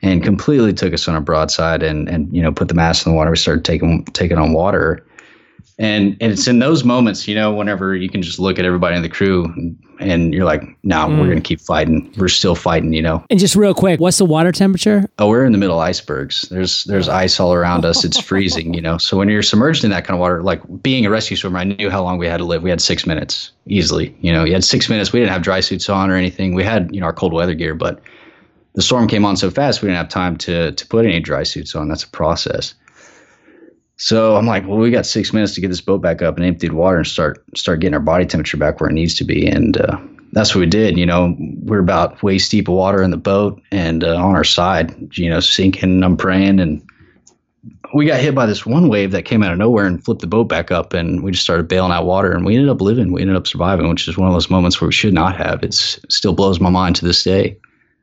and 0.00 0.24
completely 0.24 0.72
took 0.72 0.94
us 0.94 1.06
on 1.06 1.16
a 1.16 1.20
broadside 1.20 1.82
and 1.82 2.08
and 2.08 2.34
you 2.34 2.40
know 2.40 2.50
put 2.50 2.68
the 2.68 2.74
mast 2.74 3.04
in 3.04 3.12
the 3.12 3.16
water. 3.16 3.30
We 3.30 3.36
started 3.36 3.66
taking 3.66 4.06
taking 4.06 4.38
on 4.38 4.54
water, 4.54 5.06
And, 5.78 6.16
and 6.20 6.32
it's 6.32 6.46
in 6.46 6.58
those 6.58 6.84
moments, 6.84 7.26
you 7.26 7.34
know, 7.34 7.52
whenever 7.52 7.94
you 7.94 8.08
can 8.08 8.22
just 8.22 8.38
look 8.38 8.58
at 8.58 8.64
everybody 8.64 8.96
in 8.96 9.02
the 9.02 9.08
crew 9.08 9.44
and, 9.44 9.78
and 10.00 10.34
you're 10.34 10.44
like, 10.44 10.62
no, 10.82 11.06
nah, 11.06 11.08
mm. 11.08 11.18
we're 11.18 11.26
going 11.26 11.42
to 11.42 11.46
keep 11.46 11.60
fighting. 11.60 12.12
We're 12.16 12.28
still 12.28 12.54
fighting, 12.54 12.92
you 12.92 13.02
know. 13.02 13.24
And 13.30 13.38
just 13.38 13.54
real 13.54 13.74
quick, 13.74 14.00
what's 14.00 14.18
the 14.18 14.24
water 14.24 14.52
temperature? 14.52 15.08
Oh, 15.18 15.28
we're 15.28 15.44
in 15.44 15.52
the 15.52 15.58
middle 15.58 15.80
of 15.80 15.86
icebergs. 15.86 16.42
There's 16.50 16.84
there's 16.84 17.08
ice 17.08 17.38
all 17.38 17.52
around 17.52 17.84
us. 17.84 18.04
It's 18.04 18.18
freezing, 18.18 18.74
you 18.74 18.80
know. 18.80 18.98
So 18.98 19.16
when 19.16 19.28
you're 19.28 19.42
submerged 19.42 19.84
in 19.84 19.90
that 19.90 20.04
kind 20.04 20.14
of 20.14 20.20
water, 20.20 20.42
like 20.42 20.60
being 20.82 21.04
a 21.04 21.10
rescue 21.10 21.36
swimmer, 21.36 21.58
I 21.58 21.64
knew 21.64 21.90
how 21.90 22.02
long 22.02 22.18
we 22.18 22.26
had 22.26 22.38
to 22.38 22.44
live. 22.44 22.62
We 22.62 22.70
had 22.70 22.80
six 22.80 23.06
minutes 23.06 23.52
easily. 23.66 24.16
You 24.20 24.32
know, 24.32 24.44
you 24.44 24.52
had 24.52 24.64
six 24.64 24.88
minutes. 24.88 25.12
We 25.12 25.20
didn't 25.20 25.32
have 25.32 25.42
dry 25.42 25.60
suits 25.60 25.88
on 25.88 26.10
or 26.10 26.16
anything. 26.16 26.54
We 26.54 26.64
had, 26.64 26.94
you 26.94 27.00
know, 27.00 27.06
our 27.06 27.12
cold 27.12 27.32
weather 27.32 27.54
gear, 27.54 27.74
but 27.74 28.00
the 28.74 28.82
storm 28.82 29.08
came 29.08 29.24
on 29.24 29.36
so 29.36 29.50
fast 29.50 29.82
we 29.82 29.86
didn't 29.86 29.98
have 29.98 30.08
time 30.08 30.36
to 30.38 30.72
to 30.72 30.86
put 30.86 31.04
any 31.04 31.20
dry 31.20 31.42
suits 31.42 31.74
on. 31.74 31.88
That's 31.88 32.04
a 32.04 32.08
process. 32.08 32.74
So 34.00 34.34
I'm 34.34 34.46
like, 34.46 34.66
well, 34.66 34.78
we 34.78 34.90
got 34.90 35.04
six 35.04 35.34
minutes 35.34 35.54
to 35.54 35.60
get 35.60 35.68
this 35.68 35.82
boat 35.82 36.00
back 36.00 36.22
up 36.22 36.36
and 36.36 36.46
empty 36.46 36.68
the 36.68 36.74
water 36.74 36.96
and 36.96 37.06
start 37.06 37.44
start 37.54 37.80
getting 37.80 37.92
our 37.92 38.00
body 38.00 38.24
temperature 38.24 38.56
back 38.56 38.80
where 38.80 38.88
it 38.88 38.94
needs 38.94 39.14
to 39.16 39.24
be. 39.24 39.46
And 39.46 39.76
uh, 39.76 39.98
that's 40.32 40.54
what 40.54 40.60
we 40.60 40.66
did. 40.66 40.96
You 40.96 41.04
know, 41.04 41.36
we're 41.38 41.80
about 41.80 42.22
waist 42.22 42.50
deep 42.50 42.66
of 42.68 42.74
water 42.74 43.02
in 43.02 43.10
the 43.10 43.18
boat 43.18 43.60
and 43.70 44.02
uh, 44.02 44.16
on 44.16 44.34
our 44.34 44.44
side, 44.44 44.94
you 45.18 45.28
know, 45.28 45.40
sinking. 45.40 46.02
I'm 46.02 46.16
praying, 46.16 46.60
and 46.60 46.82
we 47.94 48.06
got 48.06 48.20
hit 48.20 48.34
by 48.34 48.46
this 48.46 48.64
one 48.64 48.88
wave 48.88 49.10
that 49.10 49.26
came 49.26 49.42
out 49.42 49.52
of 49.52 49.58
nowhere 49.58 49.84
and 49.84 50.02
flipped 50.02 50.22
the 50.22 50.26
boat 50.26 50.48
back 50.48 50.70
up, 50.70 50.94
and 50.94 51.22
we 51.22 51.32
just 51.32 51.44
started 51.44 51.68
bailing 51.68 51.92
out 51.92 52.06
water, 52.06 52.32
and 52.32 52.46
we 52.46 52.54
ended 52.54 52.70
up 52.70 52.80
living. 52.80 53.12
We 53.12 53.20
ended 53.20 53.36
up 53.36 53.46
surviving, 53.46 53.86
which 53.90 54.08
is 54.08 54.16
one 54.16 54.28
of 54.28 54.34
those 54.34 54.48
moments 54.48 54.80
where 54.80 54.88
we 54.88 54.94
should 54.94 55.12
not 55.12 55.36
have. 55.36 55.62
It's 55.62 55.98
it 55.98 56.10
still 56.10 56.32
blows 56.32 56.58
my 56.58 56.70
mind 56.70 56.96
to 56.96 57.04
this 57.04 57.22
day. 57.22 57.54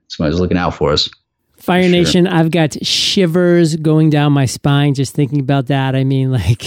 Somebody's 0.09 0.39
looking 0.39 0.59
out 0.59 0.75
for 0.75 0.91
us. 0.91 1.09
Fire 1.67 1.83
sure. 1.83 1.91
Nation, 1.91 2.27
I've 2.27 2.49
got 2.49 2.81
shivers 2.85 3.75
going 3.75 4.09
down 4.09 4.31
my 4.31 4.45
spine 4.45 4.93
just 4.93 5.13
thinking 5.13 5.41
about 5.41 5.67
that. 5.67 5.97
I 5.97 6.05
mean, 6.05 6.31
like 6.31 6.63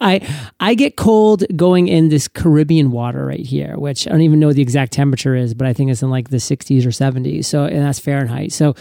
I 0.00 0.20
I 0.60 0.74
get 0.74 0.94
cold 0.94 1.42
going 1.56 1.88
in 1.88 2.10
this 2.10 2.28
Caribbean 2.28 2.92
water 2.92 3.26
right 3.26 3.44
here, 3.44 3.76
which 3.76 4.06
I 4.06 4.10
don't 4.10 4.20
even 4.20 4.38
know 4.38 4.46
what 4.46 4.54
the 4.54 4.62
exact 4.62 4.92
temperature 4.92 5.34
is, 5.34 5.52
but 5.52 5.66
I 5.66 5.72
think 5.72 5.90
it's 5.90 6.00
in 6.00 6.10
like 6.10 6.30
the 6.30 6.36
60s 6.36 6.86
or 6.86 6.90
70s. 6.90 7.46
So 7.46 7.64
and 7.64 7.80
that's 7.80 7.98
Fahrenheit. 7.98 8.52
So 8.52 8.76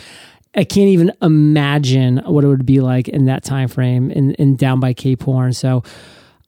I 0.53 0.65
can't 0.65 0.89
even 0.89 1.12
imagine 1.24 2.17
what 2.17 2.43
it 2.43 2.48
would 2.48 2.67
be 2.67 2.79
like 2.79 3.07
in 3.07 3.25
that 3.25 3.43
time 3.43 3.67
frame 3.67 4.12
in, 4.12 4.36
in 4.36 4.57
down 4.57 4.79
by 4.79 4.93
Cape 4.93 5.24
Horn. 5.24 5.51
So 5.53 5.81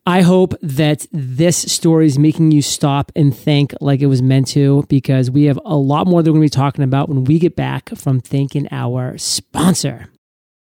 I 0.08 0.22
hope 0.22 0.54
that 0.62 1.06
this 1.12 1.58
story 1.58 2.06
is 2.06 2.18
making 2.18 2.54
you 2.54 2.62
stop 2.62 3.12
and 3.14 3.36
think 3.36 3.74
like 3.82 4.00
it 4.00 4.06
was 4.06 4.22
meant 4.22 4.48
to, 4.48 4.86
because 4.88 5.30
we 5.30 5.44
have 5.44 5.60
a 5.66 5.76
lot 5.76 6.08
more 6.08 6.24
that 6.24 6.32
we're 6.32 6.38
going 6.38 6.48
to 6.48 6.56
be 6.56 6.62
talking 6.62 6.86
about 6.86 7.10
when 7.10 7.26
we 7.26 7.40
get 7.40 7.58
back 7.58 7.90
from 7.90 8.22
thanking 8.22 8.70
our 8.72 9.18
sponsor. 9.18 10.08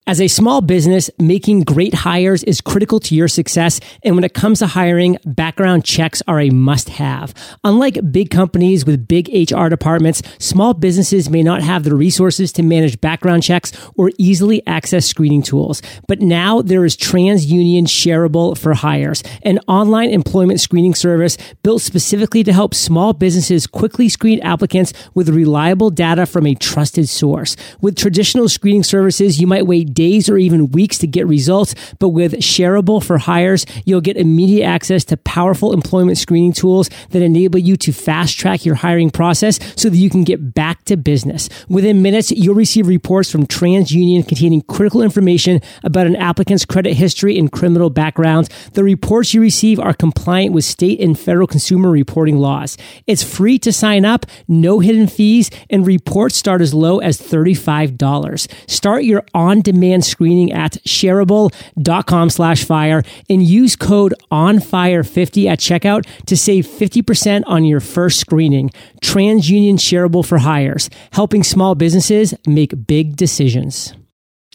As 0.08 0.22
a 0.22 0.28
small 0.28 0.62
business, 0.62 1.10
making 1.18 1.62
great 1.62 1.96
hires 1.96 2.44
is 2.44 2.62
critical 2.62 3.00
to 3.00 3.16
your 3.16 3.28
success. 3.28 3.80
And 4.04 4.14
when 4.14 4.24
it 4.24 4.36
comes 4.36 4.60
to 4.60 4.68
hiring, 4.68 5.18
background 5.26 5.84
checks 5.84 6.22
are 6.28 6.40
a 6.40 6.52
must 6.52 6.90
have. 6.90 7.34
Unlike 7.64 8.12
big 8.12 8.30
companies 8.30 8.86
with 8.86 9.08
big 9.08 9.28
HR 9.34 9.68
departments, 9.68 10.22
small 10.38 10.76
businesses 10.76 11.28
may 11.32 11.42
not 11.42 11.64
have 11.64 11.84
the 11.84 11.96
resources 11.96 12.52
to 12.52 12.62
manage 12.62 13.02
background 13.02 13.42
checks 13.42 13.72
or 13.98 14.12
easily 14.20 14.62
access 14.68 15.08
screening 15.08 15.42
tools. 15.42 15.82
But 16.08 16.22
now 16.22 16.62
there 16.62 16.86
is 16.86 16.96
TransUnion 16.96 17.88
Shareable 17.88 18.56
for 18.56 18.76
Hires, 18.76 19.24
an 19.42 19.58
online 19.68 20.12
employment 20.12 20.62
screening 20.62 20.94
service 20.94 21.36
built 21.64 21.82
specifically 21.82 22.44
to 22.44 22.54
help 22.54 22.76
small 22.76 23.14
businesses 23.14 23.66
quickly 23.66 24.08
screen 24.10 24.40
applicants 24.42 24.94
with 25.16 25.30
reliable 25.30 25.90
data 25.90 26.28
from 26.28 26.46
a 26.46 26.54
trusted 26.54 27.10
source. 27.10 27.56
With 27.82 27.98
traditional 27.98 28.48
screening 28.48 28.84
services, 28.84 29.42
you 29.42 29.48
might 29.48 29.66
wait 29.66 29.95
days 29.96 30.30
or 30.30 30.38
even 30.38 30.72
weeks 30.72 31.00
to 31.00 31.08
get 31.08 31.26
results. 31.26 31.74
But 32.00 32.10
with 32.10 32.34
Shareable 32.34 33.04
for 33.04 33.18
Hires, 33.18 33.66
you'll 33.86 34.02
get 34.02 34.18
immediate 34.18 34.66
access 34.66 35.04
to 35.06 35.18
powerful 35.18 35.74
employment 35.74 36.18
screening 36.18 36.54
tools 36.54 36.90
that 37.10 37.22
enable 37.22 37.60
you 37.60 37.76
to 37.78 37.92
fast 37.92 38.38
track 38.38 38.66
your 38.66 38.76
hiring 38.76 39.10
process 39.10 39.60
so 39.76 39.90
that 39.90 39.98
you 39.98 40.10
can 40.10 40.24
get 40.24 40.54
back 40.54 40.84
to 40.86 40.98
business. 40.98 41.50
Within 41.70 42.02
minutes, 42.02 42.32
you'll 42.32 42.56
receive 42.56 42.88
reports 42.88 43.32
from 43.32 43.48
TransUnion 43.48 44.28
containing 44.28 44.62
critical 44.62 45.02
information 45.02 45.62
about 45.84 46.08
an 46.08 46.16
applicant's 46.16 46.66
credit 46.66 46.94
history 46.94 47.38
and 47.40 47.52
criminal 47.52 47.90
background. 47.90 48.50
The 48.74 48.84
reports 48.84 49.34
you 49.34 49.42
receive 49.42 49.80
are 49.80 49.94
compliant 49.94 50.54
with 50.54 50.66
state 50.66 51.00
and 51.00 51.18
federal 51.18 51.48
consumer 51.48 51.90
reporting 51.90 52.38
laws. 52.38 52.78
It's 53.08 53.24
free 53.24 53.58
to 53.60 53.72
sign 53.72 54.06
up, 54.06 54.26
no 54.48 54.80
hidden 54.80 55.08
fees, 55.08 55.50
and 55.70 55.88
reports 55.88 56.36
start 56.36 56.62
as 56.62 56.74
low 56.74 57.00
as 57.00 57.20
$35. 57.20 58.70
Start 58.70 59.04
your 59.04 59.24
on 59.34 59.62
demand 59.86 60.04
screening 60.04 60.52
at 60.52 60.74
shareable.com 60.84 62.30
slash 62.30 62.64
fire 62.64 63.04
and 63.30 63.44
use 63.44 63.76
code 63.76 64.14
ONFIRE50 64.32 65.48
at 65.48 65.60
checkout 65.60 66.06
to 66.26 66.36
save 66.36 66.66
50% 66.66 67.44
on 67.46 67.66
your 67.66 67.80
first 67.80 68.20
screening. 68.20 68.72
TransUnion 69.04 69.76
Shareable 69.76 70.26
for 70.26 70.40
Hires, 70.40 70.90
helping 71.12 71.44
small 71.44 71.76
businesses 71.76 72.34
make 72.48 72.88
big 72.88 73.16
decisions. 73.16 73.94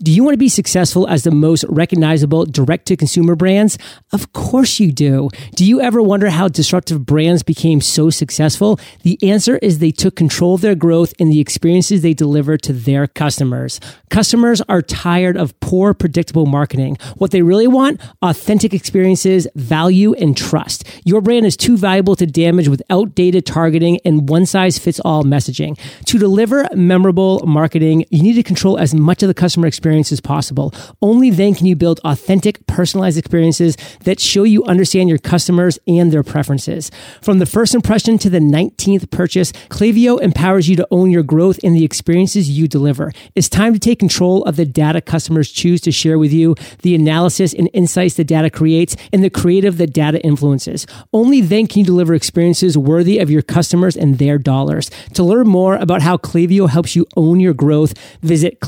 Do 0.03 0.11
you 0.11 0.25
want 0.25 0.33
to 0.33 0.39
be 0.39 0.49
successful 0.49 1.07
as 1.09 1.25
the 1.25 1.31
most 1.31 1.63
recognizable 1.69 2.47
direct 2.47 2.87
to 2.87 2.97
consumer 2.97 3.35
brands? 3.35 3.77
Of 4.15 4.33
course 4.33 4.81
you 4.81 4.93
do. 4.93 5.29
Do 5.57 5.65
you 5.67 5.83
ever 5.83 6.01
wonder 6.01 6.31
how 6.31 6.49
disruptive 6.49 7.05
brands 7.05 7.43
became 7.43 7.83
so 7.83 8.09
successful? 8.09 8.81
The 9.03 9.19
answer 9.23 9.59
is 9.59 9.79
they 9.79 9.91
took 9.91 10.17
control 10.17 10.55
of 10.55 10.63
their 10.63 10.75
growth 10.75 11.13
and 11.21 11.31
the 11.31 11.39
experiences 11.39 12.01
they 12.01 12.15
deliver 12.15 12.57
to 12.57 12.73
their 12.73 13.09
customers. 13.09 13.79
Customers 14.09 14.63
are 14.71 14.81
tired 14.81 15.37
of 15.37 15.59
poor, 15.61 15.93
predictable 15.93 16.47
marketing. 16.47 16.97
What 17.19 17.31
they 17.31 17.43
really 17.43 17.69
want? 17.69 18.01
Authentic 18.23 18.73
experiences, 18.73 19.47
value, 19.55 20.15
and 20.15 20.35
trust. 20.35 20.83
Your 21.05 21.21
brand 21.21 21.45
is 21.45 21.59
too 21.59 21.77
valuable 21.77 22.17
to 22.17 22.25
damage 22.25 22.69
with 22.69 22.81
outdated 22.89 23.45
targeting 23.45 24.01
and 24.07 24.31
one 24.31 24.47
size 24.47 24.79
fits 24.79 24.99
all 25.01 25.25
messaging. 25.25 25.79
To 26.07 26.19
deliver 26.19 26.67
memorable 26.75 27.41
marketing, 27.47 28.07
you 28.09 28.23
need 28.23 28.37
to 28.37 28.43
control 28.43 28.79
as 28.79 28.95
much 28.95 29.23
of 29.23 29.29
the 29.29 29.35
customer 29.35 29.67
experience 29.67 29.90
experience 29.91 30.13
as 30.13 30.21
possible. 30.21 30.73
Only 31.03 31.31
then 31.31 31.53
can 31.55 31.67
you 31.67 31.75
build 31.75 31.99
authentic, 32.05 32.65
personalized 32.69 33.19
experiences 33.19 33.77
that 34.05 34.21
show 34.21 34.45
you 34.45 34.63
understand 34.65 35.09
your 35.09 35.19
customers 35.19 35.81
and 35.89 36.13
their 36.13 36.23
preferences. 36.23 36.93
From 37.23 37.41
the 37.41 37.47
first 37.47 37.75
impression 37.75 38.17
to 38.19 38.31
the 38.31 38.39
19th 38.39 39.11
purchase, 39.11 39.51
Klaviyo 39.69 40.21
empowers 40.21 40.69
you 40.69 40.77
to 40.77 40.87
own 40.93 41.11
your 41.11 41.25
growth 41.25 41.59
in 41.59 41.75
the 41.75 41.85
experiences 41.85 42.49
you 42.49 42.69
deliver. 42.69 43.11
It's 43.35 43.49
time 43.49 43.73
to 43.73 43.81
take 43.81 43.99
control 43.99 44.45
of 44.45 44.55
the 44.55 44.65
data 44.65 45.01
customers 45.01 45.51
choose 45.51 45.81
to 45.81 45.91
share 45.91 46.19
with 46.19 46.33
you, 46.33 46.55
the 46.83 46.95
analysis 46.95 47.53
and 47.53 47.69
insights 47.73 48.15
the 48.15 48.23
data 48.23 48.49
creates, 48.49 48.95
and 49.13 49.25
the 49.25 49.31
creative 49.31 49.77
that 49.79 49.93
data 49.93 50.21
influences. 50.25 50.87
Only 51.13 51.41
then 51.41 51.67
can 51.67 51.81
you 51.81 51.85
deliver 51.85 52.15
experiences 52.15 52.79
worthy 52.79 53.19
of 53.19 53.29
your 53.29 53.43
customers 53.43 53.97
and 53.97 54.19
their 54.19 54.39
dollars. 54.39 54.89
To 55.15 55.25
learn 55.25 55.49
more 55.49 55.75
about 55.75 56.03
how 56.03 56.17
Klaviyo 56.17 56.69
helps 56.69 56.95
you 56.95 57.07
own 57.17 57.41
your 57.41 57.55
growth, 57.55 57.95
visit 58.23 58.61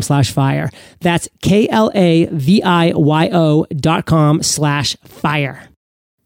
klaviyo.com 0.00 0.02
slash 0.02 0.30
fire. 0.30 0.70
That's 1.00 1.28
K-L-A-V-I-Y-O 1.42 1.96
dot 3.76 4.06
com 4.06 4.42
slash 4.42 4.96
fire. 5.04 5.69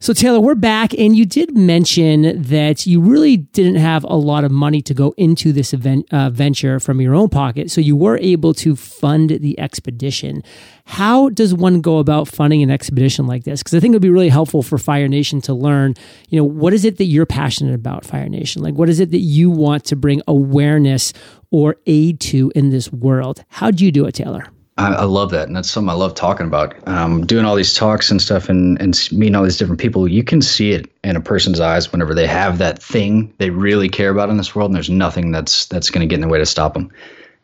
So, 0.05 0.12
Taylor, 0.12 0.38
we're 0.38 0.55
back, 0.55 0.93
and 0.93 1.17
you 1.17 1.25
did 1.25 1.57
mention 1.57 2.43
that 2.43 2.85
you 2.85 3.01
really 3.01 3.38
didn't 3.38 3.77
have 3.77 4.05
a 4.05 4.17
lot 4.17 4.45
of 4.45 4.53
money 4.53 4.83
to 4.83 4.93
go 4.93 5.14
into 5.17 5.51
this 5.51 5.73
event, 5.73 6.07
uh, 6.12 6.29
venture 6.29 6.79
from 6.79 7.01
your 7.01 7.14
own 7.14 7.31
pocket. 7.31 7.71
So, 7.71 7.81
you 7.81 7.97
were 7.97 8.19
able 8.19 8.53
to 8.53 8.77
fund 8.77 9.31
the 9.31 9.59
expedition. 9.59 10.43
How 10.85 11.31
does 11.31 11.55
one 11.55 11.81
go 11.81 12.01
about 12.01 12.29
funding 12.29 12.62
an 12.62 12.71
expedition 12.71 13.27
like 13.27 13.45
this? 13.45 13.62
Because 13.62 13.73
I 13.73 13.81
think 13.81 13.93
it 13.93 13.95
would 13.95 14.03
be 14.03 14.11
really 14.11 14.29
helpful 14.29 14.62
for 14.62 14.77
Fire 14.77 15.09
Nation 15.09 15.40
to 15.40 15.55
learn, 15.55 15.95
you 16.29 16.37
know, 16.37 16.45
what 16.45 16.75
is 16.75 16.85
it 16.85 16.99
that 16.99 17.07
you're 17.07 17.25
passionate 17.25 17.75
about, 17.75 18.05
Fire 18.05 18.29
Nation? 18.29 18.62
Like, 18.62 18.75
what 18.75 18.90
is 18.90 19.01
it 19.01 19.11
that 19.11 19.21
you 19.21 19.49
want 19.49 19.87
to 19.87 19.97
bring 19.97 20.21
awareness 20.29 21.14
or 21.51 21.77
aid 21.87 22.21
to 22.21 22.53
in 22.55 22.69
this 22.69 22.93
world? 22.93 23.43
How 23.49 23.71
do 23.71 23.83
you 23.87 23.90
do 23.90 24.05
it, 24.05 24.17
Taylor? 24.17 24.54
I, 24.77 24.93
I, 24.95 25.05
love 25.05 25.31
that, 25.31 25.47
and 25.47 25.57
that's 25.57 25.71
something 25.71 25.89
I 25.89 25.95
love 25.95 26.15
talking 26.15 26.47
about. 26.47 26.75
Um, 26.89 27.25
doing 27.25 27.45
all 27.45 27.55
these 27.55 27.75
talks 27.75 28.11
and 28.11 28.21
stuff, 28.21 28.49
and 28.49 28.81
and 28.81 29.09
meeting 29.13 29.37
all 29.37 29.45
these 29.45 29.57
different 29.57 29.81
people, 29.81 30.09
you 30.09 30.25
can 30.25 30.43
see 30.43 30.73
it 30.73 30.91
in 31.05 31.15
a 31.15 31.21
person's 31.21 31.61
eyes 31.61 31.93
whenever 31.93 32.13
they 32.13 32.27
have 32.27 32.59
that 32.59 32.83
thing 32.83 33.33
they 33.39 33.51
really 33.51 33.89
care 33.89 34.11
about 34.11 34.31
in 34.31 34.37
this 34.37 34.55
world, 34.55 34.71
and 34.71 34.75
there's 34.75 34.91
nothing 34.91 35.31
that's 35.31 35.67
that's 35.67 35.91
going 35.91 36.01
to 36.01 36.11
get 36.11 36.17
in 36.17 36.23
the 36.23 36.29
way 36.29 36.39
to 36.39 36.47
stop 36.47 36.75
them. 36.75 36.91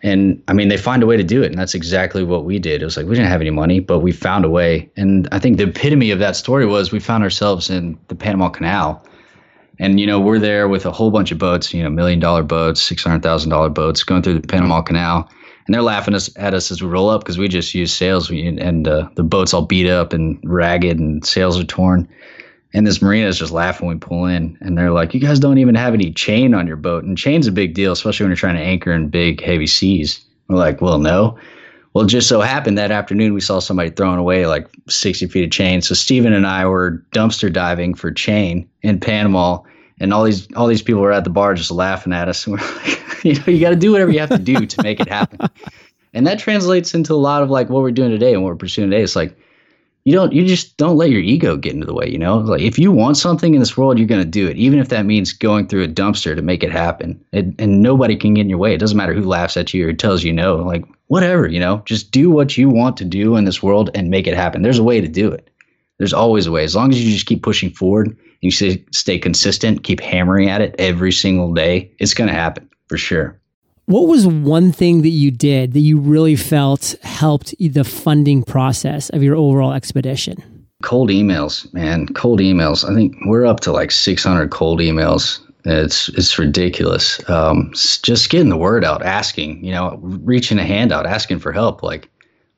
And 0.02 0.42
I 0.48 0.54
mean, 0.54 0.68
they 0.68 0.76
find 0.76 1.04
a 1.04 1.06
way 1.06 1.16
to 1.16 1.22
do 1.22 1.42
it, 1.42 1.46
and 1.46 1.58
that's 1.58 1.74
exactly 1.74 2.24
what 2.24 2.44
we 2.44 2.58
did. 2.58 2.82
It 2.82 2.84
was 2.84 2.96
like 2.96 3.06
we 3.06 3.14
didn't 3.14 3.30
have 3.30 3.40
any 3.40 3.50
money, 3.50 3.78
but 3.78 4.00
we 4.00 4.10
found 4.10 4.44
a 4.44 4.50
way. 4.50 4.90
And 4.96 5.28
I 5.30 5.38
think 5.38 5.58
the 5.58 5.64
epitome 5.64 6.10
of 6.10 6.18
that 6.18 6.34
story 6.34 6.66
was 6.66 6.90
we 6.90 6.98
found 6.98 7.22
ourselves 7.22 7.70
in 7.70 7.96
the 8.08 8.16
Panama 8.16 8.48
Canal, 8.48 9.04
and 9.78 10.00
you 10.00 10.06
know 10.06 10.18
we're 10.18 10.40
there 10.40 10.66
with 10.66 10.84
a 10.84 10.90
whole 10.90 11.12
bunch 11.12 11.30
of 11.30 11.38
boats, 11.38 11.72
you 11.72 11.84
know, 11.84 11.90
million 11.90 12.18
dollar 12.18 12.42
boats, 12.42 12.82
six 12.82 13.04
hundred 13.04 13.22
thousand 13.22 13.50
dollar 13.50 13.68
boats, 13.68 14.02
going 14.02 14.22
through 14.22 14.40
the 14.40 14.48
Panama 14.48 14.82
Canal 14.82 15.30
and 15.70 15.74
they're 15.76 15.82
laughing 15.82 16.14
us, 16.14 16.28
at 16.34 16.52
us 16.52 16.72
as 16.72 16.82
we 16.82 16.88
roll 16.88 17.08
up 17.08 17.20
because 17.20 17.38
we 17.38 17.46
just 17.46 17.76
use 17.76 17.92
sails 17.92 18.28
and 18.28 18.88
uh, 18.88 19.08
the 19.14 19.22
boat's 19.22 19.54
all 19.54 19.64
beat 19.64 19.88
up 19.88 20.12
and 20.12 20.36
ragged 20.42 20.98
and 20.98 21.24
sails 21.24 21.60
are 21.60 21.64
torn. 21.64 22.08
And 22.74 22.84
this 22.84 23.00
marina 23.00 23.28
is 23.28 23.38
just 23.38 23.52
laughing 23.52 23.86
when 23.86 23.98
we 23.98 24.00
pull 24.00 24.24
in, 24.24 24.58
and 24.60 24.76
they're 24.76 24.90
like, 24.90 25.14
"You 25.14 25.20
guys 25.20 25.38
don't 25.38 25.58
even 25.58 25.76
have 25.76 25.94
any 25.94 26.10
chain 26.10 26.54
on 26.54 26.66
your 26.66 26.76
boat." 26.76 27.04
And 27.04 27.16
chain's 27.16 27.46
a 27.46 27.52
big 27.52 27.74
deal, 27.74 27.92
especially 27.92 28.24
when 28.24 28.30
you're 28.30 28.36
trying 28.36 28.56
to 28.56 28.62
anchor 28.62 28.92
in 28.92 29.10
big, 29.10 29.40
heavy 29.40 29.68
seas. 29.68 30.18
We're 30.48 30.56
like, 30.56 30.80
"Well, 30.80 30.98
no." 30.98 31.38
Well, 31.94 32.04
just 32.04 32.28
so 32.28 32.40
happened 32.40 32.76
that 32.76 32.90
afternoon 32.90 33.32
we 33.32 33.40
saw 33.40 33.60
somebody 33.60 33.90
throwing 33.90 34.18
away 34.18 34.46
like 34.46 34.68
60 34.88 35.28
feet 35.28 35.44
of 35.44 35.50
chain. 35.52 35.82
So 35.82 35.94
Stephen 35.94 36.32
and 36.32 36.48
I 36.48 36.66
were 36.66 37.00
dumpster 37.12 37.52
diving 37.52 37.94
for 37.94 38.10
chain 38.10 38.68
in 38.82 38.98
Panama, 38.98 39.60
and 40.00 40.14
all 40.14 40.24
these 40.24 40.48
all 40.56 40.66
these 40.66 40.82
people 40.82 41.02
were 41.02 41.12
at 41.12 41.24
the 41.24 41.30
bar 41.30 41.54
just 41.54 41.70
laughing 41.70 42.12
at 42.12 42.28
us. 42.28 42.46
And 42.46 42.58
we're 42.60 42.66
like, 42.76 43.24
you 43.24 43.34
know, 43.34 43.44
you 43.46 43.60
got 43.60 43.70
to 43.70 43.76
do 43.76 43.92
whatever 43.92 44.10
you 44.10 44.18
have 44.18 44.30
to 44.30 44.38
do 44.38 44.66
to 44.66 44.82
make 44.82 44.98
it 44.98 45.08
happen. 45.08 45.48
And 46.12 46.26
that 46.26 46.40
translates 46.40 46.92
into 46.92 47.12
a 47.12 47.14
lot 47.14 47.44
of 47.44 47.50
like 47.50 47.70
what 47.70 47.82
we're 47.82 47.92
doing 47.92 48.10
today 48.10 48.34
and 48.34 48.42
what 48.42 48.48
we're 48.48 48.56
pursuing 48.56 48.90
today. 48.90 49.04
It's 49.04 49.14
like 49.14 49.38
you 50.02 50.12
don't 50.12 50.32
you 50.32 50.44
just 50.44 50.76
don't 50.76 50.96
let 50.96 51.10
your 51.10 51.20
ego 51.20 51.56
get 51.56 51.72
into 51.72 51.86
the 51.86 51.94
way 51.94 52.10
you 52.10 52.18
know? 52.18 52.38
Like 52.38 52.62
if 52.62 52.80
you 52.80 52.90
want 52.90 53.16
something 53.16 53.54
in 53.54 53.60
this 53.60 53.76
world 53.76 53.96
you're 53.96 54.08
going 54.08 54.20
to 54.20 54.28
do 54.28 54.48
it 54.48 54.56
even 54.56 54.80
if 54.80 54.88
that 54.88 55.06
means 55.06 55.32
going 55.32 55.68
through 55.68 55.84
a 55.84 55.88
dumpster 55.88 56.34
to 56.34 56.42
make 56.42 56.64
it 56.64 56.72
happen. 56.72 57.24
It, 57.30 57.54
and 57.60 57.80
nobody 57.80 58.16
can 58.16 58.34
get 58.34 58.40
in 58.40 58.48
your 58.48 58.58
way. 58.58 58.74
It 58.74 58.78
doesn't 58.78 58.96
matter 58.96 59.14
who 59.14 59.22
laughs 59.22 59.56
at 59.56 59.72
you 59.72 59.86
or 59.86 59.92
tells 59.92 60.24
you 60.24 60.32
no 60.32 60.56
like 60.56 60.84
whatever 61.06 61.46
you 61.46 61.60
know? 61.60 61.82
Just 61.84 62.10
do 62.10 62.28
what 62.28 62.58
you 62.58 62.68
want 62.68 62.96
to 62.96 63.04
do 63.04 63.36
in 63.36 63.44
this 63.44 63.62
world 63.62 63.90
and 63.94 64.10
make 64.10 64.26
it 64.26 64.34
happen. 64.34 64.62
There's 64.62 64.80
a 64.80 64.82
way 64.82 65.00
to 65.00 65.06
do 65.06 65.30
it. 65.30 65.48
There's 65.98 66.12
always 66.12 66.46
a 66.46 66.50
way. 66.50 66.64
As 66.64 66.74
long 66.74 66.90
as 66.90 67.04
you 67.04 67.12
just 67.12 67.26
keep 67.26 67.44
pushing 67.44 67.70
forward 67.70 68.18
you 68.40 68.50
stay, 68.50 68.84
stay 68.92 69.18
consistent 69.18 69.84
keep 69.84 70.00
hammering 70.00 70.48
at 70.48 70.60
it 70.60 70.74
every 70.78 71.12
single 71.12 71.52
day 71.52 71.90
it's 71.98 72.14
going 72.14 72.28
to 72.28 72.34
happen 72.34 72.68
for 72.88 72.96
sure 72.96 73.40
what 73.90 74.06
was 74.06 74.24
one 74.24 74.70
thing 74.70 75.02
that 75.02 75.08
you 75.08 75.32
did 75.32 75.72
that 75.72 75.80
you 75.80 75.98
really 75.98 76.36
felt 76.36 76.94
helped 77.02 77.56
the 77.58 77.82
funding 77.82 78.44
process 78.44 79.10
of 79.10 79.20
your 79.20 79.34
overall 79.34 79.72
expedition? 79.72 80.68
Cold 80.84 81.10
emails, 81.10 81.74
man. 81.74 82.06
Cold 82.06 82.38
emails. 82.38 82.88
I 82.88 82.94
think 82.94 83.16
we're 83.26 83.44
up 83.44 83.58
to 83.60 83.72
like 83.72 83.90
600 83.90 84.52
cold 84.52 84.78
emails. 84.78 85.40
It's 85.64 86.08
it's 86.10 86.38
ridiculous. 86.38 87.20
Um, 87.28 87.72
just 87.74 88.30
getting 88.30 88.48
the 88.48 88.56
word 88.56 88.84
out, 88.84 89.04
asking, 89.04 89.64
you 89.64 89.72
know, 89.72 89.98
reaching 90.00 90.60
a 90.60 90.64
hand 90.64 90.92
out, 90.92 91.04
asking 91.04 91.40
for 91.40 91.50
help. 91.50 91.82
Like, 91.82 92.08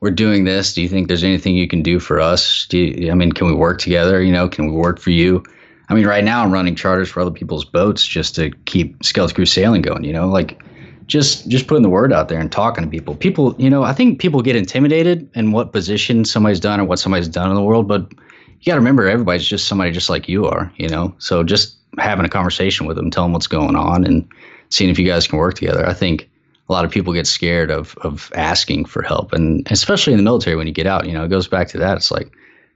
we're 0.01 0.11
doing 0.11 0.45
this. 0.45 0.75
Do 0.75 0.83
you 0.83 0.89
think 0.89 1.09
there's 1.09 1.25
anything 1.25 1.57
you 1.57 1.67
can 1.67 1.83
do 1.83 1.99
for 1.99 2.21
us? 2.21 2.67
Do 2.67 2.77
you, 2.77 3.11
I 3.11 3.15
mean, 3.15 3.33
can 3.33 3.47
we 3.47 3.55
work 3.55 3.79
together? 3.79 4.23
You 4.23 4.33
know, 4.33 4.51
can 4.51 4.67
we 4.67 4.73
work 4.73 5.01
for 5.01 5.11
you? 5.11 5.43
I 5.89 5.95
mean, 5.95 6.07
right 6.07 6.25
now 6.25 6.43
I'm 6.43 6.53
running 6.53 6.75
charters 6.75 7.11
for 7.11 7.21
other 7.21 7.31
people's 7.31 7.65
boats 7.65 8.07
just 8.07 8.35
to 8.37 8.51
keep 8.65 9.03
Skeleton 9.05 9.35
Crew 9.35 9.47
sailing 9.47 9.83
going. 9.83 10.05
You 10.05 10.13
know, 10.13 10.29
like 10.29 10.63
just 11.07 11.49
just 11.49 11.67
putting 11.67 11.83
the 11.83 11.89
word 11.89 12.13
out 12.13 12.29
there 12.29 12.41
and 12.41 12.51
talking 12.51 12.85
to 12.85 12.91
people. 12.91 13.15
People, 13.15 13.55
you 13.59 13.69
know, 13.69 13.83
I 13.83 13.93
think 13.93 14.21
people 14.21 14.43
get 14.43 14.57
intimidated 14.57 15.29
in 15.35 15.53
what 15.53 15.73
position 15.73 16.25
somebody's 16.25 16.61
done 16.61 16.81
or 16.81 16.85
what 16.85 16.99
somebody's 16.99 17.29
done 17.29 17.51
in 17.51 17.55
the 17.55 17.63
world, 17.63 17.89
but 17.89 18.11
you 18.11 18.67
got 18.67 18.75
to 18.75 18.81
remember 18.81 19.09
everybody's 19.09 19.47
just 19.47 19.67
somebody 19.67 19.91
just 19.91 20.09
like 20.09 20.29
you 20.29 20.47
are, 20.47 20.73
you 20.77 20.89
know. 20.89 21.15
So 21.19 21.43
just 21.43 21.77
having 21.99 22.25
a 22.25 22.29
conversation 22.29 22.87
with 22.87 22.97
them, 22.97 23.11
tell 23.11 23.25
them 23.25 23.33
what's 23.33 23.47
going 23.47 23.77
on, 23.77 24.05
and 24.05 24.27
seeing 24.71 24.89
if 24.89 24.99
you 24.99 25.07
guys 25.07 25.27
can 25.27 25.39
work 25.39 25.55
together. 25.55 25.87
I 25.87 25.93
think 25.93 26.31
a 26.69 26.73
lot 26.73 26.85
of 26.85 26.91
people 26.91 27.13
get 27.13 27.27
scared 27.27 27.71
of 27.71 27.97
of 27.99 28.31
asking 28.35 28.87
for 28.87 29.03
help, 29.03 29.33
and 29.33 29.67
especially 29.71 30.13
in 30.13 30.17
the 30.17 30.23
military 30.23 30.57
when 30.57 30.67
you 30.67 30.73
get 30.73 30.87
out, 30.87 31.07
you 31.07 31.13
know, 31.13 31.25
it 31.25 31.29
goes 31.29 31.49
back 31.49 31.69
to 31.69 31.79
that. 31.79 31.97
It's 31.97 32.11
like 32.11 32.33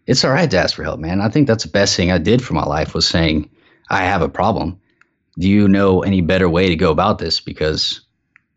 it's 0.06 0.24
all 0.24 0.32
right 0.32 0.50
to 0.50 0.58
ask 0.58 0.76
for 0.76 0.84
help, 0.84 1.00
man. 1.00 1.20
I 1.20 1.28
think 1.28 1.46
that's 1.46 1.64
the 1.64 1.70
best 1.70 1.96
thing 1.96 2.10
I 2.10 2.18
did 2.18 2.42
for 2.42 2.54
my 2.54 2.64
life 2.64 2.94
was 2.94 3.06
saying 3.06 3.50
I 3.90 4.02
have 4.04 4.22
a 4.22 4.28
problem. 4.28 4.80
Do 5.38 5.48
you 5.48 5.68
know 5.68 6.02
any 6.02 6.20
better 6.20 6.48
way 6.48 6.68
to 6.68 6.76
go 6.76 6.90
about 6.90 7.18
this? 7.18 7.40
Because 7.40 8.00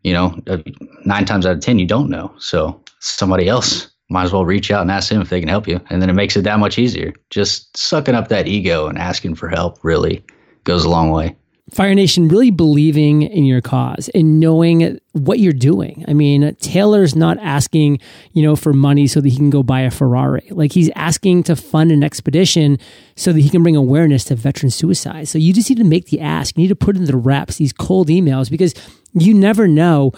you 0.02 0.12
know, 0.12 0.38
uh, 0.46 0.58
nine 1.04 1.24
times 1.24 1.46
out 1.46 1.56
of 1.56 1.60
10, 1.60 1.78
you 1.78 1.86
don't 1.86 2.10
know. 2.10 2.32
So 2.38 2.80
somebody 3.00 3.48
else 3.48 3.90
might 4.08 4.24
as 4.24 4.32
well 4.32 4.44
reach 4.44 4.70
out 4.70 4.82
and 4.82 4.90
ask 4.90 5.08
them 5.08 5.20
if 5.20 5.28
they 5.28 5.40
can 5.40 5.48
help 5.48 5.68
you. 5.68 5.80
And 5.90 6.00
then 6.00 6.10
it 6.10 6.14
makes 6.14 6.36
it 6.36 6.42
that 6.42 6.58
much 6.58 6.78
easier. 6.78 7.12
Just 7.30 7.76
sucking 7.76 8.14
up 8.14 8.28
that 8.28 8.48
ego 8.48 8.86
and 8.86 8.98
asking 8.98 9.34
for 9.36 9.48
help 9.48 9.78
really 9.82 10.24
goes 10.64 10.84
a 10.84 10.90
long 10.90 11.10
way. 11.10 11.36
Fire 11.72 11.94
Nation 11.94 12.28
really 12.28 12.50
believing 12.50 13.22
in 13.22 13.44
your 13.44 13.60
cause 13.60 14.08
and 14.14 14.40
knowing 14.40 14.98
what 15.12 15.38
you're 15.38 15.52
doing. 15.52 16.04
I 16.08 16.14
mean, 16.14 16.54
Taylor's 16.56 17.14
not 17.14 17.38
asking, 17.38 18.00
you 18.32 18.42
know, 18.42 18.56
for 18.56 18.72
money 18.72 19.06
so 19.06 19.20
that 19.20 19.28
he 19.28 19.36
can 19.36 19.50
go 19.50 19.62
buy 19.62 19.80
a 19.82 19.90
Ferrari. 19.90 20.46
Like 20.50 20.72
he's 20.72 20.90
asking 20.96 21.44
to 21.44 21.56
fund 21.56 21.92
an 21.92 22.02
expedition 22.02 22.78
so 23.16 23.32
that 23.32 23.40
he 23.40 23.48
can 23.48 23.62
bring 23.62 23.76
awareness 23.76 24.24
to 24.24 24.34
veteran 24.34 24.70
suicide. 24.70 25.28
So 25.28 25.38
you 25.38 25.52
just 25.52 25.70
need 25.70 25.78
to 25.78 25.84
make 25.84 26.06
the 26.06 26.20
ask. 26.20 26.56
You 26.56 26.62
need 26.62 26.68
to 26.68 26.76
put 26.76 26.96
in 26.96 27.04
the 27.04 27.16
reps, 27.16 27.56
these 27.56 27.72
cold 27.72 28.08
emails, 28.08 28.50
because 28.50 28.74
you 29.12 29.34
never 29.34 29.68
know 29.68 30.12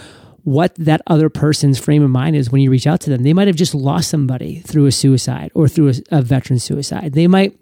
what 0.44 0.74
that 0.74 1.00
other 1.06 1.28
person's 1.28 1.78
frame 1.78 2.02
of 2.02 2.10
mind 2.10 2.34
is 2.34 2.50
when 2.50 2.60
you 2.60 2.70
reach 2.70 2.86
out 2.86 3.00
to 3.02 3.10
them. 3.10 3.22
They 3.22 3.32
might 3.32 3.46
have 3.46 3.56
just 3.56 3.74
lost 3.74 4.10
somebody 4.10 4.60
through 4.60 4.86
a 4.86 4.92
suicide 4.92 5.52
or 5.54 5.68
through 5.68 5.90
a, 5.90 6.18
a 6.18 6.22
veteran 6.22 6.58
suicide. 6.58 7.12
They 7.12 7.26
might 7.26 7.56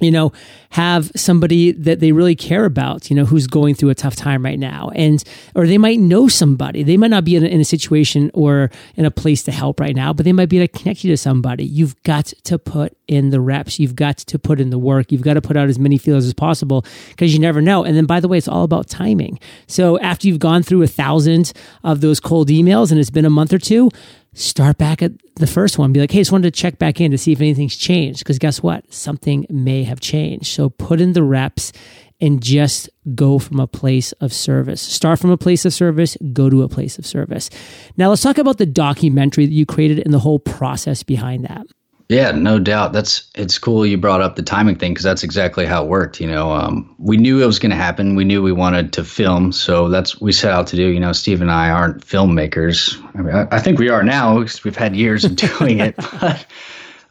you 0.00 0.10
know, 0.10 0.32
have 0.70 1.10
somebody 1.16 1.72
that 1.72 2.00
they 2.00 2.12
really 2.12 2.36
care 2.36 2.64
about, 2.64 3.10
you 3.10 3.16
know, 3.16 3.24
who's 3.24 3.46
going 3.46 3.74
through 3.74 3.90
a 3.90 3.94
tough 3.94 4.14
time 4.14 4.44
right 4.44 4.58
now. 4.58 4.90
And, 4.94 5.22
or 5.54 5.66
they 5.66 5.78
might 5.78 5.98
know 5.98 6.28
somebody. 6.28 6.82
They 6.82 6.96
might 6.96 7.10
not 7.10 7.24
be 7.24 7.36
in 7.36 7.44
a, 7.44 7.48
in 7.48 7.60
a 7.60 7.64
situation 7.64 8.30
or 8.34 8.70
in 8.94 9.04
a 9.04 9.10
place 9.10 9.42
to 9.44 9.52
help 9.52 9.80
right 9.80 9.96
now, 9.96 10.12
but 10.12 10.24
they 10.24 10.32
might 10.32 10.48
be 10.48 10.58
able 10.58 10.72
to 10.72 10.78
connect 10.78 11.04
you 11.04 11.10
to 11.10 11.16
somebody. 11.16 11.64
You've 11.64 12.00
got 12.02 12.26
to 12.44 12.58
put 12.58 12.96
in 13.08 13.30
the 13.30 13.40
reps. 13.40 13.80
You've 13.80 13.96
got 13.96 14.18
to 14.18 14.38
put 14.38 14.60
in 14.60 14.70
the 14.70 14.78
work. 14.78 15.10
You've 15.10 15.22
got 15.22 15.34
to 15.34 15.42
put 15.42 15.56
out 15.56 15.68
as 15.68 15.78
many 15.78 15.98
feelers 15.98 16.26
as 16.26 16.34
possible 16.34 16.84
because 17.08 17.32
you 17.32 17.40
never 17.40 17.60
know. 17.60 17.84
And 17.84 17.96
then, 17.96 18.06
by 18.06 18.20
the 18.20 18.28
way, 18.28 18.38
it's 18.38 18.48
all 18.48 18.64
about 18.64 18.88
timing. 18.88 19.40
So 19.66 19.98
after 19.98 20.28
you've 20.28 20.38
gone 20.38 20.62
through 20.62 20.82
a 20.82 20.86
thousand 20.86 21.52
of 21.82 22.00
those 22.00 22.20
cold 22.20 22.48
emails 22.48 22.90
and 22.90 23.00
it's 23.00 23.10
been 23.10 23.24
a 23.24 23.30
month 23.30 23.52
or 23.52 23.58
two, 23.58 23.90
start 24.38 24.78
back 24.78 25.02
at 25.02 25.12
the 25.36 25.46
first 25.46 25.78
one. 25.78 25.92
Be 25.92 26.00
like, 26.00 26.10
hey, 26.10 26.20
just 26.20 26.32
wanted 26.32 26.52
to 26.52 26.60
check 26.60 26.78
back 26.78 27.00
in 27.00 27.10
to 27.10 27.18
see 27.18 27.32
if 27.32 27.40
anything's 27.40 27.76
changed. 27.76 28.20
Because 28.20 28.38
guess 28.38 28.62
what? 28.62 28.92
Something 28.92 29.46
may 29.50 29.84
have 29.84 30.00
changed. 30.00 30.46
So 30.46 30.68
put 30.68 31.00
in 31.00 31.12
the 31.12 31.22
reps 31.22 31.72
and 32.20 32.42
just 32.42 32.90
go 33.14 33.38
from 33.38 33.60
a 33.60 33.66
place 33.66 34.12
of 34.12 34.32
service. 34.32 34.80
Start 34.80 35.18
from 35.18 35.30
a 35.30 35.36
place 35.36 35.64
of 35.64 35.72
service, 35.72 36.16
go 36.32 36.50
to 36.50 36.62
a 36.62 36.68
place 36.68 36.98
of 36.98 37.06
service. 37.06 37.48
Now, 37.96 38.08
let's 38.08 38.22
talk 38.22 38.38
about 38.38 38.58
the 38.58 38.66
documentary 38.66 39.46
that 39.46 39.52
you 39.52 39.66
created 39.66 40.00
and 40.00 40.12
the 40.12 40.18
whole 40.18 40.38
process 40.38 41.02
behind 41.02 41.44
that. 41.44 41.66
Yeah, 42.08 42.30
no 42.30 42.58
doubt. 42.58 42.94
That's 42.94 43.28
it's 43.34 43.58
cool 43.58 43.84
you 43.84 43.98
brought 43.98 44.22
up 44.22 44.36
the 44.36 44.42
timing 44.42 44.76
thing 44.76 44.92
because 44.92 45.04
that's 45.04 45.22
exactly 45.22 45.66
how 45.66 45.84
it 45.84 45.88
worked. 45.90 46.20
You 46.20 46.26
know, 46.26 46.52
um, 46.52 46.94
we 46.98 47.18
knew 47.18 47.42
it 47.42 47.46
was 47.46 47.58
going 47.58 47.70
to 47.70 47.76
happen. 47.76 48.14
We 48.14 48.24
knew 48.24 48.42
we 48.42 48.52
wanted 48.52 48.94
to 48.94 49.04
film, 49.04 49.52
so 49.52 49.90
that's 49.90 50.18
we 50.18 50.32
set 50.32 50.52
out 50.52 50.66
to 50.68 50.76
do. 50.76 50.86
You 50.86 51.00
know, 51.00 51.12
Steve 51.12 51.42
and 51.42 51.50
I 51.50 51.68
aren't 51.68 52.06
filmmakers. 52.06 52.96
I, 53.14 53.20
mean, 53.20 53.34
I, 53.34 53.46
I 53.50 53.60
think 53.60 53.78
we 53.78 53.90
are 53.90 54.02
now 54.02 54.38
because 54.38 54.64
we've 54.64 54.76
had 54.76 54.96
years 54.96 55.24
of 55.26 55.36
doing 55.58 55.80
it. 55.80 55.96
But 55.96 56.46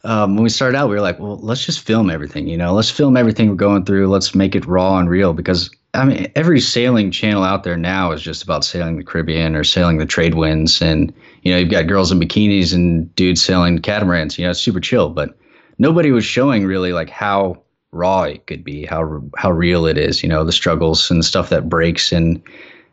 um, 0.02 0.34
when 0.34 0.42
we 0.42 0.50
started 0.50 0.76
out, 0.76 0.88
we 0.88 0.96
were 0.96 1.00
like, 1.00 1.20
well, 1.20 1.38
let's 1.38 1.64
just 1.64 1.78
film 1.80 2.10
everything. 2.10 2.48
You 2.48 2.56
know, 2.56 2.72
let's 2.72 2.90
film 2.90 3.16
everything 3.16 3.48
we're 3.48 3.54
going 3.54 3.84
through. 3.84 4.08
Let's 4.08 4.34
make 4.34 4.56
it 4.56 4.66
raw 4.66 4.98
and 4.98 5.08
real 5.08 5.32
because 5.32 5.70
I 5.94 6.04
mean, 6.04 6.30
every 6.36 6.60
sailing 6.60 7.10
channel 7.10 7.42
out 7.42 7.64
there 7.64 7.76
now 7.76 8.12
is 8.12 8.22
just 8.22 8.42
about 8.42 8.64
sailing 8.64 8.98
the 8.98 9.04
Caribbean 9.04 9.56
or 9.56 9.64
sailing 9.64 9.98
the 9.98 10.06
trade 10.06 10.34
winds 10.34 10.82
and 10.82 11.12
you 11.42 11.52
know, 11.52 11.58
you've 11.58 11.70
got 11.70 11.86
girls 11.86 12.12
in 12.12 12.20
bikinis 12.20 12.74
and 12.74 13.14
dudes 13.14 13.42
sailing 13.42 13.78
catamarans. 13.78 14.38
You 14.38 14.44
know, 14.44 14.50
it's 14.50 14.60
super 14.60 14.80
chill, 14.80 15.08
but 15.08 15.36
nobody 15.78 16.10
was 16.10 16.24
showing 16.24 16.66
really 16.66 16.92
like 16.92 17.08
how 17.08 17.62
raw 17.92 18.22
it 18.24 18.46
could 18.46 18.64
be, 18.64 18.84
how 18.84 19.22
how 19.36 19.50
real 19.50 19.86
it 19.86 19.96
is. 19.96 20.22
You 20.22 20.28
know, 20.28 20.44
the 20.44 20.52
struggles 20.52 21.10
and 21.10 21.20
the 21.20 21.24
stuff 21.24 21.48
that 21.48 21.68
breaks, 21.68 22.12
and 22.12 22.42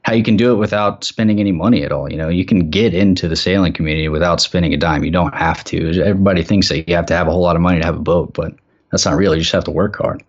how 0.03 0.13
you 0.13 0.23
can 0.23 0.37
do 0.37 0.53
it 0.53 0.55
without 0.55 1.03
spending 1.03 1.39
any 1.39 1.51
money 1.51 1.83
at 1.83 1.91
all. 1.91 2.11
You 2.11 2.17
know, 2.17 2.29
you 2.29 2.45
can 2.45 2.69
get 2.69 2.93
into 2.93 3.27
the 3.27 3.35
sailing 3.35 3.73
community 3.73 4.07
without 4.07 4.39
spending 4.39 4.73
a 4.73 4.77
dime. 4.77 5.03
You 5.03 5.11
don't 5.11 5.35
have 5.35 5.63
to. 5.65 6.01
Everybody 6.01 6.43
thinks 6.43 6.69
that 6.69 6.87
you 6.87 6.95
have 6.95 7.07
to 7.07 7.15
have 7.15 7.27
a 7.27 7.31
whole 7.31 7.41
lot 7.41 7.55
of 7.55 7.61
money 7.61 7.79
to 7.79 7.85
have 7.85 7.97
a 7.97 7.99
boat, 7.99 8.33
but 8.33 8.53
that's 8.91 9.05
not 9.05 9.17
real. 9.17 9.33
You 9.35 9.41
just 9.41 9.51
have 9.51 9.65
to 9.65 9.71
work 9.71 9.97
hard. 9.97 10.23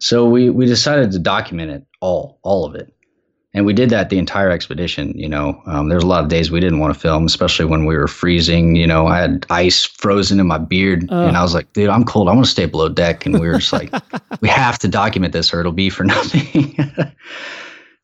So 0.00 0.28
we 0.28 0.50
we 0.50 0.66
decided 0.66 1.12
to 1.12 1.18
document 1.18 1.70
it 1.70 1.86
all, 2.04 2.38
all 2.42 2.64
of 2.64 2.74
it 2.74 2.94
and 3.54 3.64
we 3.64 3.72
did 3.72 3.88
that 3.90 4.10
the 4.10 4.18
entire 4.18 4.50
expedition. 4.50 5.16
You 5.16 5.28
know, 5.28 5.62
um, 5.66 5.88
there's 5.88 6.02
a 6.02 6.08
lot 6.08 6.24
of 6.24 6.28
days 6.28 6.50
we 6.50 6.58
didn't 6.58 6.80
want 6.80 6.92
to 6.92 6.98
film, 6.98 7.24
especially 7.24 7.66
when 7.66 7.86
we 7.86 7.96
were 7.96 8.08
freezing. 8.08 8.74
You 8.74 8.86
know, 8.86 9.06
I 9.06 9.20
had 9.20 9.46
ice 9.48 9.84
frozen 9.84 10.40
in 10.40 10.48
my 10.48 10.58
beard, 10.58 11.08
and 11.10 11.36
I 11.36 11.42
was 11.42 11.54
like, 11.54 11.72
"Dude, 11.72 11.88
I'm 11.88 12.04
cold. 12.04 12.28
I 12.28 12.32
want 12.32 12.44
to 12.44 12.50
stay 12.50 12.66
below 12.66 12.88
deck." 12.88 13.24
And 13.24 13.38
we 13.38 13.46
were 13.46 13.58
just 13.58 13.72
like, 13.72 13.94
"We 14.40 14.48
have 14.48 14.78
to 14.80 14.88
document 14.88 15.32
this, 15.32 15.54
or 15.54 15.60
it'll 15.60 15.72
be 15.72 15.88
for 15.88 16.02
nothing." 16.16 16.76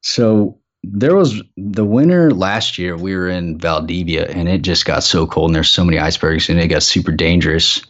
so 0.02 0.56
there 0.84 1.16
was 1.16 1.42
the 1.56 1.84
winter 1.84 2.30
last 2.30 2.78
year. 2.78 2.96
We 2.96 3.16
were 3.16 3.28
in 3.28 3.58
Valdivia, 3.58 4.28
and 4.28 4.48
it 4.48 4.62
just 4.62 4.84
got 4.84 5.02
so 5.02 5.26
cold, 5.26 5.50
and 5.50 5.56
there's 5.56 5.68
so 5.68 5.84
many 5.84 5.98
icebergs, 5.98 6.48
and 6.48 6.60
it 6.60 6.68
got 6.68 6.84
super 6.84 7.12
dangerous. 7.12 7.82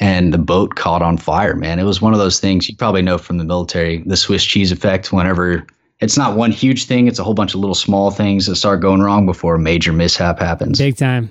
And 0.00 0.32
the 0.32 0.38
boat 0.38 0.76
caught 0.76 1.02
on 1.02 1.16
fire, 1.16 1.56
man. 1.56 1.78
It 1.78 1.84
was 1.84 2.00
one 2.00 2.12
of 2.12 2.20
those 2.20 2.38
things 2.38 2.68
you 2.68 2.76
probably 2.76 3.02
know 3.02 3.18
from 3.18 3.38
the 3.38 3.44
military, 3.44 4.02
the 4.06 4.16
Swiss 4.16 4.44
cheese 4.44 4.70
effect. 4.70 5.12
Whenever 5.12 5.66
it's 6.00 6.16
not 6.16 6.36
one 6.36 6.52
huge 6.52 6.84
thing. 6.84 7.06
It's 7.06 7.18
a 7.18 7.24
whole 7.24 7.34
bunch 7.34 7.54
of 7.54 7.60
little 7.60 7.74
small 7.74 8.10
things 8.10 8.46
that 8.46 8.56
start 8.56 8.80
going 8.80 9.00
wrong 9.00 9.26
before 9.26 9.56
a 9.56 9.58
major 9.58 9.92
mishap 9.92 10.38
happens. 10.38 10.78
Big 10.78 10.96
time. 10.96 11.28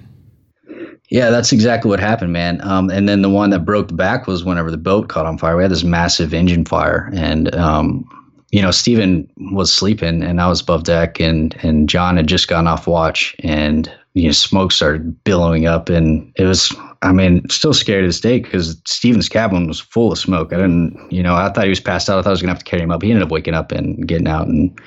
Yeah, 1.10 1.30
that's 1.30 1.54
exactly 1.54 1.90
what 1.90 2.02
happened, 2.02 2.34
man. 2.34 2.60
Um, 2.62 2.90
and 2.90 3.08
then 3.08 3.22
the 3.22 3.30
one 3.30 3.50
that 3.52 3.60
broke 3.60 3.88
the 3.88 3.94
back 3.94 4.28
was 4.28 4.44
whenever 4.44 4.70
the 4.70 4.78
boat 4.78 5.08
caught 5.08 5.26
on 5.26 5.38
fire. 5.38 5.56
We 5.56 5.64
had 5.64 5.72
this 5.72 5.86
massive 5.86 6.34
engine 6.34 6.66
fire, 6.66 7.10
and 7.14 7.54
um, 7.56 8.06
you 8.52 8.62
know, 8.62 8.72
Steven 8.72 9.30
was 9.52 9.72
sleeping, 9.72 10.22
and 10.22 10.42
I 10.42 10.50
was 10.50 10.60
above 10.60 10.84
deck, 10.84 11.22
and 11.22 11.56
and 11.64 11.88
John 11.88 12.18
had 12.18 12.28
just 12.28 12.50
gotten 12.50 12.68
off 12.68 12.88
watch, 12.88 13.38
and 13.40 13.90
you 14.16 14.26
know, 14.26 14.34
smoke 14.34 14.74
started 14.74 15.24
billowing 15.24 15.66
up, 15.66 15.88
and 15.88 16.30
it 16.36 16.44
was 16.44 16.76
I 17.02 17.12
mean, 17.12 17.48
still 17.50 17.74
scared 17.74 18.04
to 18.04 18.08
this 18.08 18.20
day 18.20 18.40
because 18.40 18.82
Steven's 18.86 19.30
cabin 19.30 19.68
was 19.68 19.80
full 19.80 20.12
of 20.12 20.18
smoke. 20.18 20.52
I 20.52 20.58
didn't, 20.58 21.12
you 21.12 21.22
know, 21.22 21.36
I 21.36 21.50
thought 21.50 21.66
he 21.66 21.70
was 21.70 21.80
passed 21.80 22.10
out. 22.10 22.18
I 22.18 22.22
thought 22.22 22.30
I 22.30 22.32
was 22.32 22.42
gonna 22.42 22.54
have 22.54 22.60
to 22.60 22.66
carry 22.66 22.82
him 22.82 22.92
up. 22.92 23.02
He 23.02 23.12
ended 23.12 23.24
up 23.24 23.32
waking 23.32 23.54
up 23.54 23.72
and 23.72 24.08
getting 24.08 24.28
out, 24.28 24.48
and 24.48 24.80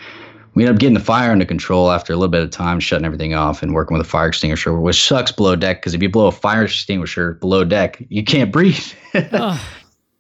we 0.55 0.65
ended 0.65 0.77
up 0.77 0.81
getting 0.81 0.95
the 0.95 1.01
fire 1.01 1.31
under 1.31 1.45
control 1.45 1.91
after 1.91 2.13
a 2.13 2.17
little 2.17 2.31
bit 2.31 2.43
of 2.43 2.51
time, 2.51 2.81
shutting 2.81 3.05
everything 3.05 3.35
off 3.35 3.63
and 3.63 3.75
working 3.75 3.97
with 3.97 4.07
a 4.07 4.09
fire 4.09 4.29
extinguisher, 4.29 4.75
which 4.79 5.07
sucks 5.07 5.31
below 5.31 5.55
deck 5.57 5.81
because 5.81 5.95
if 5.95 6.03
you 6.03 6.09
blow 6.09 6.27
a 6.27 6.33
fire 6.33 6.65
extinguisher 6.65 7.35
below 7.35 7.65
deck, 7.65 8.03
you 8.09 8.25
can't 8.25 8.53
breathe. 8.53 8.93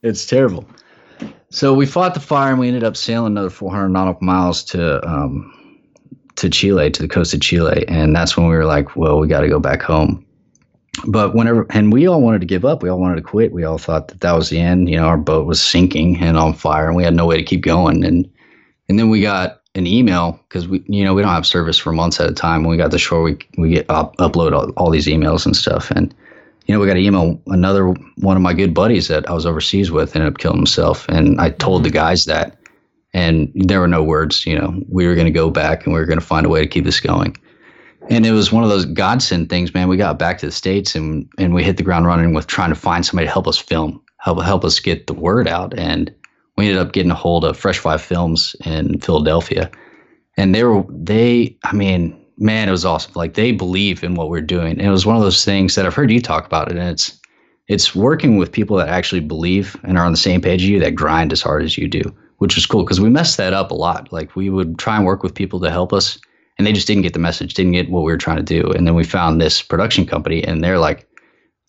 it's 0.02 0.26
terrible. 0.26 0.64
So 1.50 1.74
we 1.74 1.84
fought 1.84 2.14
the 2.14 2.20
fire 2.20 2.52
and 2.52 2.60
we 2.60 2.68
ended 2.68 2.84
up 2.84 2.96
sailing 2.96 3.32
another 3.32 3.50
400 3.50 3.88
nautical 3.88 4.24
miles 4.24 4.62
to 4.64 5.04
um, 5.06 5.52
to 6.36 6.48
Chile, 6.48 6.90
to 6.90 7.02
the 7.02 7.08
coast 7.08 7.34
of 7.34 7.40
Chile, 7.40 7.84
and 7.88 8.14
that's 8.14 8.36
when 8.36 8.48
we 8.48 8.54
were 8.54 8.64
like, 8.64 8.96
well, 8.96 9.18
we 9.18 9.28
got 9.28 9.40
to 9.40 9.48
go 9.48 9.58
back 9.58 9.82
home. 9.82 10.24
But 11.06 11.34
whenever, 11.34 11.66
and 11.70 11.92
we 11.92 12.06
all 12.06 12.20
wanted 12.20 12.40
to 12.40 12.46
give 12.46 12.64
up. 12.64 12.82
We 12.82 12.88
all 12.88 12.98
wanted 12.98 13.16
to 13.16 13.22
quit. 13.22 13.52
We 13.52 13.64
all 13.64 13.78
thought 13.78 14.08
that 14.08 14.20
that 14.20 14.32
was 14.32 14.50
the 14.50 14.58
end. 14.58 14.88
You 14.88 14.96
know, 14.96 15.06
our 15.06 15.16
boat 15.16 15.46
was 15.46 15.62
sinking 15.62 16.18
and 16.18 16.36
on 16.36 16.54
fire, 16.54 16.88
and 16.88 16.96
we 16.96 17.04
had 17.04 17.14
no 17.14 17.26
way 17.26 17.36
to 17.36 17.42
keep 17.42 17.62
going. 17.62 18.04
And 18.04 18.28
and 18.88 18.98
then 18.98 19.08
we 19.08 19.22
got 19.22 19.62
an 19.76 19.86
email 19.86 20.40
because 20.48 20.66
we, 20.66 20.82
you 20.88 21.04
know, 21.04 21.14
we 21.14 21.22
don't 21.22 21.30
have 21.30 21.46
service 21.46 21.78
for 21.78 21.92
months 21.92 22.18
at 22.18 22.28
a 22.28 22.34
time. 22.34 22.64
When 22.64 22.72
we 22.72 22.76
got 22.76 22.90
to 22.90 22.98
shore, 22.98 23.22
we 23.22 23.38
we 23.56 23.70
get 23.70 23.86
up, 23.88 24.16
upload 24.16 24.52
all, 24.52 24.70
all 24.70 24.90
these 24.90 25.06
emails 25.06 25.46
and 25.46 25.56
stuff, 25.56 25.90
and 25.92 26.12
you 26.70 26.74
know, 26.74 26.80
we 26.80 26.86
got 26.86 26.94
to 26.94 27.00
email 27.00 27.40
another 27.48 27.88
one 28.18 28.36
of 28.36 28.42
my 28.42 28.54
good 28.54 28.74
buddies 28.74 29.08
that 29.08 29.28
I 29.28 29.32
was 29.32 29.44
overseas 29.46 29.90
with 29.90 30.14
ended 30.14 30.32
up 30.32 30.38
killing 30.38 30.58
himself. 30.58 31.08
And 31.08 31.40
I 31.40 31.50
told 31.50 31.82
the 31.82 31.90
guys 31.90 32.26
that, 32.26 32.58
and 33.12 33.50
there 33.54 33.80
were 33.80 33.88
no 33.88 34.04
words. 34.04 34.46
You 34.46 34.56
know, 34.56 34.80
we 34.88 35.06
were 35.06 35.16
going 35.16 35.26
to 35.26 35.32
go 35.32 35.50
back 35.50 35.84
and 35.84 35.92
we 35.92 35.98
were 35.98 36.06
going 36.06 36.20
to 36.20 36.24
find 36.24 36.46
a 36.46 36.48
way 36.48 36.60
to 36.60 36.68
keep 36.68 36.84
this 36.84 37.00
going. 37.00 37.36
And 38.10 38.26
it 38.26 38.32
was 38.32 38.52
one 38.52 38.64
of 38.64 38.70
those 38.70 38.84
godsend 38.84 39.48
things, 39.48 39.72
man. 39.72 39.88
We 39.88 39.96
got 39.96 40.18
back 40.18 40.38
to 40.38 40.46
the 40.46 40.52
states 40.52 40.94
and 40.94 41.28
and 41.38 41.54
we 41.54 41.62
hit 41.62 41.76
the 41.76 41.84
ground 41.84 42.06
running 42.06 42.34
with 42.34 42.48
trying 42.48 42.70
to 42.70 42.74
find 42.74 43.06
somebody 43.06 43.26
to 43.26 43.32
help 43.32 43.46
us 43.46 43.56
film, 43.56 44.02
help 44.18 44.42
help 44.42 44.64
us 44.64 44.80
get 44.80 45.06
the 45.06 45.14
word 45.14 45.46
out. 45.46 45.78
And 45.78 46.12
we 46.56 46.66
ended 46.66 46.82
up 46.82 46.92
getting 46.92 47.12
a 47.12 47.14
hold 47.14 47.44
of 47.44 47.56
Fresh 47.56 47.78
Five 47.78 48.02
Films 48.02 48.56
in 48.64 48.98
Philadelphia, 49.00 49.70
and 50.36 50.54
they 50.54 50.64
were 50.64 50.84
they. 50.90 51.56
I 51.62 51.72
mean, 51.72 52.20
man, 52.36 52.68
it 52.68 52.72
was 52.72 52.84
awesome. 52.84 53.12
Like 53.14 53.34
they 53.34 53.52
believe 53.52 54.02
in 54.02 54.16
what 54.16 54.28
we're 54.28 54.40
doing. 54.40 54.72
And 54.72 54.82
it 54.82 54.90
was 54.90 55.06
one 55.06 55.16
of 55.16 55.22
those 55.22 55.44
things 55.44 55.76
that 55.76 55.86
I've 55.86 55.94
heard 55.94 56.10
you 56.10 56.20
talk 56.20 56.44
about 56.46 56.70
it, 56.70 56.76
and 56.76 56.88
it's 56.90 57.16
it's 57.68 57.94
working 57.94 58.36
with 58.36 58.50
people 58.50 58.76
that 58.78 58.88
actually 58.88 59.20
believe 59.20 59.76
and 59.84 59.96
are 59.96 60.04
on 60.04 60.10
the 60.10 60.18
same 60.18 60.40
page 60.40 60.62
as 60.62 60.68
you 60.68 60.80
that 60.80 60.96
grind 60.96 61.32
as 61.32 61.40
hard 61.40 61.62
as 61.62 61.78
you 61.78 61.86
do, 61.86 62.02
which 62.38 62.58
is 62.58 62.66
cool 62.66 62.82
because 62.82 63.00
we 63.00 63.08
messed 63.08 63.36
that 63.36 63.52
up 63.52 63.70
a 63.70 63.74
lot. 63.74 64.12
Like 64.12 64.34
we 64.34 64.50
would 64.50 64.78
try 64.78 64.96
and 64.96 65.06
work 65.06 65.22
with 65.22 65.32
people 65.32 65.60
to 65.60 65.70
help 65.70 65.92
us, 65.92 66.18
and 66.60 66.66
they 66.66 66.74
just 66.74 66.86
didn't 66.86 67.04
get 67.04 67.14
the 67.14 67.18
message, 67.18 67.54
didn't 67.54 67.72
get 67.72 67.88
what 67.88 68.02
we 68.02 68.12
were 68.12 68.18
trying 68.18 68.36
to 68.36 68.42
do. 68.42 68.70
And 68.72 68.86
then 68.86 68.94
we 68.94 69.02
found 69.02 69.40
this 69.40 69.62
production 69.62 70.04
company, 70.04 70.44
and 70.44 70.62
they're 70.62 70.78
like, 70.78 71.08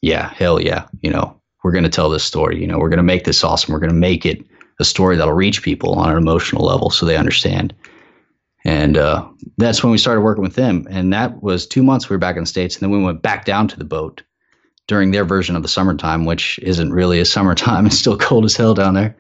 "Yeah, 0.02 0.34
hell 0.34 0.62
yeah, 0.62 0.86
you 1.00 1.10
know, 1.10 1.34
we're 1.64 1.72
going 1.72 1.86
to 1.86 1.90
tell 1.90 2.10
this 2.10 2.26
story. 2.26 2.60
You 2.60 2.68
know, 2.68 2.78
we're 2.78 2.90
going 2.90 2.98
to 2.98 3.04
make 3.04 3.24
this 3.24 3.42
awesome. 3.42 3.72
We're 3.74 3.80
going 3.80 3.94
to 3.94 3.96
make 3.96 4.26
it 4.26 4.46
a 4.82 4.84
story 4.84 5.16
that'll 5.16 5.34
reach 5.34 5.64
people 5.64 5.94
on 5.94 6.12
an 6.12 6.18
emotional 6.18 6.66
level 6.66 6.90
so 6.90 7.06
they 7.06 7.16
understand." 7.16 7.74
And 8.66 8.98
uh, 8.98 9.26
that's 9.58 9.82
when 9.82 9.94
we 9.94 9.98
started 9.98 10.22
working 10.22 10.44
with 10.44 10.56
them. 10.56 10.86
And 10.90 11.14
that 11.14 11.42
was 11.42 11.66
two 11.66 11.84
months 11.84 12.10
we 12.10 12.16
were 12.16 12.20
back 12.20 12.36
in 12.36 12.44
the 12.44 12.48
States. 12.48 12.76
And 12.76 12.84
then 12.84 12.92
we 12.92 13.02
went 13.02 13.22
back 13.22 13.46
down 13.46 13.70
to 13.70 13.80
the 13.80 13.86
boat 13.86 14.22
during 14.88 15.12
their 15.12 15.24
version 15.24 15.56
of 15.56 15.62
the 15.62 15.70
summertime, 15.70 16.26
which 16.26 16.60
isn't 16.60 16.92
really 16.92 17.22
a 17.22 17.26
summertime. 17.26 17.86
It's 17.88 17.98
still 17.98 18.18
cold 18.18 18.44
as 18.44 18.58
hell 18.58 18.74
down 18.74 18.94
there. 18.96 19.16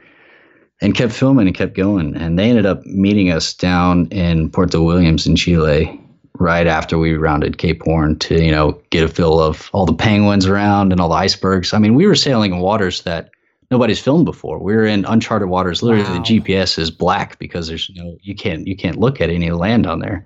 And 0.81 0.95
kept 0.95 1.13
filming 1.13 1.47
and 1.47 1.55
kept 1.55 1.75
going. 1.75 2.15
And 2.15 2.39
they 2.39 2.49
ended 2.49 2.65
up 2.65 2.83
meeting 2.85 3.31
us 3.31 3.53
down 3.53 4.07
in 4.07 4.49
Puerto 4.49 4.81
Williams 4.81 5.27
in 5.27 5.35
Chile 5.35 5.99
right 6.39 6.65
after 6.65 6.97
we 6.97 7.13
rounded 7.13 7.59
Cape 7.59 7.83
Horn 7.83 8.17
to, 8.19 8.43
you 8.43 8.51
know, 8.51 8.81
get 8.89 9.03
a 9.03 9.07
feel 9.07 9.39
of 9.39 9.69
all 9.73 9.85
the 9.85 9.93
penguins 9.93 10.47
around 10.47 10.91
and 10.91 10.99
all 10.99 11.09
the 11.09 11.15
icebergs. 11.15 11.73
I 11.73 11.77
mean, 11.77 11.93
we 11.93 12.07
were 12.07 12.15
sailing 12.15 12.51
in 12.51 12.59
waters 12.59 13.03
that 13.03 13.29
nobody's 13.69 13.99
filmed 13.99 14.25
before. 14.25 14.59
We're 14.59 14.85
in 14.85 15.05
uncharted 15.05 15.49
waters. 15.49 15.83
Literally, 15.83 16.03
wow. 16.03 16.15
the 16.15 16.39
GPS 16.39 16.77
is 16.77 16.91
black 16.91 17.39
because 17.39 17.67
there's 17.67 17.89
no 17.95 18.17
you 18.21 18.35
can't 18.35 18.67
you 18.67 18.75
can't 18.75 18.97
look 18.97 19.21
at 19.21 19.29
any 19.29 19.51
land 19.51 19.87
on 19.87 19.99
there. 19.99 20.25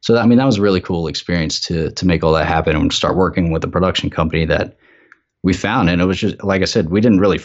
So 0.00 0.16
I 0.16 0.26
mean, 0.26 0.38
that 0.38 0.46
was 0.46 0.58
a 0.58 0.62
really 0.62 0.80
cool 0.80 1.06
experience 1.06 1.60
to 1.60 1.90
to 1.92 2.06
make 2.06 2.24
all 2.24 2.32
that 2.32 2.46
happen 2.46 2.74
and 2.74 2.92
start 2.92 3.16
working 3.16 3.52
with 3.52 3.64
a 3.64 3.68
production 3.68 4.10
company 4.10 4.44
that 4.46 4.76
we 5.42 5.52
found. 5.52 5.88
And 5.88 6.00
it 6.00 6.06
was 6.06 6.18
just 6.18 6.42
like 6.42 6.62
I 6.62 6.66
said, 6.66 6.90
we 6.90 7.00
didn't 7.00 7.20
really 7.20 7.40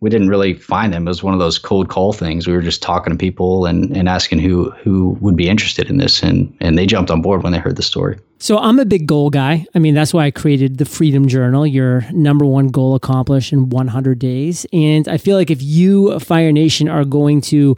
we 0.00 0.08
didn't 0.08 0.28
really 0.28 0.54
find 0.54 0.92
them. 0.92 1.06
It 1.06 1.10
was 1.10 1.22
one 1.22 1.34
of 1.34 1.40
those 1.40 1.58
cold 1.58 1.88
call 1.88 2.12
things. 2.12 2.46
We 2.46 2.54
were 2.54 2.62
just 2.62 2.82
talking 2.82 3.12
to 3.12 3.18
people 3.18 3.66
and, 3.66 3.94
and 3.96 4.08
asking 4.08 4.38
who 4.38 4.70
who 4.70 5.10
would 5.20 5.36
be 5.36 5.48
interested 5.48 5.90
in 5.90 5.98
this, 5.98 6.22
and 6.22 6.54
and 6.60 6.76
they 6.76 6.86
jumped 6.86 7.10
on 7.10 7.22
board 7.22 7.42
when 7.42 7.52
they 7.52 7.58
heard 7.58 7.76
the 7.76 7.82
story. 7.82 8.18
So 8.38 8.58
I'm 8.58 8.78
a 8.78 8.86
big 8.86 9.06
goal 9.06 9.28
guy. 9.28 9.66
I 9.74 9.78
mean, 9.78 9.94
that's 9.94 10.14
why 10.14 10.24
I 10.24 10.30
created 10.30 10.78
the 10.78 10.86
Freedom 10.86 11.28
Journal. 11.28 11.66
Your 11.66 12.06
number 12.12 12.46
one 12.46 12.68
goal 12.68 12.94
accomplished 12.94 13.52
in 13.52 13.68
100 13.68 14.18
days, 14.18 14.66
and 14.72 15.06
I 15.06 15.18
feel 15.18 15.36
like 15.36 15.50
if 15.50 15.62
you, 15.62 16.18
Fire 16.18 16.50
Nation, 16.50 16.88
are 16.88 17.04
going 17.04 17.42
to 17.42 17.76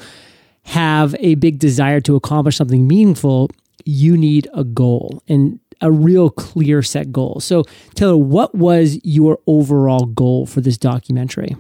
have 0.65 1.17
a 1.19 1.35
big 1.35 1.59
desire 1.59 2.01
to 2.03 2.15
accomplish 2.15 2.57
something 2.57 2.87
meaningful, 2.87 3.51
you 3.85 4.17
need 4.17 4.47
a 4.55 4.63
goal 4.63 5.21
and 5.27 5.59
a 5.81 5.91
real 5.91 6.31
clear 6.31 6.83
set 6.83 7.11
goal. 7.11 7.41
So, 7.41 7.65
Taylor, 7.97 8.17
what 8.17 8.55
was 8.55 9.01
your 9.03 9.41
overall 9.49 10.07
goal 10.07 10.47
for 10.47 10.61
this 10.61 10.79
documentary? 10.79 11.57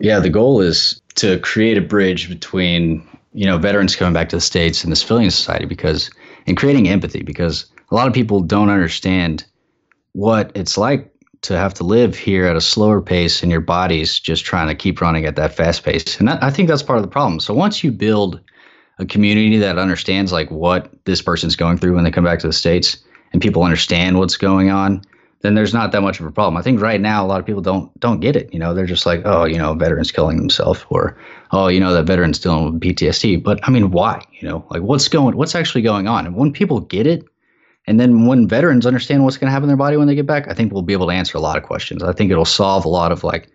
Yeah, 0.00 0.18
the 0.18 0.30
goal 0.30 0.60
is 0.60 1.00
to 1.16 1.38
create 1.40 1.76
a 1.76 1.82
bridge 1.82 2.28
between 2.28 3.06
you 3.32 3.46
know 3.46 3.58
veterans 3.58 3.94
coming 3.94 4.14
back 4.14 4.28
to 4.30 4.36
the 4.36 4.40
states 4.40 4.82
and 4.82 4.90
the 4.90 4.96
civilian 4.96 5.30
society 5.30 5.66
because 5.66 6.10
and 6.46 6.56
creating 6.56 6.88
empathy 6.88 7.22
because 7.22 7.66
a 7.90 7.94
lot 7.94 8.08
of 8.08 8.14
people 8.14 8.40
don't 8.40 8.70
understand 8.70 9.44
what 10.12 10.50
it's 10.54 10.76
like 10.76 11.12
to 11.42 11.56
have 11.56 11.72
to 11.74 11.84
live 11.84 12.16
here 12.16 12.46
at 12.46 12.56
a 12.56 12.60
slower 12.60 13.00
pace 13.00 13.42
and 13.42 13.50
your 13.50 13.60
body's 13.60 14.18
just 14.18 14.44
trying 14.44 14.68
to 14.68 14.74
keep 14.74 15.00
running 15.00 15.24
at 15.24 15.36
that 15.36 15.54
fast 15.54 15.84
pace. 15.84 16.18
And 16.18 16.28
that, 16.28 16.42
i 16.42 16.50
think 16.50 16.68
that's 16.68 16.82
part 16.82 16.98
of 16.98 17.04
the 17.04 17.10
problem. 17.10 17.40
So 17.40 17.54
once 17.54 17.84
you 17.84 17.92
build 17.92 18.40
a 18.98 19.06
community 19.06 19.56
that 19.58 19.78
understands 19.78 20.32
like 20.32 20.50
what 20.50 20.92
this 21.04 21.22
person's 21.22 21.56
going 21.56 21.78
through 21.78 21.94
when 21.94 22.04
they 22.04 22.10
come 22.10 22.24
back 22.24 22.38
to 22.40 22.46
the 22.46 22.52
states 22.52 22.98
and 23.32 23.40
people 23.40 23.62
understand 23.62 24.18
what's 24.18 24.36
going 24.36 24.70
on 24.70 25.02
then 25.42 25.54
there's 25.54 25.72
not 25.72 25.92
that 25.92 26.02
much 26.02 26.20
of 26.20 26.26
a 26.26 26.32
problem. 26.32 26.56
I 26.56 26.62
think 26.62 26.80
right 26.80 27.00
now 27.00 27.24
a 27.24 27.26
lot 27.26 27.40
of 27.40 27.46
people 27.46 27.62
don't 27.62 27.98
don't 28.00 28.20
get 28.20 28.36
it. 28.36 28.52
You 28.52 28.58
know, 28.58 28.74
they're 28.74 28.86
just 28.86 29.06
like, 29.06 29.22
oh, 29.24 29.44
you 29.44 29.56
know, 29.56 29.74
veterans 29.74 30.12
killing 30.12 30.36
themselves, 30.36 30.84
or 30.90 31.16
oh, 31.52 31.68
you 31.68 31.80
know, 31.80 31.92
that 31.92 32.04
veteran's 32.04 32.38
dealing 32.38 32.72
with 32.72 32.80
PTSD. 32.80 33.42
But 33.42 33.60
I 33.66 33.70
mean, 33.70 33.90
why? 33.90 34.22
You 34.32 34.48
know, 34.48 34.66
like 34.70 34.82
what's 34.82 35.08
going, 35.08 35.36
what's 35.36 35.54
actually 35.54 35.82
going 35.82 36.08
on? 36.08 36.26
And 36.26 36.36
when 36.36 36.52
people 36.52 36.80
get 36.80 37.06
it, 37.06 37.24
and 37.86 37.98
then 37.98 38.26
when 38.26 38.46
veterans 38.46 38.86
understand 38.86 39.24
what's 39.24 39.38
going 39.38 39.48
to 39.48 39.52
happen 39.52 39.64
in 39.64 39.68
their 39.68 39.76
body 39.76 39.96
when 39.96 40.06
they 40.06 40.14
get 40.14 40.26
back, 40.26 40.46
I 40.48 40.54
think 40.54 40.72
we'll 40.72 40.82
be 40.82 40.92
able 40.92 41.06
to 41.06 41.14
answer 41.14 41.38
a 41.38 41.40
lot 41.40 41.56
of 41.56 41.62
questions. 41.62 42.02
I 42.02 42.12
think 42.12 42.30
it'll 42.30 42.44
solve 42.44 42.84
a 42.84 42.88
lot 42.88 43.10
of 43.10 43.24
like, 43.24 43.48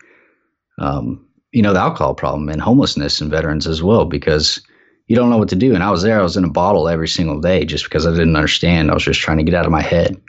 um, 0.80 1.26
you 1.52 1.62
know, 1.62 1.72
the 1.72 1.80
alcohol 1.80 2.16
problem 2.16 2.50
and 2.50 2.60
homelessness 2.60 3.22
in 3.22 3.30
veterans 3.30 3.68
as 3.68 3.84
well, 3.84 4.06
because 4.06 4.60
you 5.08 5.16
don't 5.16 5.30
know 5.30 5.38
what 5.38 5.50
to 5.50 5.56
do. 5.56 5.76
And 5.76 5.84
I 5.84 5.92
was 5.92 6.02
there, 6.02 6.20
I 6.20 6.24
was 6.24 6.36
in 6.36 6.44
a 6.44 6.50
bottle 6.50 6.90
every 6.90 7.08
single 7.08 7.40
day 7.40 7.64
just 7.64 7.84
because 7.84 8.08
I 8.08 8.12
didn't 8.12 8.36
understand. 8.36 8.90
I 8.90 8.96
was 8.96 9.04
just 9.04 9.20
trying 9.20 9.38
to 9.38 9.44
get 9.44 9.54
out 9.54 9.66
of 9.66 9.72
my 9.72 9.82
head. 9.82 10.20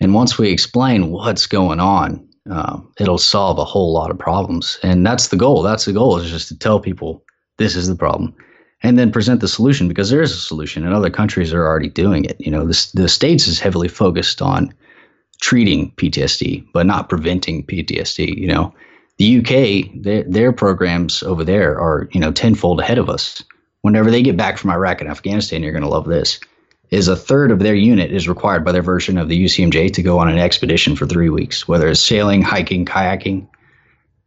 And 0.00 0.14
once 0.14 0.38
we 0.38 0.50
explain 0.50 1.10
what's 1.10 1.46
going 1.46 1.80
on, 1.80 2.26
uh, 2.50 2.80
it'll 2.98 3.18
solve 3.18 3.58
a 3.58 3.64
whole 3.64 3.92
lot 3.92 4.10
of 4.10 4.18
problems. 4.18 4.78
And 4.82 5.04
that's 5.06 5.28
the 5.28 5.36
goal. 5.36 5.62
That's 5.62 5.84
the 5.84 5.92
goal 5.92 6.18
is 6.18 6.30
just 6.30 6.48
to 6.48 6.58
tell 6.58 6.80
people 6.80 7.24
this 7.58 7.74
is 7.74 7.88
the 7.88 7.96
problem 7.96 8.34
and 8.82 8.98
then 8.98 9.10
present 9.10 9.40
the 9.40 9.48
solution 9.48 9.88
because 9.88 10.10
there 10.10 10.22
is 10.22 10.32
a 10.32 10.36
solution 10.36 10.84
and 10.84 10.94
other 10.94 11.10
countries 11.10 11.52
are 11.52 11.66
already 11.66 11.88
doing 11.88 12.24
it. 12.24 12.36
You 12.38 12.50
know, 12.50 12.66
the, 12.66 12.90
the 12.94 13.08
States 13.08 13.48
is 13.48 13.58
heavily 13.58 13.88
focused 13.88 14.42
on 14.42 14.72
treating 15.40 15.90
PTSD, 15.92 16.66
but 16.72 16.86
not 16.86 17.08
preventing 17.08 17.64
PTSD. 17.66 18.36
You 18.36 18.48
know, 18.48 18.74
the 19.18 19.38
UK, 19.38 20.02
their, 20.02 20.22
their 20.24 20.52
programs 20.52 21.22
over 21.22 21.42
there 21.42 21.80
are, 21.80 22.08
you 22.12 22.20
know, 22.20 22.32
tenfold 22.32 22.80
ahead 22.80 22.98
of 22.98 23.08
us. 23.08 23.42
Whenever 23.80 24.10
they 24.10 24.22
get 24.22 24.36
back 24.36 24.58
from 24.58 24.70
Iraq 24.70 25.00
and 25.00 25.10
Afghanistan, 25.10 25.62
you're 25.62 25.72
going 25.72 25.82
to 25.82 25.88
love 25.88 26.06
this 26.06 26.38
is 26.90 27.08
a 27.08 27.16
third 27.16 27.50
of 27.50 27.60
their 27.60 27.74
unit 27.74 28.12
is 28.12 28.28
required 28.28 28.64
by 28.64 28.72
their 28.72 28.82
version 28.82 29.18
of 29.18 29.28
the 29.28 29.44
UCMJ 29.44 29.92
to 29.92 30.02
go 30.02 30.18
on 30.18 30.28
an 30.28 30.38
expedition 30.38 30.96
for 30.96 31.06
three 31.06 31.28
weeks, 31.28 31.66
whether 31.66 31.88
it's 31.88 32.00
sailing, 32.00 32.42
hiking, 32.42 32.84
kayaking. 32.84 33.46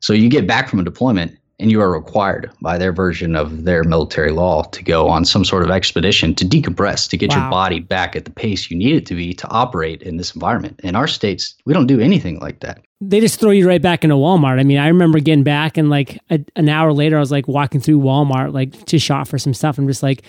So 0.02 0.14
you 0.14 0.30
get 0.30 0.48
back 0.48 0.70
from 0.70 0.80
a 0.80 0.84
deployment 0.84 1.38
and 1.60 1.70
you 1.70 1.82
are 1.82 1.92
required 1.92 2.52
by 2.62 2.78
their 2.78 2.94
version 2.94 3.36
of 3.36 3.66
their 3.66 3.84
military 3.84 4.32
law 4.32 4.64
to 4.64 4.84
go 4.84 5.10
on 5.10 5.26
some 5.26 5.44
sort 5.44 5.64
of 5.64 5.70
expedition 5.70 6.34
to 6.36 6.46
decompress, 6.46 7.10
to 7.10 7.18
get 7.18 7.32
wow. 7.32 7.42
your 7.42 7.52
body 7.52 7.80
back 7.80 8.16
at 8.16 8.24
the 8.24 8.32
pace 8.32 8.72
you 8.72 8.78
need 8.78 8.96
it 8.96 9.06
to 9.06 9.16
be 9.16 9.34
to 9.34 9.48
operate 9.50 10.02
in 10.02 10.18
this 10.18 10.34
environment. 10.34 10.80
In 10.84 10.96
our 10.96 11.08
states, 11.08 11.56
we 11.66 11.74
don't 11.74 11.88
do 11.88 12.00
anything 12.00 12.40
like 12.40 12.62
that. 12.62 12.82
They 13.02 13.20
just 13.20 13.40
throw 13.40 13.52
you 13.52 13.68
right 13.68 13.82
back 13.82 14.04
into 14.04 14.16
Walmart. 14.16 14.60
I 14.60 14.64
mean, 14.64 14.78
I 14.78 14.88
remember 14.88 15.20
getting 15.20 15.44
back 15.44 15.78
and 15.78 15.90
like 15.90 16.18
a, 16.30 16.40
an 16.56 16.70
hour 16.70 16.94
later, 16.94 17.18
I 17.18 17.20
was 17.20 17.32
like 17.32 17.48
walking 17.48 17.82
through 17.82 18.00
Walmart, 18.00 18.54
like 18.54 18.86
to 18.86 19.00
shop 19.00 19.28
for 19.28 19.38
some 19.38 19.54
stuff. 19.54 19.78
I'm 19.78 19.88
just 19.88 20.04
like, 20.04 20.24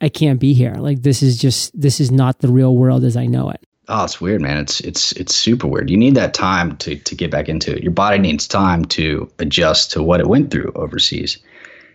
I 0.00 0.08
can't 0.08 0.40
be 0.40 0.52
here. 0.52 0.74
Like 0.74 1.02
this 1.02 1.22
is 1.22 1.36
just 1.36 1.78
this 1.78 2.00
is 2.00 2.10
not 2.10 2.38
the 2.40 2.48
real 2.48 2.76
world 2.76 3.04
as 3.04 3.16
I 3.16 3.26
know 3.26 3.50
it. 3.50 3.64
Oh, 3.88 4.04
it's 4.04 4.20
weird, 4.20 4.42
man. 4.42 4.58
It's 4.58 4.80
it's 4.80 5.12
it's 5.12 5.34
super 5.34 5.66
weird. 5.66 5.90
You 5.90 5.96
need 5.96 6.14
that 6.14 6.34
time 6.34 6.76
to 6.78 6.96
to 6.96 7.14
get 7.14 7.30
back 7.30 7.48
into 7.48 7.74
it. 7.74 7.82
Your 7.82 7.92
body 7.92 8.18
needs 8.18 8.46
time 8.46 8.84
to 8.86 9.30
adjust 9.38 9.90
to 9.92 10.02
what 10.02 10.20
it 10.20 10.28
went 10.28 10.50
through 10.50 10.72
overseas. 10.74 11.38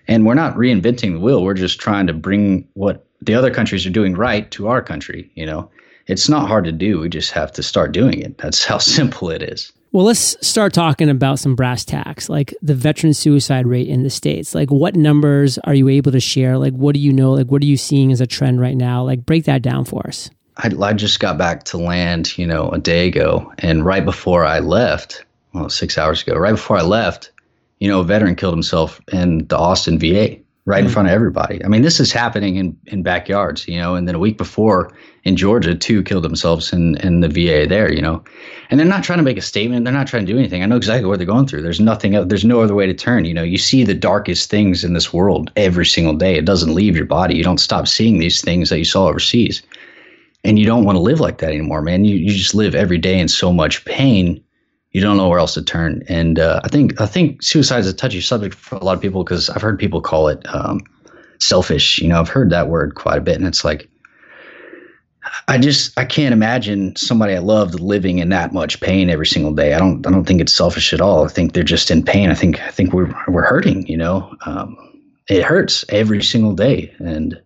And 0.07 0.25
we're 0.25 0.33
not 0.33 0.55
reinventing 0.55 1.13
the 1.13 1.19
wheel. 1.19 1.43
We're 1.43 1.53
just 1.53 1.79
trying 1.79 2.07
to 2.07 2.13
bring 2.13 2.67
what 2.73 3.05
the 3.21 3.35
other 3.35 3.51
countries 3.51 3.85
are 3.85 3.91
doing 3.91 4.15
right 4.15 4.49
to 4.51 4.67
our 4.67 4.81
country, 4.81 5.31
you 5.35 5.45
know. 5.45 5.69
It's 6.07 6.27
not 6.27 6.49
hard 6.49 6.65
to 6.65 6.73
do. 6.73 6.99
We 6.99 7.07
just 7.07 7.31
have 7.31 7.53
to 7.53 7.63
start 7.63 7.93
doing 7.93 8.19
it. 8.19 8.37
That's 8.37 8.65
how 8.69 8.79
simple 8.79 9.29
it 9.29 9.41
is. 9.41 9.71
Well, 9.93 10.05
let's 10.05 10.35
start 10.45 10.73
talking 10.73 11.07
about 11.07 11.37
some 11.37 11.55
brass 11.55 11.85
tacks, 11.85 12.27
like 12.27 12.51
the 12.63 12.73
veteran 12.73 13.13
suicide 13.13 13.67
rate 13.67 13.87
in 13.87 14.01
the 14.01 14.09
States. 14.09 14.55
Like, 14.55 14.71
what 14.71 14.95
numbers 14.95 15.59
are 15.59 15.75
you 15.75 15.87
able 15.87 16.11
to 16.13 16.19
share? 16.19 16.57
Like, 16.57 16.73
what 16.73 16.95
do 16.95 16.99
you 16.99 17.13
know? 17.13 17.33
Like, 17.33 17.45
what 17.45 17.61
are 17.61 17.67
you 17.67 17.77
seeing 17.77 18.11
as 18.11 18.19
a 18.19 18.25
trend 18.25 18.59
right 18.59 18.75
now? 18.75 19.03
Like, 19.03 19.23
break 19.23 19.45
that 19.45 19.61
down 19.61 19.85
for 19.85 20.07
us. 20.07 20.31
I, 20.57 20.71
I 20.81 20.93
just 20.93 21.19
got 21.19 21.37
back 21.37 21.65
to 21.65 21.77
land, 21.77 22.35
you 22.39 22.47
know, 22.47 22.69
a 22.69 22.79
day 22.79 23.07
ago. 23.07 23.53
And 23.59 23.85
right 23.85 24.03
before 24.03 24.43
I 24.43 24.57
left, 24.57 25.25
well, 25.53 25.69
six 25.69 25.95
hours 25.95 26.23
ago, 26.23 26.37
right 26.37 26.53
before 26.53 26.77
I 26.77 26.81
left, 26.81 27.31
you 27.79 27.87
know, 27.87 27.99
a 27.99 28.03
veteran 28.03 28.35
killed 28.35 28.55
himself 28.55 28.99
in 29.11 29.45
the 29.45 29.57
Austin 29.59 29.99
VA 29.99 30.37
right 30.65 30.79
mm-hmm. 30.79 30.87
in 30.87 30.89
front 30.89 31.07
of 31.07 31.13
everybody. 31.13 31.63
I 31.63 31.67
mean, 31.67 31.83
this 31.83 31.99
is 31.99 32.11
happening 32.11 32.55
in, 32.55 32.75
in 32.87 33.03
backyards, 33.03 33.67
you 33.67 33.77
know, 33.77 33.93
and 33.93 34.07
then 34.07 34.15
a 34.15 34.19
week 34.19 34.39
before 34.39 34.91
in 35.23 35.37
Georgia, 35.37 35.73
two 35.73 36.03
killed 36.03 36.23
themselves 36.23 36.73
in, 36.73 36.97
in 36.97 37.21
the 37.21 37.29
VA 37.29 37.65
there, 37.67 37.91
you 37.91 38.01
know, 38.01 38.23
and 38.69 38.79
they're 38.79 38.87
not 38.87 39.03
trying 39.03 39.19
to 39.19 39.23
make 39.23 39.37
a 39.37 39.41
statement. 39.41 39.85
They're 39.85 39.93
not 39.93 40.07
trying 40.07 40.25
to 40.25 40.31
do 40.31 40.37
anything. 40.37 40.61
I 40.61 40.65
know 40.65 40.75
exactly 40.75 41.07
what 41.07 41.17
they're 41.17 41.25
going 41.25 41.47
through. 41.47 41.61
There's 41.61 41.79
nothing, 41.79 42.27
there's 42.27 42.43
no 42.43 42.61
other 42.61 42.75
way 42.75 42.85
to 42.85 42.93
turn. 42.93 43.25
You 43.25 43.33
know, 43.33 43.43
you 43.43 43.57
see 43.57 43.83
the 43.83 43.93
darkest 43.93 44.49
things 44.49 44.83
in 44.83 44.93
this 44.93 45.13
world 45.13 45.51
every 45.55 45.85
single 45.85 46.13
day. 46.13 46.35
It 46.35 46.45
doesn't 46.45 46.73
leave 46.73 46.95
your 46.95 47.05
body. 47.05 47.35
You 47.35 47.43
don't 47.43 47.59
stop 47.59 47.87
seeing 47.87 48.19
these 48.19 48.41
things 48.41 48.69
that 48.69 48.79
you 48.79 48.85
saw 48.85 49.07
overseas. 49.07 49.61
And 50.43 50.59
you 50.59 50.65
don't 50.65 50.83
want 50.83 50.97
to 50.97 51.01
live 51.01 51.21
like 51.21 51.37
that 51.37 51.51
anymore, 51.51 51.81
man. 51.81 52.03
You, 52.03 52.17
you 52.17 52.33
just 52.33 52.53
live 52.53 52.75
every 52.75 52.97
day 52.97 53.17
in 53.17 53.29
so 53.29 53.53
much 53.53 53.85
pain 53.85 54.43
you 54.93 55.01
don't 55.01 55.17
know 55.17 55.27
where 55.27 55.39
else 55.39 55.55
to 55.55 55.63
turn. 55.63 56.03
And 56.07 56.39
uh, 56.39 56.61
I 56.63 56.67
think 56.67 57.01
I 57.01 57.07
think 57.07 57.41
suicide 57.41 57.79
is 57.79 57.87
a 57.87 57.93
touchy 57.93 58.21
subject 58.21 58.53
for 58.53 58.75
a 58.75 58.83
lot 58.83 58.95
of 58.95 59.01
people 59.01 59.23
because 59.23 59.49
I've 59.49 59.61
heard 59.61 59.79
people 59.79 60.01
call 60.01 60.27
it 60.27 60.45
um, 60.53 60.81
selfish. 61.39 61.97
You 61.99 62.07
know, 62.07 62.19
I've 62.19 62.29
heard 62.29 62.51
that 62.51 62.69
word 62.69 62.93
quite 62.95 63.17
a 63.17 63.21
bit, 63.21 63.35
and 63.35 63.47
it's 63.47 63.65
like 63.65 63.89
I 65.47 65.57
just 65.57 65.97
I 65.97 66.05
can't 66.05 66.33
imagine 66.33 66.95
somebody 66.95 67.35
I 67.35 67.39
loved 67.39 67.79
living 67.79 68.19
in 68.19 68.29
that 68.29 68.53
much 68.53 68.79
pain 68.79 69.09
every 69.09 69.25
single 69.25 69.53
day. 69.53 69.73
I 69.73 69.79
don't 69.79 70.05
I 70.05 70.11
don't 70.11 70.25
think 70.25 70.41
it's 70.41 70.53
selfish 70.53 70.93
at 70.93 71.01
all. 71.01 71.25
I 71.25 71.27
think 71.27 71.53
they're 71.53 71.63
just 71.63 71.91
in 71.91 72.03
pain. 72.03 72.29
I 72.29 72.35
think 72.35 72.61
I 72.61 72.71
think 72.71 72.93
we're 72.93 73.13
we're 73.27 73.45
hurting. 73.45 73.87
You 73.87 73.97
know, 73.97 74.33
um, 74.45 74.77
it 75.27 75.43
hurts 75.43 75.85
every 75.89 76.21
single 76.21 76.53
day, 76.53 76.93
and 76.99 77.41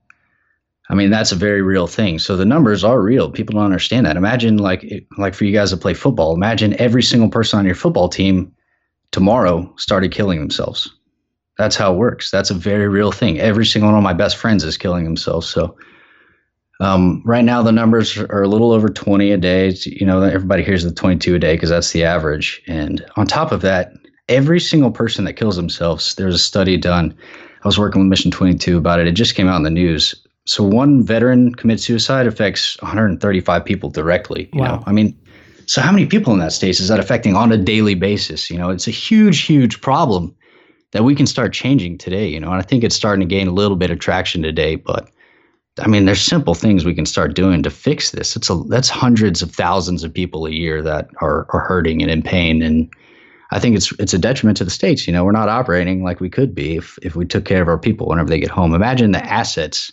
I 0.90 0.96
mean, 0.96 1.10
that's 1.10 1.32
a 1.32 1.36
very 1.36 1.62
real 1.62 1.88
thing. 1.88 2.20
So 2.20 2.38
the 2.38 2.46
numbers 2.46 2.84
are 2.84 3.02
real. 3.02 3.30
People 3.30 3.56
don't 3.56 3.66
understand 3.66 4.06
that. 4.06 4.18
Imagine 4.18 4.58
like 4.58 5.06
like 5.18 5.34
for 5.34 5.46
you 5.46 5.54
guys 5.54 5.72
to 5.72 5.78
play 5.78 5.94
football. 5.94 6.36
Imagine 6.36 6.80
every 6.80 7.04
single 7.04 7.30
person 7.30 7.60
on 7.60 7.66
your 7.66 7.76
football 7.76 8.10
team 8.10 8.54
tomorrow 9.12 9.72
started 9.78 10.12
killing 10.12 10.40
themselves. 10.40 10.92
That's 11.58 11.76
how 11.76 11.94
it 11.94 11.98
works. 11.98 12.30
That's 12.30 12.52
a 12.52 12.54
very 12.54 12.88
real 12.88 13.12
thing. 13.12 13.40
Every 13.40 13.66
single 13.66 13.90
one 13.90 13.98
of 13.98 14.04
my 14.04 14.14
best 14.14 14.38
friends 14.38 14.64
is 14.64 14.78
killing 14.78 15.06
themselves. 15.06 15.48
So 15.48 15.76
um, 16.80 17.22
right 17.26 17.44
now 17.44 17.62
the 17.62 17.72
numbers 17.72 18.18
are 18.18 18.44
a 18.44 18.48
little 18.48 18.72
over 18.72 18.90
20 18.90 19.32
a 19.32 19.38
day. 19.38 19.70
It's, 19.70 19.86
you 19.86 20.06
know, 20.06 20.22
everybody 20.22 20.64
hears 20.64 20.84
the 20.84 20.92
22 20.92 21.36
a 21.36 21.40
day 21.40 21.56
because 21.56 21.70
that's 21.70 21.92
the 21.92 22.04
average. 22.04 22.62
And 22.68 23.06
on 23.16 23.28
top 23.28 23.52
of 23.52 23.62
that, 23.62 23.94
every 24.30 24.60
single 24.60 24.92
person 24.92 25.26
that 25.26 25.34
kills 25.34 25.56
themselves, 25.56 26.16
there's 26.16 26.36
a 26.36 26.40
study 26.40 26.78
done. 26.78 27.16
I 27.64 27.68
was 27.68 27.80
working 27.80 28.02
with 28.02 28.10
Mission 28.10 28.32
22 28.32 28.78
about 28.78 29.00
it. 29.00 29.08
It 29.08 29.14
just 29.14 29.36
came 29.36 29.48
out 29.48 29.58
in 29.58 29.64
the 29.64 29.70
news 29.70 30.16
so 30.48 30.64
one 30.64 31.04
veteran 31.04 31.54
commits 31.54 31.84
suicide 31.84 32.26
affects 32.26 32.82
135 32.82 33.66
people 33.66 33.90
directly. 33.90 34.50
You 34.54 34.62
wow. 34.62 34.78
know, 34.78 34.84
I 34.86 34.94
mean, 34.94 35.18
so 35.66 35.82
how 35.82 35.92
many 35.92 36.06
people 36.06 36.32
in 36.32 36.40
that 36.40 36.54
state 36.54 36.80
is 36.80 36.88
that 36.88 37.02
affecting 37.02 37.36
on 37.36 37.52
a 37.52 37.58
daily 37.58 37.96
basis? 37.96 38.50
You 38.50 38.58
know, 38.58 38.70
it's 38.70 38.88
a 38.88 38.92
huge, 38.92 39.42
huge 39.42 39.82
problem 39.82 40.34
that 40.92 41.04
we 41.04 41.16
can 41.16 41.28
start 41.28 41.52
changing 41.52 41.98
today. 41.98 42.28
You 42.30 42.40
know, 42.40 42.50
and 42.50 42.60
I 42.60 42.62
think 42.62 42.86
it's 42.86 42.96
starting 42.96 43.28
to 43.28 43.36
gain 43.36 43.50
a 43.50 43.52
little 43.52 43.76
bit 43.76 43.92
of 43.92 44.00
traction 44.00 44.42
today. 44.42 44.76
But 44.76 45.10
I 45.80 45.88
mean, 45.88 46.06
there's 46.06 46.22
simple 46.22 46.54
things 46.54 46.86
we 46.86 46.96
can 46.96 47.06
start 47.06 47.36
doing 47.36 47.64
to 47.64 47.70
fix 47.70 48.12
this. 48.12 48.36
It's 48.36 48.50
a 48.50 48.56
that's 48.68 48.90
hundreds 48.90 49.42
of 49.42 49.52
thousands 49.52 50.04
of 50.04 50.14
people 50.14 50.46
a 50.46 50.52
year 50.52 50.82
that 50.82 51.10
are 51.22 51.46
are 51.50 51.62
hurting 51.62 52.02
and 52.02 52.12
in 52.12 52.22
pain 52.22 52.62
and. 52.62 52.90
I 53.50 53.60
think 53.60 53.78
it's 53.78 53.94
it's 53.94 54.14
a 54.14 54.18
detriment 54.20 54.58
to 54.58 54.66
the 54.66 54.70
states. 54.70 55.08
You 55.08 55.14
know, 55.14 55.24
we're 55.24 55.32
not 55.32 55.48
operating 55.48 56.04
like 56.04 56.20
we 56.20 56.30
could 56.30 56.54
be 56.54 56.76
if 56.76 57.00
if 57.02 57.16
we 57.16 57.26
took 57.26 57.46
care 57.46 57.62
of 57.62 57.70
our 57.70 57.78
people 57.78 58.06
whenever 58.06 58.28
they 58.28 58.42
get 58.42 58.50
home. 58.50 58.74
Imagine 58.74 59.14
the 59.14 59.24
assets 59.24 59.90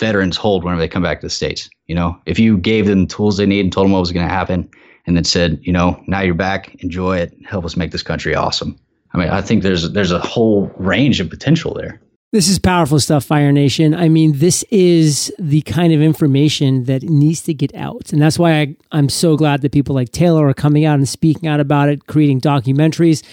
veterans 0.00 0.36
hold 0.36 0.64
whenever 0.64 0.80
they 0.80 0.88
come 0.88 1.04
back 1.04 1.20
to 1.20 1.26
the 1.26 1.30
states. 1.30 1.70
You 1.86 1.94
know, 1.94 2.18
if 2.26 2.36
you 2.36 2.58
gave 2.58 2.86
them 2.86 3.02
the 3.02 3.14
tools 3.14 3.36
they 3.36 3.46
need 3.46 3.60
and 3.60 3.72
told 3.72 3.84
them 3.84 3.92
what 3.92 4.00
was 4.00 4.10
going 4.10 4.26
to 4.26 4.34
happen, 4.34 4.68
and 5.06 5.16
then 5.16 5.24
said, 5.24 5.60
you 5.62 5.72
know, 5.72 6.02
now 6.06 6.20
you're 6.20 6.34
back, 6.34 6.74
enjoy 6.82 7.18
it, 7.18 7.36
help 7.44 7.64
us 7.64 7.76
make 7.76 7.92
this 7.92 8.02
country 8.02 8.34
awesome. 8.34 8.76
I 9.12 9.18
mean, 9.18 9.28
I 9.28 9.40
think 9.40 9.62
there's 9.62 9.92
there's 9.92 10.12
a 10.12 10.20
whole 10.20 10.72
range 10.78 11.20
of 11.20 11.30
potential 11.30 11.74
there. 11.74 12.00
This 12.32 12.48
is 12.48 12.60
powerful 12.60 13.00
stuff, 13.00 13.24
Fire 13.24 13.50
Nation. 13.50 13.92
I 13.92 14.08
mean, 14.08 14.38
this 14.38 14.62
is 14.70 15.34
the 15.40 15.62
kind 15.62 15.92
of 15.92 16.00
information 16.00 16.84
that 16.84 17.02
needs 17.02 17.42
to 17.42 17.54
get 17.54 17.74
out. 17.74 18.12
And 18.12 18.22
that's 18.22 18.38
why 18.38 18.60
I, 18.60 18.76
I'm 18.92 19.08
so 19.08 19.36
glad 19.36 19.62
that 19.62 19.72
people 19.72 19.96
like 19.96 20.12
Taylor 20.12 20.46
are 20.46 20.54
coming 20.54 20.84
out 20.84 20.94
and 20.94 21.08
speaking 21.08 21.48
out 21.48 21.58
about 21.58 21.88
it, 21.88 22.06
creating 22.06 22.40
documentaries, 22.40 23.24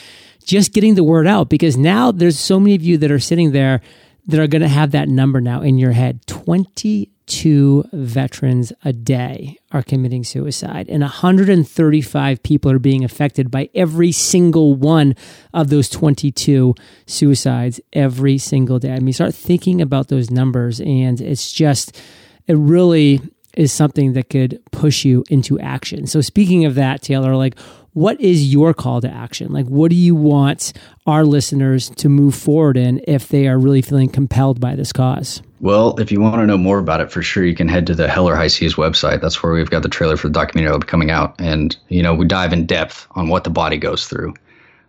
just 0.44 0.74
getting 0.74 0.96
the 0.96 1.04
word 1.04 1.28
out. 1.28 1.48
Because 1.48 1.78
now 1.78 2.12
there's 2.12 2.40
so 2.40 2.60
many 2.60 2.74
of 2.74 2.82
you 2.82 2.98
that 2.98 3.12
are 3.12 3.20
sitting 3.20 3.52
there 3.52 3.82
that 4.28 4.40
are 4.40 4.48
going 4.48 4.62
to 4.62 4.68
have 4.68 4.92
that 4.92 5.08
number 5.08 5.40
now 5.40 5.62
in 5.62 5.78
your 5.78 5.94
head 5.94 6.26
22 6.28 7.86
veterans 7.94 8.74
a 8.84 8.92
day 8.92 9.58
are 9.72 9.82
committing 9.82 10.24
suicide, 10.24 10.88
and 10.90 11.02
135 11.02 12.44
people 12.44 12.72
are 12.72 12.80
being 12.80 13.04
affected 13.04 13.50
by 13.50 13.70
every 13.74 14.12
single 14.12 14.76
one 14.76 15.16
of 15.54 15.70
those 15.70 15.90
22 15.90 16.76
suicides 17.06 17.80
every 17.94 18.38
single 18.38 18.80
day. 18.80 18.94
I 18.94 19.00
mean, 19.00 19.14
start 19.14 19.34
thinking 19.34 19.82
about 19.82 20.10
those 20.10 20.30
numbers, 20.30 20.80
and 20.82 21.22
it's 21.22 21.52
just, 21.52 22.00
it 22.48 22.58
really 22.58 23.22
is 23.56 23.72
something 23.72 24.14
that 24.14 24.30
could 24.30 24.62
push 24.72 25.04
you 25.04 25.24
into 25.30 25.60
action. 25.60 26.06
So, 26.06 26.22
speaking 26.22 26.66
of 26.66 26.76
that, 26.76 27.02
Taylor, 27.02 27.36
like, 27.36 27.58
what 27.98 28.22
is 28.22 28.54
your 28.54 28.76
call 28.76 29.02
to 29.02 29.10
action? 29.10 29.52
Like, 29.52 29.66
what 29.66 29.90
do 29.90 29.96
you 29.96 30.14
want 30.14 30.72
our 31.08 31.26
listeners 31.26 31.90
to 31.96 32.10
move 32.10 32.36
forward 32.36 32.78
in 32.78 33.02
if 33.08 33.30
they 33.30 33.48
are 33.48 33.58
really 33.58 33.82
feeling 33.82 34.08
compelled 34.08 34.62
by 34.62 34.76
this 34.76 34.94
cause? 34.94 35.42
Well, 35.62 36.00
if 36.00 36.12
you 36.12 36.22
want 36.22 36.36
to 36.36 36.46
know 36.46 36.60
more 36.60 36.78
about 36.78 37.02
it, 37.02 37.12
for 37.12 37.24
sure, 37.24 37.44
you 37.44 37.56
can 37.56 37.68
head 37.68 37.88
to 37.88 37.96
the 37.96 38.08
Hell 38.08 38.30
or 38.30 38.36
High 38.36 38.50
Seas 38.50 38.76
website. 38.76 39.20
That's 39.20 39.42
where 39.42 39.52
we've 39.52 39.72
got 39.72 39.82
the 39.82 39.90
trailer 39.90 40.16
for 40.16 40.28
the 40.28 40.34
documentary 40.34 40.78
coming 40.82 41.10
out. 41.10 41.34
And, 41.42 41.76
you 41.88 42.04
know, 42.04 42.14
we 42.14 42.28
dive 42.28 42.54
in 42.54 42.68
depth 42.68 43.08
on 43.16 43.30
what 43.30 43.46
the 43.46 43.50
body 43.50 43.78
goes 43.78 44.06
through, 44.06 44.36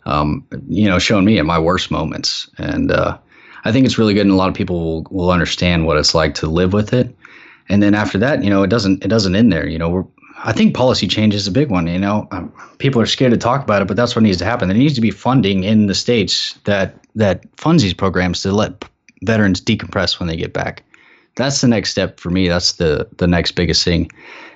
um, 0.05 0.47
you 0.68 0.87
know, 0.87 0.99
showing 0.99 1.25
me 1.25 1.38
at 1.38 1.47
my 1.47 1.59
worst 1.59 1.90
moments. 1.90 2.51
And 2.59 2.92
uh, 2.92 3.16
I 3.64 3.73
think 3.73 3.87
it's 3.87 3.97
really 3.97 4.12
good. 4.12 4.27
And 4.27 4.33
a 4.33 4.37
lot 4.37 4.51
of 4.51 4.55
people 4.55 4.81
will, 4.81 5.07
will 5.11 5.31
understand 5.31 5.87
what 5.87 5.97
it's 5.97 6.14
like 6.14 6.35
to 6.35 6.47
live 6.47 6.75
with 6.75 6.92
it. 6.92 7.16
And 7.71 7.83
then 7.83 7.94
after 7.94 8.18
that, 8.18 8.44
you 8.44 8.51
know, 8.51 8.62
it 8.62 8.68
doesn't 8.68 9.05
it 9.05 9.09
doesn't 9.09 9.35
end 9.35 9.53
there. 9.53 9.66
You 9.66 9.79
know, 9.79 9.88
we're 9.88 10.05
I 10.44 10.53
think 10.53 10.74
policy 10.74 11.09
change 11.09 11.35
is 11.35 11.46
a 11.46 11.51
big 11.51 11.70
one. 11.70 11.87
You 11.87 11.98
know, 11.98 12.29
um, 12.31 12.53
people 12.79 13.01
are 13.01 13.07
scared 13.07 13.33
to 13.33 13.38
talk 13.38 13.62
about 13.62 13.83
it, 13.83 13.88
but 13.88 13.96
that's 13.96 14.14
what 14.14 14.22
needs 14.22 14.38
to 14.38 14.44
happen. 14.44 14.68
There 14.68 14.77
needs 14.77 14.94
to 14.94 15.01
be 15.01 15.11
funding 15.11 15.64
in 15.64 15.87
the 15.87 15.94
states 15.94 16.59
that 16.64 16.94
that 17.14 17.44
funds 17.57 17.83
these 17.83 17.94
programs 17.94 18.42
to 18.42 18.53
let 18.53 18.85
veterans 19.22 19.61
decompress 19.61 20.20
when 20.20 20.29
they 20.29 20.37
get 20.37 20.53
back. 20.53 20.85
That's 21.37 21.61
the 21.61 21.68
next 21.68 21.90
step 21.90 22.20
for 22.20 22.31
me. 22.31 22.48
That's 22.48 22.72
the 22.74 23.09
the 23.16 23.27
next 23.27 23.53
biggest 23.53 23.85
thing. 23.85 24.11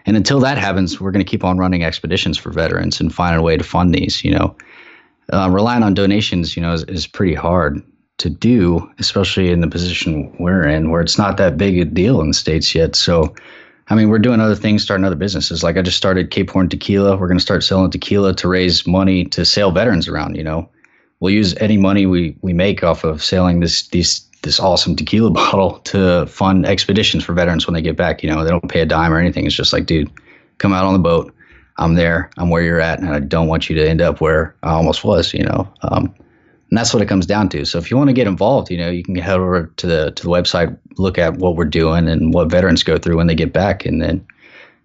And 0.07 0.17
until 0.17 0.41
that 0.41 0.59
happens, 0.59 1.01
we're 1.01 1.13
going 1.13 1.25
to 1.25 1.31
keep 1.31 1.45
on 1.45 1.59
running 1.59 1.85
expeditions 1.85 2.39
for 2.39 2.51
veterans 2.51 3.01
and 3.01 3.15
find 3.15 3.37
a 3.37 3.43
way 3.43 3.57
to 3.57 3.65
fund 3.65 3.95
these. 3.95 4.25
You 4.25 4.33
know, 4.33 4.57
uh, 5.33 5.49
relying 5.51 5.83
on 5.83 5.95
donations, 5.95 6.57
you 6.57 6.63
know, 6.63 6.73
is, 6.73 6.85
is 6.85 7.07
pretty 7.07 7.35
hard 7.35 7.83
to 8.19 8.31
do, 8.31 8.89
especially 8.99 9.51
in 9.51 9.61
the 9.61 9.69
position 9.69 10.35
we're 10.39 10.67
in, 10.67 10.91
where 10.91 11.01
it's 11.01 11.19
not 11.19 11.39
that 11.39 11.57
big 11.57 11.79
a 11.79 11.85
deal 11.85 12.21
in 12.21 12.29
the 12.29 12.35
states 12.35 12.75
yet. 12.75 12.95
So 12.95 13.35
I 13.89 13.95
mean, 13.95 14.09
we're 14.09 14.19
doing 14.19 14.41
other 14.41 14.55
things, 14.55 14.83
starting 14.83 15.05
other 15.05 15.17
businesses. 15.17 15.63
Like 15.63 15.77
I 15.77 15.83
just 15.83 15.97
started 15.97 16.31
Cape 16.31 16.51
Horn 16.51 16.69
Tequila. 16.69 17.17
We're 17.17 17.27
going 17.27 17.39
to 17.39 17.43
start 17.43 17.65
selling 17.65 17.91
tequila 17.91 18.35
to 18.37 18.49
raise 18.49 18.87
money 18.87 19.25
to 19.27 19.45
sail 19.45 19.71
veterans 19.71 20.09
around. 20.09 20.37
You 20.37 20.45
know, 20.45 20.69
we'll 21.21 21.35
use 21.35 21.55
any 21.57 21.77
money 21.77 22.07
we 22.07 22.37
we 22.43 22.53
make 22.53 22.83
off 22.85 23.05
of 23.05 23.23
selling 23.23 23.61
this 23.61 23.89
these 23.89 24.21
this 24.43 24.61
awesome 24.61 24.97
tequila 24.97 25.31
bottle 25.43 25.79
to 25.81 26.27
fund 26.27 26.67
expeditions 26.67 27.25
for 27.25 27.33
veterans 27.33 27.67
when 27.67 27.75
they 27.75 27.83
get 27.83 27.97
back. 27.97 28.23
You 28.23 28.31
know, 28.31 28.45
they 28.45 28.51
don't 28.51 28.69
pay 28.69 28.81
a 28.81 28.87
dime 28.87 29.13
or 29.13 29.19
anything. 29.19 29.47
It's 29.47 29.55
just 29.55 29.73
like, 29.73 29.87
dude, 29.87 30.11
come 30.59 30.73
out 30.73 30.85
on 30.85 30.93
the 30.93 30.99
boat. 30.99 31.35
I'm 31.79 31.95
there. 31.95 32.31
I'm 32.37 32.51
where 32.51 32.63
you're 32.63 32.81
at, 32.81 32.99
and 32.99 33.09
I 33.09 33.19
don't 33.19 33.49
want 33.49 33.69
you 33.69 33.75
to 33.77 33.89
end 33.89 34.03
up 34.03 34.21
where 34.21 34.55
I 34.63 34.73
almost 34.73 35.05
was. 35.05 35.33
You 35.33 35.45
know, 35.45 35.73
um, 35.83 36.15
and 36.73 36.79
that's 36.79 36.95
what 36.95 37.03
it 37.03 37.07
comes 37.07 37.27
down 37.27 37.51
to. 37.51 37.67
So 37.67 37.77
if 37.77 37.91
you 37.91 37.99
want 37.99 38.09
to 38.09 38.15
get 38.15 38.27
involved, 38.27 38.71
you 38.71 38.79
know, 38.79 38.89
you 38.89 39.03
can 39.03 39.15
head 39.17 39.39
over 39.39 39.67
to 39.67 39.87
the 39.87 40.11
to 40.13 40.23
the 40.23 40.31
website, 40.31 40.75
look 40.97 41.19
at 41.19 41.37
what 41.37 41.55
we're 41.55 41.67
doing 41.67 42.09
and 42.09 42.33
what 42.33 42.51
veterans 42.51 42.83
go 42.83 42.97
through 42.97 43.19
when 43.19 43.27
they 43.27 43.35
get 43.35 43.53
back, 43.53 43.85
and 43.85 44.01
then 44.01 44.27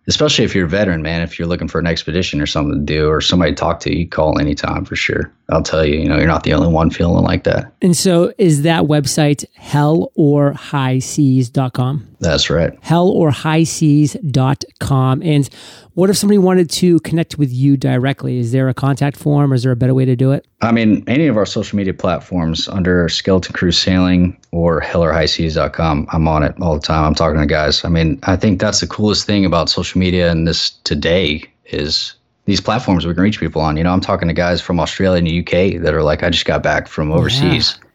especially 0.08 0.44
if 0.46 0.56
you're 0.56 0.66
a 0.66 0.70
veteran, 0.70 1.02
man, 1.02 1.22
if 1.22 1.38
you're 1.38 1.48
looking 1.48 1.68
for 1.68 1.80
an 1.80 1.88
expedition 1.88 2.42
or 2.42 2.46
something 2.46 2.74
to 2.74 2.86
do 2.86 3.10
or 3.10 3.20
somebody 3.22 3.52
to 3.52 3.56
talk 3.56 3.80
to, 3.82 3.96
you 3.96 4.08
call 4.08 4.40
anytime 4.40 4.86
for 4.86 4.96
sure. 4.96 5.32
I'll 5.50 5.64
tell 5.64 5.86
you, 5.86 6.00
you 6.00 6.10
know, 6.10 6.18
you're 6.18 6.28
not 6.28 6.44
the 6.44 6.54
only 6.54 6.70
one 6.70 6.90
feeling 6.90 7.24
like 7.24 7.44
that. 7.44 7.72
And 7.82 7.96
so 7.96 8.34
is 8.38 8.64
that 8.64 8.84
website 8.84 9.46
hellorhighseas.com? 9.60 12.08
That's 12.20 12.50
right. 12.50 12.82
hellorhighseas.com. 12.82 15.22
And 15.22 15.50
what 15.94 16.10
if 16.10 16.18
somebody 16.18 16.38
wanted 16.38 16.70
to 16.72 17.00
connect 17.02 17.38
with 17.38 17.52
you 17.52 17.78
directly? 17.78 18.40
Is 18.40 18.52
there 18.52 18.68
a 18.70 18.74
contact 18.74 19.18
form 19.18 19.52
or 19.52 19.56
is 19.56 19.64
there 19.64 19.72
a 19.72 19.76
better 19.76 19.94
way 19.94 20.06
to 20.06 20.16
do 20.16 20.32
it? 20.32 20.48
I 20.62 20.72
mean, 20.72 21.04
any 21.06 21.28
of 21.28 21.38
our 21.38 21.46
social 21.46 21.78
media 21.78 21.94
platforms 21.94 22.68
under 22.68 23.08
Skeleton 23.10 23.54
Crew 23.54 23.72
Sailing 23.72 24.36
or 24.52 24.82
hellorhighseas.com, 24.82 26.08
I'm 26.12 26.28
on 26.28 26.42
it 26.42 26.56
all 26.60 26.74
the 26.74 26.82
time. 26.82 27.04
I'm 27.04 27.14
talking 27.14 27.40
to 27.40 27.46
guys. 27.46 27.86
I 27.86 27.90
mean, 27.90 28.20
I 28.24 28.36
think 28.36 28.60
that's 28.60 28.80
the 28.80 28.88
coolest 28.88 29.28
thing 29.28 29.46
about 29.46 29.70
social 29.70 30.00
media 30.00 30.32
and 30.32 30.48
this 30.48 30.72
today 30.84 31.44
is 31.66 32.16
these 32.46 32.60
platforms 32.60 33.06
we 33.06 33.14
can 33.14 33.22
reach 33.22 33.40
people 33.40 33.62
on. 33.62 33.78
You 33.78 33.84
know, 33.84 33.92
I'm 33.92 34.02
talking 34.02 34.28
to 34.30 34.34
guys 34.34 34.60
from 34.60 34.80
Australia 34.80 35.20
and 35.20 35.28
the 35.28 35.40
UK 35.42 35.82
that 35.84 35.94
are 35.94 36.02
like, 36.02 36.24
I 36.24 36.32
just 36.32 36.46
got 36.46 36.64
back 36.64 36.88
from 36.88 37.12
overseas. 37.12 37.78
Yeah. 37.78 37.88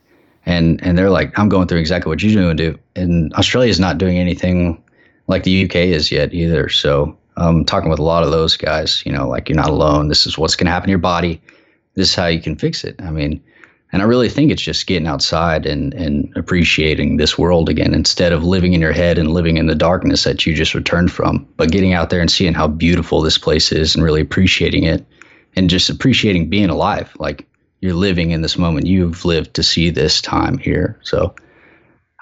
And, 0.55 0.85
and 0.85 0.97
they're 0.97 1.11
like, 1.11 1.37
I'm 1.39 1.49
going 1.49 1.67
through 1.67 1.79
exactly 1.79 2.11
what 2.11 2.23
you're 2.23 2.33
doing, 2.33 2.57
dude. 2.57 2.79
And 2.95 3.33
Australia 3.35 3.71
is 3.71 3.81
not 3.81 3.99
doing 3.99 4.19
anything 4.19 4.81
like 5.27 5.43
the 5.43 5.65
UK 5.65 5.77
is 5.77 6.13
yet 6.13 6.33
either. 6.33 6.69
So 6.69 7.17
I'm 7.37 7.57
um, 7.57 7.65
talking 7.65 7.91
with 7.91 7.99
a 7.99 8.05
lot 8.05 8.23
of 8.23 8.31
those 8.31 8.57
guys, 8.57 9.03
you 9.07 9.13
know, 9.13 9.27
like 9.29 9.49
you're 9.49 9.57
not 9.57 9.71
alone. 9.71 10.09
This 10.09 10.27
is 10.27 10.39
what's 10.39 10.55
going 10.55 10.67
to 10.67 10.71
happen 10.71 10.89
to 10.89 10.91
your 10.91 10.99
body. 10.99 11.41
This 11.95 12.11
is 12.11 12.15
how 12.15 12.27
you 12.27 12.41
can 12.41 12.57
fix 12.57 12.85
it. 12.85 13.01
I 13.01 13.11
mean, 13.11 13.43
and 13.93 14.01
I 14.01 14.07
really 14.07 14.31
think 14.31 14.51
it's 14.51 14.63
just 14.63 14.87
getting 14.87 15.07
outside 15.07 15.67
and, 15.67 15.93
and 15.93 16.33
appreciating 16.35 17.19
this 17.19 17.37
world 17.37 17.69
again 17.69 17.93
instead 17.93 18.33
of 18.33 18.43
living 18.43 18.73
in 18.73 18.81
your 18.81 18.93
head 18.93 19.19
and 19.19 19.33
living 19.33 19.59
in 19.59 19.67
the 19.67 19.75
darkness 19.75 20.25
that 20.25 20.47
you 20.47 20.55
just 20.55 20.75
returned 20.75 21.13
from, 21.13 21.47
but 21.59 21.71
getting 21.71 21.93
out 21.93 22.09
there 22.09 22.21
and 22.21 22.31
seeing 22.31 22.55
how 22.55 22.67
beautiful 22.67 23.21
this 23.21 23.37
place 23.37 23.71
is 23.71 23.95
and 23.95 24.03
really 24.03 24.23
appreciating 24.23 24.85
it 24.85 25.05
and 25.57 25.69
just 25.69 25.91
appreciating 25.91 26.49
being 26.49 26.71
alive. 26.71 27.15
Like 27.19 27.47
you're 27.81 27.93
living 27.93 28.31
in 28.31 28.41
this 28.41 28.57
moment. 28.57 28.87
You've 28.87 29.27
lived 29.27 29.53
to 29.55 29.63
see 29.63 29.91
this 29.91 30.23
time 30.23 30.57
here. 30.57 30.99
So 31.03 31.35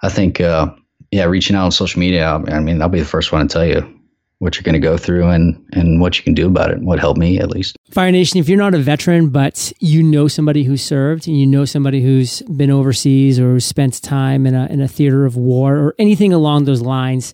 I 0.02 0.08
think, 0.08 0.40
uh, 0.40 0.74
yeah, 1.12 1.24
reaching 1.24 1.54
out 1.54 1.66
on 1.66 1.70
social 1.70 2.00
media, 2.00 2.42
I 2.48 2.58
mean, 2.58 2.82
I'll 2.82 2.88
be 2.88 2.98
the 2.98 3.06
first 3.06 3.30
one 3.30 3.46
to 3.46 3.52
tell 3.52 3.66
you 3.66 3.99
what 4.40 4.56
you're 4.56 4.62
going 4.62 4.72
to 4.72 4.80
go 4.80 4.96
through 4.96 5.28
and 5.28 5.64
and 5.72 6.00
what 6.00 6.16
you 6.18 6.24
can 6.24 6.34
do 6.34 6.46
about 6.46 6.70
it 6.70 6.78
what 6.80 6.98
helped 6.98 7.18
me 7.18 7.38
at 7.38 7.50
least 7.50 7.76
fire 7.90 8.10
nation 8.10 8.40
if 8.40 8.48
you're 8.48 8.58
not 8.58 8.74
a 8.74 8.78
veteran 8.78 9.28
but 9.28 9.72
you 9.78 10.02
know 10.02 10.26
somebody 10.26 10.64
who 10.64 10.76
served 10.76 11.28
and 11.28 11.38
you 11.38 11.46
know 11.46 11.64
somebody 11.64 12.02
who's 12.02 12.42
been 12.42 12.70
overseas 12.70 13.38
or 13.38 13.60
spent 13.60 14.02
time 14.02 14.46
in 14.46 14.54
a, 14.54 14.66
in 14.66 14.80
a 14.80 14.88
theater 14.88 15.24
of 15.24 15.36
war 15.36 15.76
or 15.76 15.94
anything 15.98 16.32
along 16.32 16.64
those 16.64 16.80
lines 16.80 17.32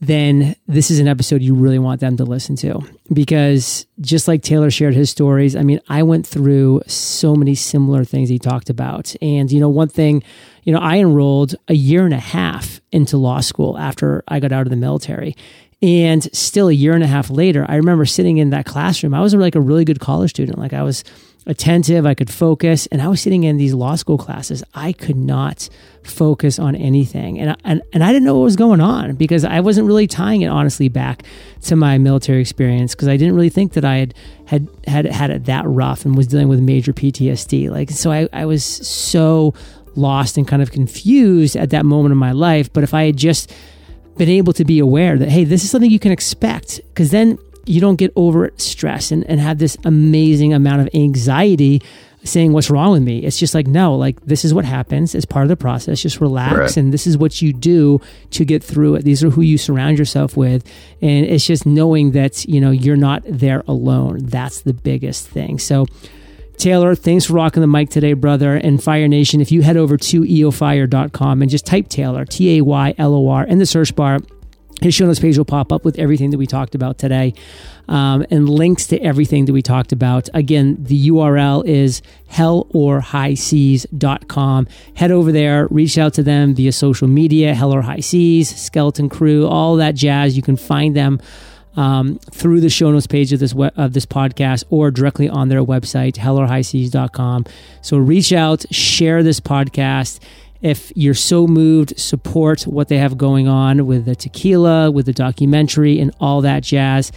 then 0.00 0.54
this 0.68 0.92
is 0.92 1.00
an 1.00 1.08
episode 1.08 1.42
you 1.42 1.54
really 1.54 1.78
want 1.78 2.00
them 2.00 2.16
to 2.16 2.24
listen 2.24 2.54
to 2.54 2.80
because 3.12 3.84
just 4.00 4.28
like 4.28 4.42
Taylor 4.42 4.70
shared 4.70 4.94
his 4.94 5.10
stories, 5.10 5.56
I 5.56 5.62
mean, 5.62 5.80
I 5.88 6.04
went 6.04 6.24
through 6.24 6.82
so 6.86 7.34
many 7.34 7.56
similar 7.56 8.04
things 8.04 8.28
he 8.28 8.38
talked 8.38 8.70
about. 8.70 9.16
And, 9.20 9.50
you 9.50 9.58
know, 9.58 9.68
one 9.68 9.88
thing, 9.88 10.22
you 10.62 10.72
know, 10.72 10.78
I 10.78 10.98
enrolled 10.98 11.56
a 11.66 11.74
year 11.74 12.04
and 12.04 12.14
a 12.14 12.20
half 12.20 12.80
into 12.92 13.16
law 13.16 13.40
school 13.40 13.76
after 13.76 14.22
I 14.28 14.38
got 14.38 14.52
out 14.52 14.66
of 14.66 14.70
the 14.70 14.76
military. 14.76 15.34
And 15.80 16.24
still 16.36 16.68
a 16.68 16.72
year 16.72 16.94
and 16.94 17.04
a 17.04 17.06
half 17.06 17.30
later, 17.30 17.64
I 17.68 17.76
remember 17.76 18.04
sitting 18.04 18.38
in 18.38 18.50
that 18.50 18.66
classroom. 18.66 19.14
I 19.14 19.20
was 19.20 19.34
like 19.34 19.54
a 19.54 19.60
really 19.60 19.84
good 19.84 20.00
college 20.00 20.30
student. 20.30 20.58
Like 20.58 20.72
I 20.72 20.82
was 20.82 21.04
attentive, 21.46 22.04
I 22.04 22.14
could 22.14 22.30
focus, 22.30 22.86
and 22.88 23.00
I 23.00 23.08
was 23.08 23.20
sitting 23.22 23.44
in 23.44 23.56
these 23.56 23.72
law 23.72 23.94
school 23.94 24.18
classes. 24.18 24.62
I 24.74 24.92
could 24.92 25.16
not 25.16 25.68
focus 26.02 26.58
on 26.58 26.74
anything. 26.74 27.38
And, 27.38 27.56
and, 27.64 27.82
and 27.92 28.04
I 28.04 28.12
didn't 28.12 28.24
know 28.24 28.34
what 28.34 28.44
was 28.44 28.56
going 28.56 28.80
on 28.80 29.14
because 29.14 29.44
I 29.44 29.60
wasn't 29.60 29.86
really 29.86 30.06
tying 30.06 30.42
it 30.42 30.48
honestly 30.48 30.88
back 30.88 31.22
to 31.62 31.76
my 31.76 31.96
military 31.96 32.40
experience 32.40 32.94
because 32.94 33.08
I 33.08 33.16
didn't 33.16 33.34
really 33.34 33.48
think 33.48 33.72
that 33.72 33.84
I 33.84 33.96
had, 33.96 34.14
had, 34.46 34.68
had, 34.86 35.06
had 35.06 35.30
it 35.30 35.44
that 35.46 35.64
rough 35.66 36.04
and 36.04 36.16
was 36.16 36.26
dealing 36.26 36.48
with 36.48 36.60
major 36.60 36.92
PTSD. 36.92 37.70
Like, 37.70 37.90
so 37.90 38.10
I, 38.10 38.28
I 38.32 38.44
was 38.44 38.64
so 38.64 39.54
lost 39.96 40.36
and 40.36 40.46
kind 40.46 40.60
of 40.60 40.70
confused 40.70 41.56
at 41.56 41.70
that 41.70 41.86
moment 41.86 42.12
in 42.12 42.18
my 42.18 42.32
life. 42.32 42.72
But 42.72 42.84
if 42.84 42.92
I 42.92 43.04
had 43.04 43.16
just 43.16 43.52
been 44.18 44.28
able 44.28 44.52
to 44.52 44.64
be 44.64 44.78
aware 44.78 45.16
that, 45.16 45.28
hey, 45.28 45.44
this 45.44 45.64
is 45.64 45.70
something 45.70 45.90
you 45.90 45.98
can 45.98 46.12
expect, 46.12 46.80
because 46.88 47.10
then 47.10 47.38
you 47.64 47.80
don't 47.80 47.96
get 47.96 48.12
over 48.16 48.50
stress 48.56 49.10
and, 49.10 49.24
and 49.24 49.40
have 49.40 49.58
this 49.58 49.76
amazing 49.84 50.52
amount 50.52 50.80
of 50.80 50.88
anxiety 50.94 51.82
saying 52.24 52.52
what's 52.52 52.68
wrong 52.68 52.90
with 52.92 53.02
me. 53.02 53.20
It's 53.20 53.38
just 53.38 53.54
like, 53.54 53.66
no, 53.66 53.94
like 53.94 54.20
this 54.22 54.44
is 54.44 54.52
what 54.52 54.64
happens. 54.64 55.14
It's 55.14 55.24
part 55.24 55.44
of 55.44 55.48
the 55.48 55.56
process. 55.56 56.02
Just 56.02 56.20
relax. 56.20 56.56
Right. 56.56 56.76
And 56.76 56.92
this 56.92 57.06
is 57.06 57.16
what 57.16 57.40
you 57.40 57.52
do 57.52 58.00
to 58.30 58.44
get 58.44 58.62
through 58.64 58.96
it. 58.96 59.04
These 59.04 59.22
are 59.22 59.30
who 59.30 59.42
you 59.42 59.56
surround 59.56 59.98
yourself 59.98 60.36
with. 60.36 60.66
And 61.00 61.26
it's 61.26 61.46
just 61.46 61.64
knowing 61.64 62.10
that, 62.12 62.44
you 62.46 62.60
know, 62.60 62.70
you're 62.70 62.96
not 62.96 63.22
there 63.24 63.62
alone. 63.68 64.18
That's 64.22 64.62
the 64.62 64.74
biggest 64.74 65.28
thing. 65.28 65.58
So 65.58 65.86
Taylor, 66.58 66.96
thanks 66.96 67.26
for 67.26 67.34
rocking 67.34 67.60
the 67.60 67.68
mic 67.68 67.88
today, 67.88 68.14
brother. 68.14 68.56
And 68.56 68.82
Fire 68.82 69.06
Nation, 69.06 69.40
if 69.40 69.52
you 69.52 69.62
head 69.62 69.76
over 69.76 69.96
to 69.96 70.22
eofire.com 70.22 71.42
and 71.42 71.50
just 71.50 71.64
type 71.64 71.88
Taylor, 71.88 72.24
T 72.24 72.58
A 72.58 72.62
Y 72.62 72.94
L 72.98 73.14
O 73.14 73.28
R, 73.28 73.44
in 73.44 73.58
the 73.58 73.66
search 73.66 73.94
bar, 73.94 74.18
his 74.82 74.94
show 74.94 75.06
notes 75.06 75.18
page 75.18 75.36
will 75.36 75.44
pop 75.44 75.72
up 75.72 75.84
with 75.84 75.98
everything 75.98 76.30
that 76.30 76.38
we 76.38 76.46
talked 76.46 76.76
about 76.76 76.98
today 76.98 77.34
um, 77.88 78.24
and 78.30 78.48
links 78.48 78.86
to 78.88 78.98
everything 79.00 79.44
that 79.46 79.52
we 79.52 79.62
talked 79.62 79.92
about. 79.92 80.28
Again, 80.34 80.76
the 80.78 81.08
URL 81.08 81.66
is 81.66 82.00
hellorhighseas.com. 82.30 84.68
Head 84.94 85.10
over 85.10 85.32
there, 85.32 85.66
reach 85.68 85.98
out 85.98 86.14
to 86.14 86.22
them 86.22 86.54
via 86.54 86.70
social 86.70 87.08
media, 87.08 87.54
Hell 87.54 87.74
or 87.74 87.82
High 87.82 87.98
Seas, 88.00 88.54
Skeleton 88.54 89.08
Crew, 89.08 89.48
all 89.48 89.74
that 89.76 89.96
jazz. 89.96 90.36
You 90.36 90.42
can 90.42 90.56
find 90.56 90.94
them 90.94 91.20
um, 91.78 92.18
through 92.32 92.60
the 92.60 92.68
show 92.68 92.90
notes 92.90 93.06
page 93.06 93.32
of 93.32 93.38
this 93.38 93.54
we- 93.54 93.70
of 93.76 93.92
this 93.92 94.04
podcast 94.04 94.64
or 94.68 94.90
directly 94.90 95.28
on 95.28 95.48
their 95.48 95.62
website, 95.64 96.14
hellorhighseas.com. 96.16 97.44
So 97.82 97.96
reach 97.98 98.32
out, 98.32 98.64
share 98.74 99.22
this 99.22 99.38
podcast. 99.40 100.20
If 100.60 100.92
you're 100.96 101.14
so 101.14 101.46
moved, 101.46 101.98
support 101.98 102.62
what 102.62 102.88
they 102.88 102.98
have 102.98 103.16
going 103.16 103.46
on 103.46 103.86
with 103.86 104.06
the 104.06 104.16
tequila, 104.16 104.90
with 104.90 105.06
the 105.06 105.12
documentary, 105.12 106.00
and 106.00 106.12
all 106.20 106.40
that 106.40 106.64
jazz. 106.64 107.12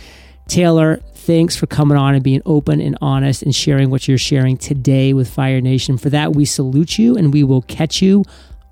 Taylor, 0.47 0.97
thanks 1.16 1.55
for 1.55 1.66
coming 1.66 1.97
on 1.97 2.14
and 2.14 2.24
being 2.24 2.43
open 2.45 2.80
and 2.80 2.95
honest 3.01 3.41
and 3.41 3.55
sharing 3.55 3.89
what 3.89 4.07
you're 4.07 4.20
sharing 4.20 4.57
today 4.57 5.14
with 5.14 5.28
Fire 5.28 5.59
Nation. 5.59 5.97
For 5.97 6.12
that, 6.12 6.36
we 6.36 6.45
salute 6.45 6.99
you 6.99 7.18
and 7.18 7.34
we 7.34 7.43
will 7.43 7.64
catch 7.64 7.99
you 7.99 8.24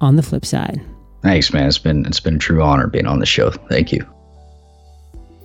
on 0.02 0.18
the 0.18 0.24
flip 0.24 0.46
side. 0.46 0.80
Thanks, 1.24 1.52
man. 1.52 1.68
It's 1.68 1.80
been 1.80 2.06
it's 2.06 2.20
been 2.20 2.36
a 2.36 2.40
true 2.40 2.62
honor 2.62 2.86
being 2.86 3.08
on 3.08 3.18
the 3.20 3.26
show. 3.26 3.50
Thank 3.50 3.92
you. 3.92 4.06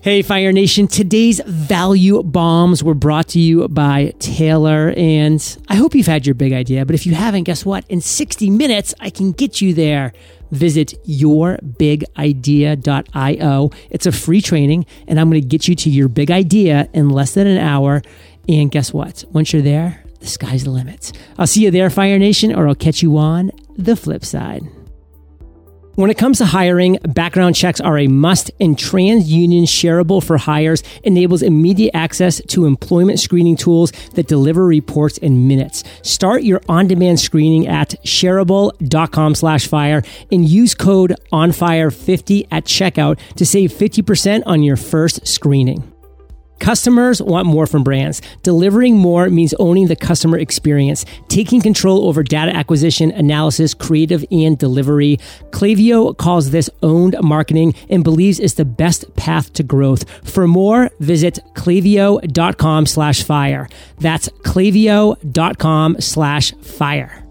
Hey, 0.05 0.21
Fire 0.21 0.53
Nation. 0.53 0.87
Today's 0.87 1.41
value 1.47 2.23
bombs 2.23 2.85
were 2.85 2.93
brought 2.93 3.29
to 3.29 3.41
you 3.41 3.67
by 3.69 4.13
Taylor. 4.19 4.93
And 4.99 5.41
I 5.69 5.77
hope 5.77 5.95
you've 5.95 6.07
had 6.07 6.27
your 6.27 6.35
big 6.35 6.53
idea. 6.53 6.85
But 6.85 6.95
if 6.95 7.07
you 7.07 7.15
haven't, 7.15 7.45
guess 7.45 7.65
what? 7.65 7.87
In 7.89 8.03
60 8.03 8.51
minutes, 8.51 8.95
I 9.01 9.09
can 9.09 9.33
get 9.33 9.63
you 9.63 9.73
there. 9.73 10.13
Visit 10.51 10.93
yourbigidea.io. 11.09 13.71
It's 13.89 14.05
a 14.05 14.13
free 14.13 14.43
training, 14.43 14.85
and 15.09 15.19
I'm 15.19 15.31
going 15.31 15.41
to 15.41 15.49
get 15.49 15.69
you 15.69 15.75
to 15.75 15.89
your 15.89 16.09
big 16.09 16.31
idea 16.31 16.91
in 16.93 17.09
less 17.09 17.33
than 17.33 17.47
an 17.47 17.57
hour. 17.57 18.03
And 18.47 18.71
guess 18.71 18.93
what? 18.93 19.25
Once 19.33 19.55
you're 19.55 19.63
there, 19.63 20.05
the 20.21 20.27
sky's 20.27 20.65
the 20.65 20.71
limit. 20.71 21.13
I'll 21.39 21.47
see 21.47 21.65
you 21.65 21.71
there, 21.71 21.89
Fire 21.89 22.19
Nation, 22.19 22.55
or 22.55 22.69
I'll 22.69 22.75
catch 22.75 23.03
you 23.03 23.17
on 23.17 23.53
the 23.79 23.97
flip 23.97 24.27
side. 24.27 24.69
When 25.97 26.11
it 26.11 26.19
comes 26.19 26.39
to 26.39 26.47
hiring, 26.47 26.99
background 27.05 27.55
checks 27.55 27.81
are 27.81 27.97
a 27.97 28.09
must, 28.09 28.51
and 28.59 28.77
TransUnion 28.77 29.63
Shareable 29.63 30.25
for 30.25 30.39
Hires 30.39 30.83
enables 31.05 31.41
immediate 31.41 31.93
access 31.95 32.43
to 32.49 32.67
employment 32.67 33.21
screening 33.21 33.55
tools 33.55 33.93
that 34.15 34.27
deliver 34.27 34.67
reports 34.67 35.19
in 35.19 35.47
minutes. 35.47 35.85
Start 36.03 36.43
your 36.43 36.61
on-demand 36.69 37.21
screening 37.21 37.69
at 37.69 37.91
shareable.com 38.05 39.37
slash 39.37 39.69
fire 39.69 40.03
and 40.33 40.49
use 40.49 40.75
code 40.75 41.15
ONFIRE50 41.33 42.49
at 42.51 42.65
checkout 42.65 43.21
to 43.37 43.47
save 43.47 43.73
50% 43.73 44.43
on 44.47 44.65
your 44.65 44.77
first 44.77 45.25
screening. 45.29 45.94
Customers 46.65 47.21
want 47.21 47.47
more 47.47 47.67
from 47.67 47.85
brands. 47.85 48.23
Delivering 48.43 48.97
more 48.97 49.29
means 49.29 49.53
owning 49.59 49.89
the 49.89 49.97
customer 49.97 50.39
experience, 50.39 51.05
taking 51.29 51.61
control 51.61 52.09
over 52.09 52.23
data 52.23 52.57
acquisition, 52.57 53.11
analysis, 53.11 53.75
creative, 53.75 54.25
and 54.31 54.57
delivery. 54.57 55.19
Klaviyo 55.51 56.17
calls 56.17 56.53
this 56.53 56.71
owned 56.83 57.17
marketing 57.21 57.75
and 57.91 58.03
believes 58.03 58.41
it's 58.41 58.55
the 58.55 58.65
best 58.65 59.15
path 59.15 59.53
to 59.53 59.63
growth. 59.63 60.09
For 60.27 60.49
more, 60.49 60.89
visit 61.01 61.39
klaviyo.com 61.53 62.87
slash 62.87 63.23
fire. 63.25 63.69
That's 63.99 64.31
klaviyo.com 64.31 66.01
slash 66.01 66.53
fire. 66.63 67.24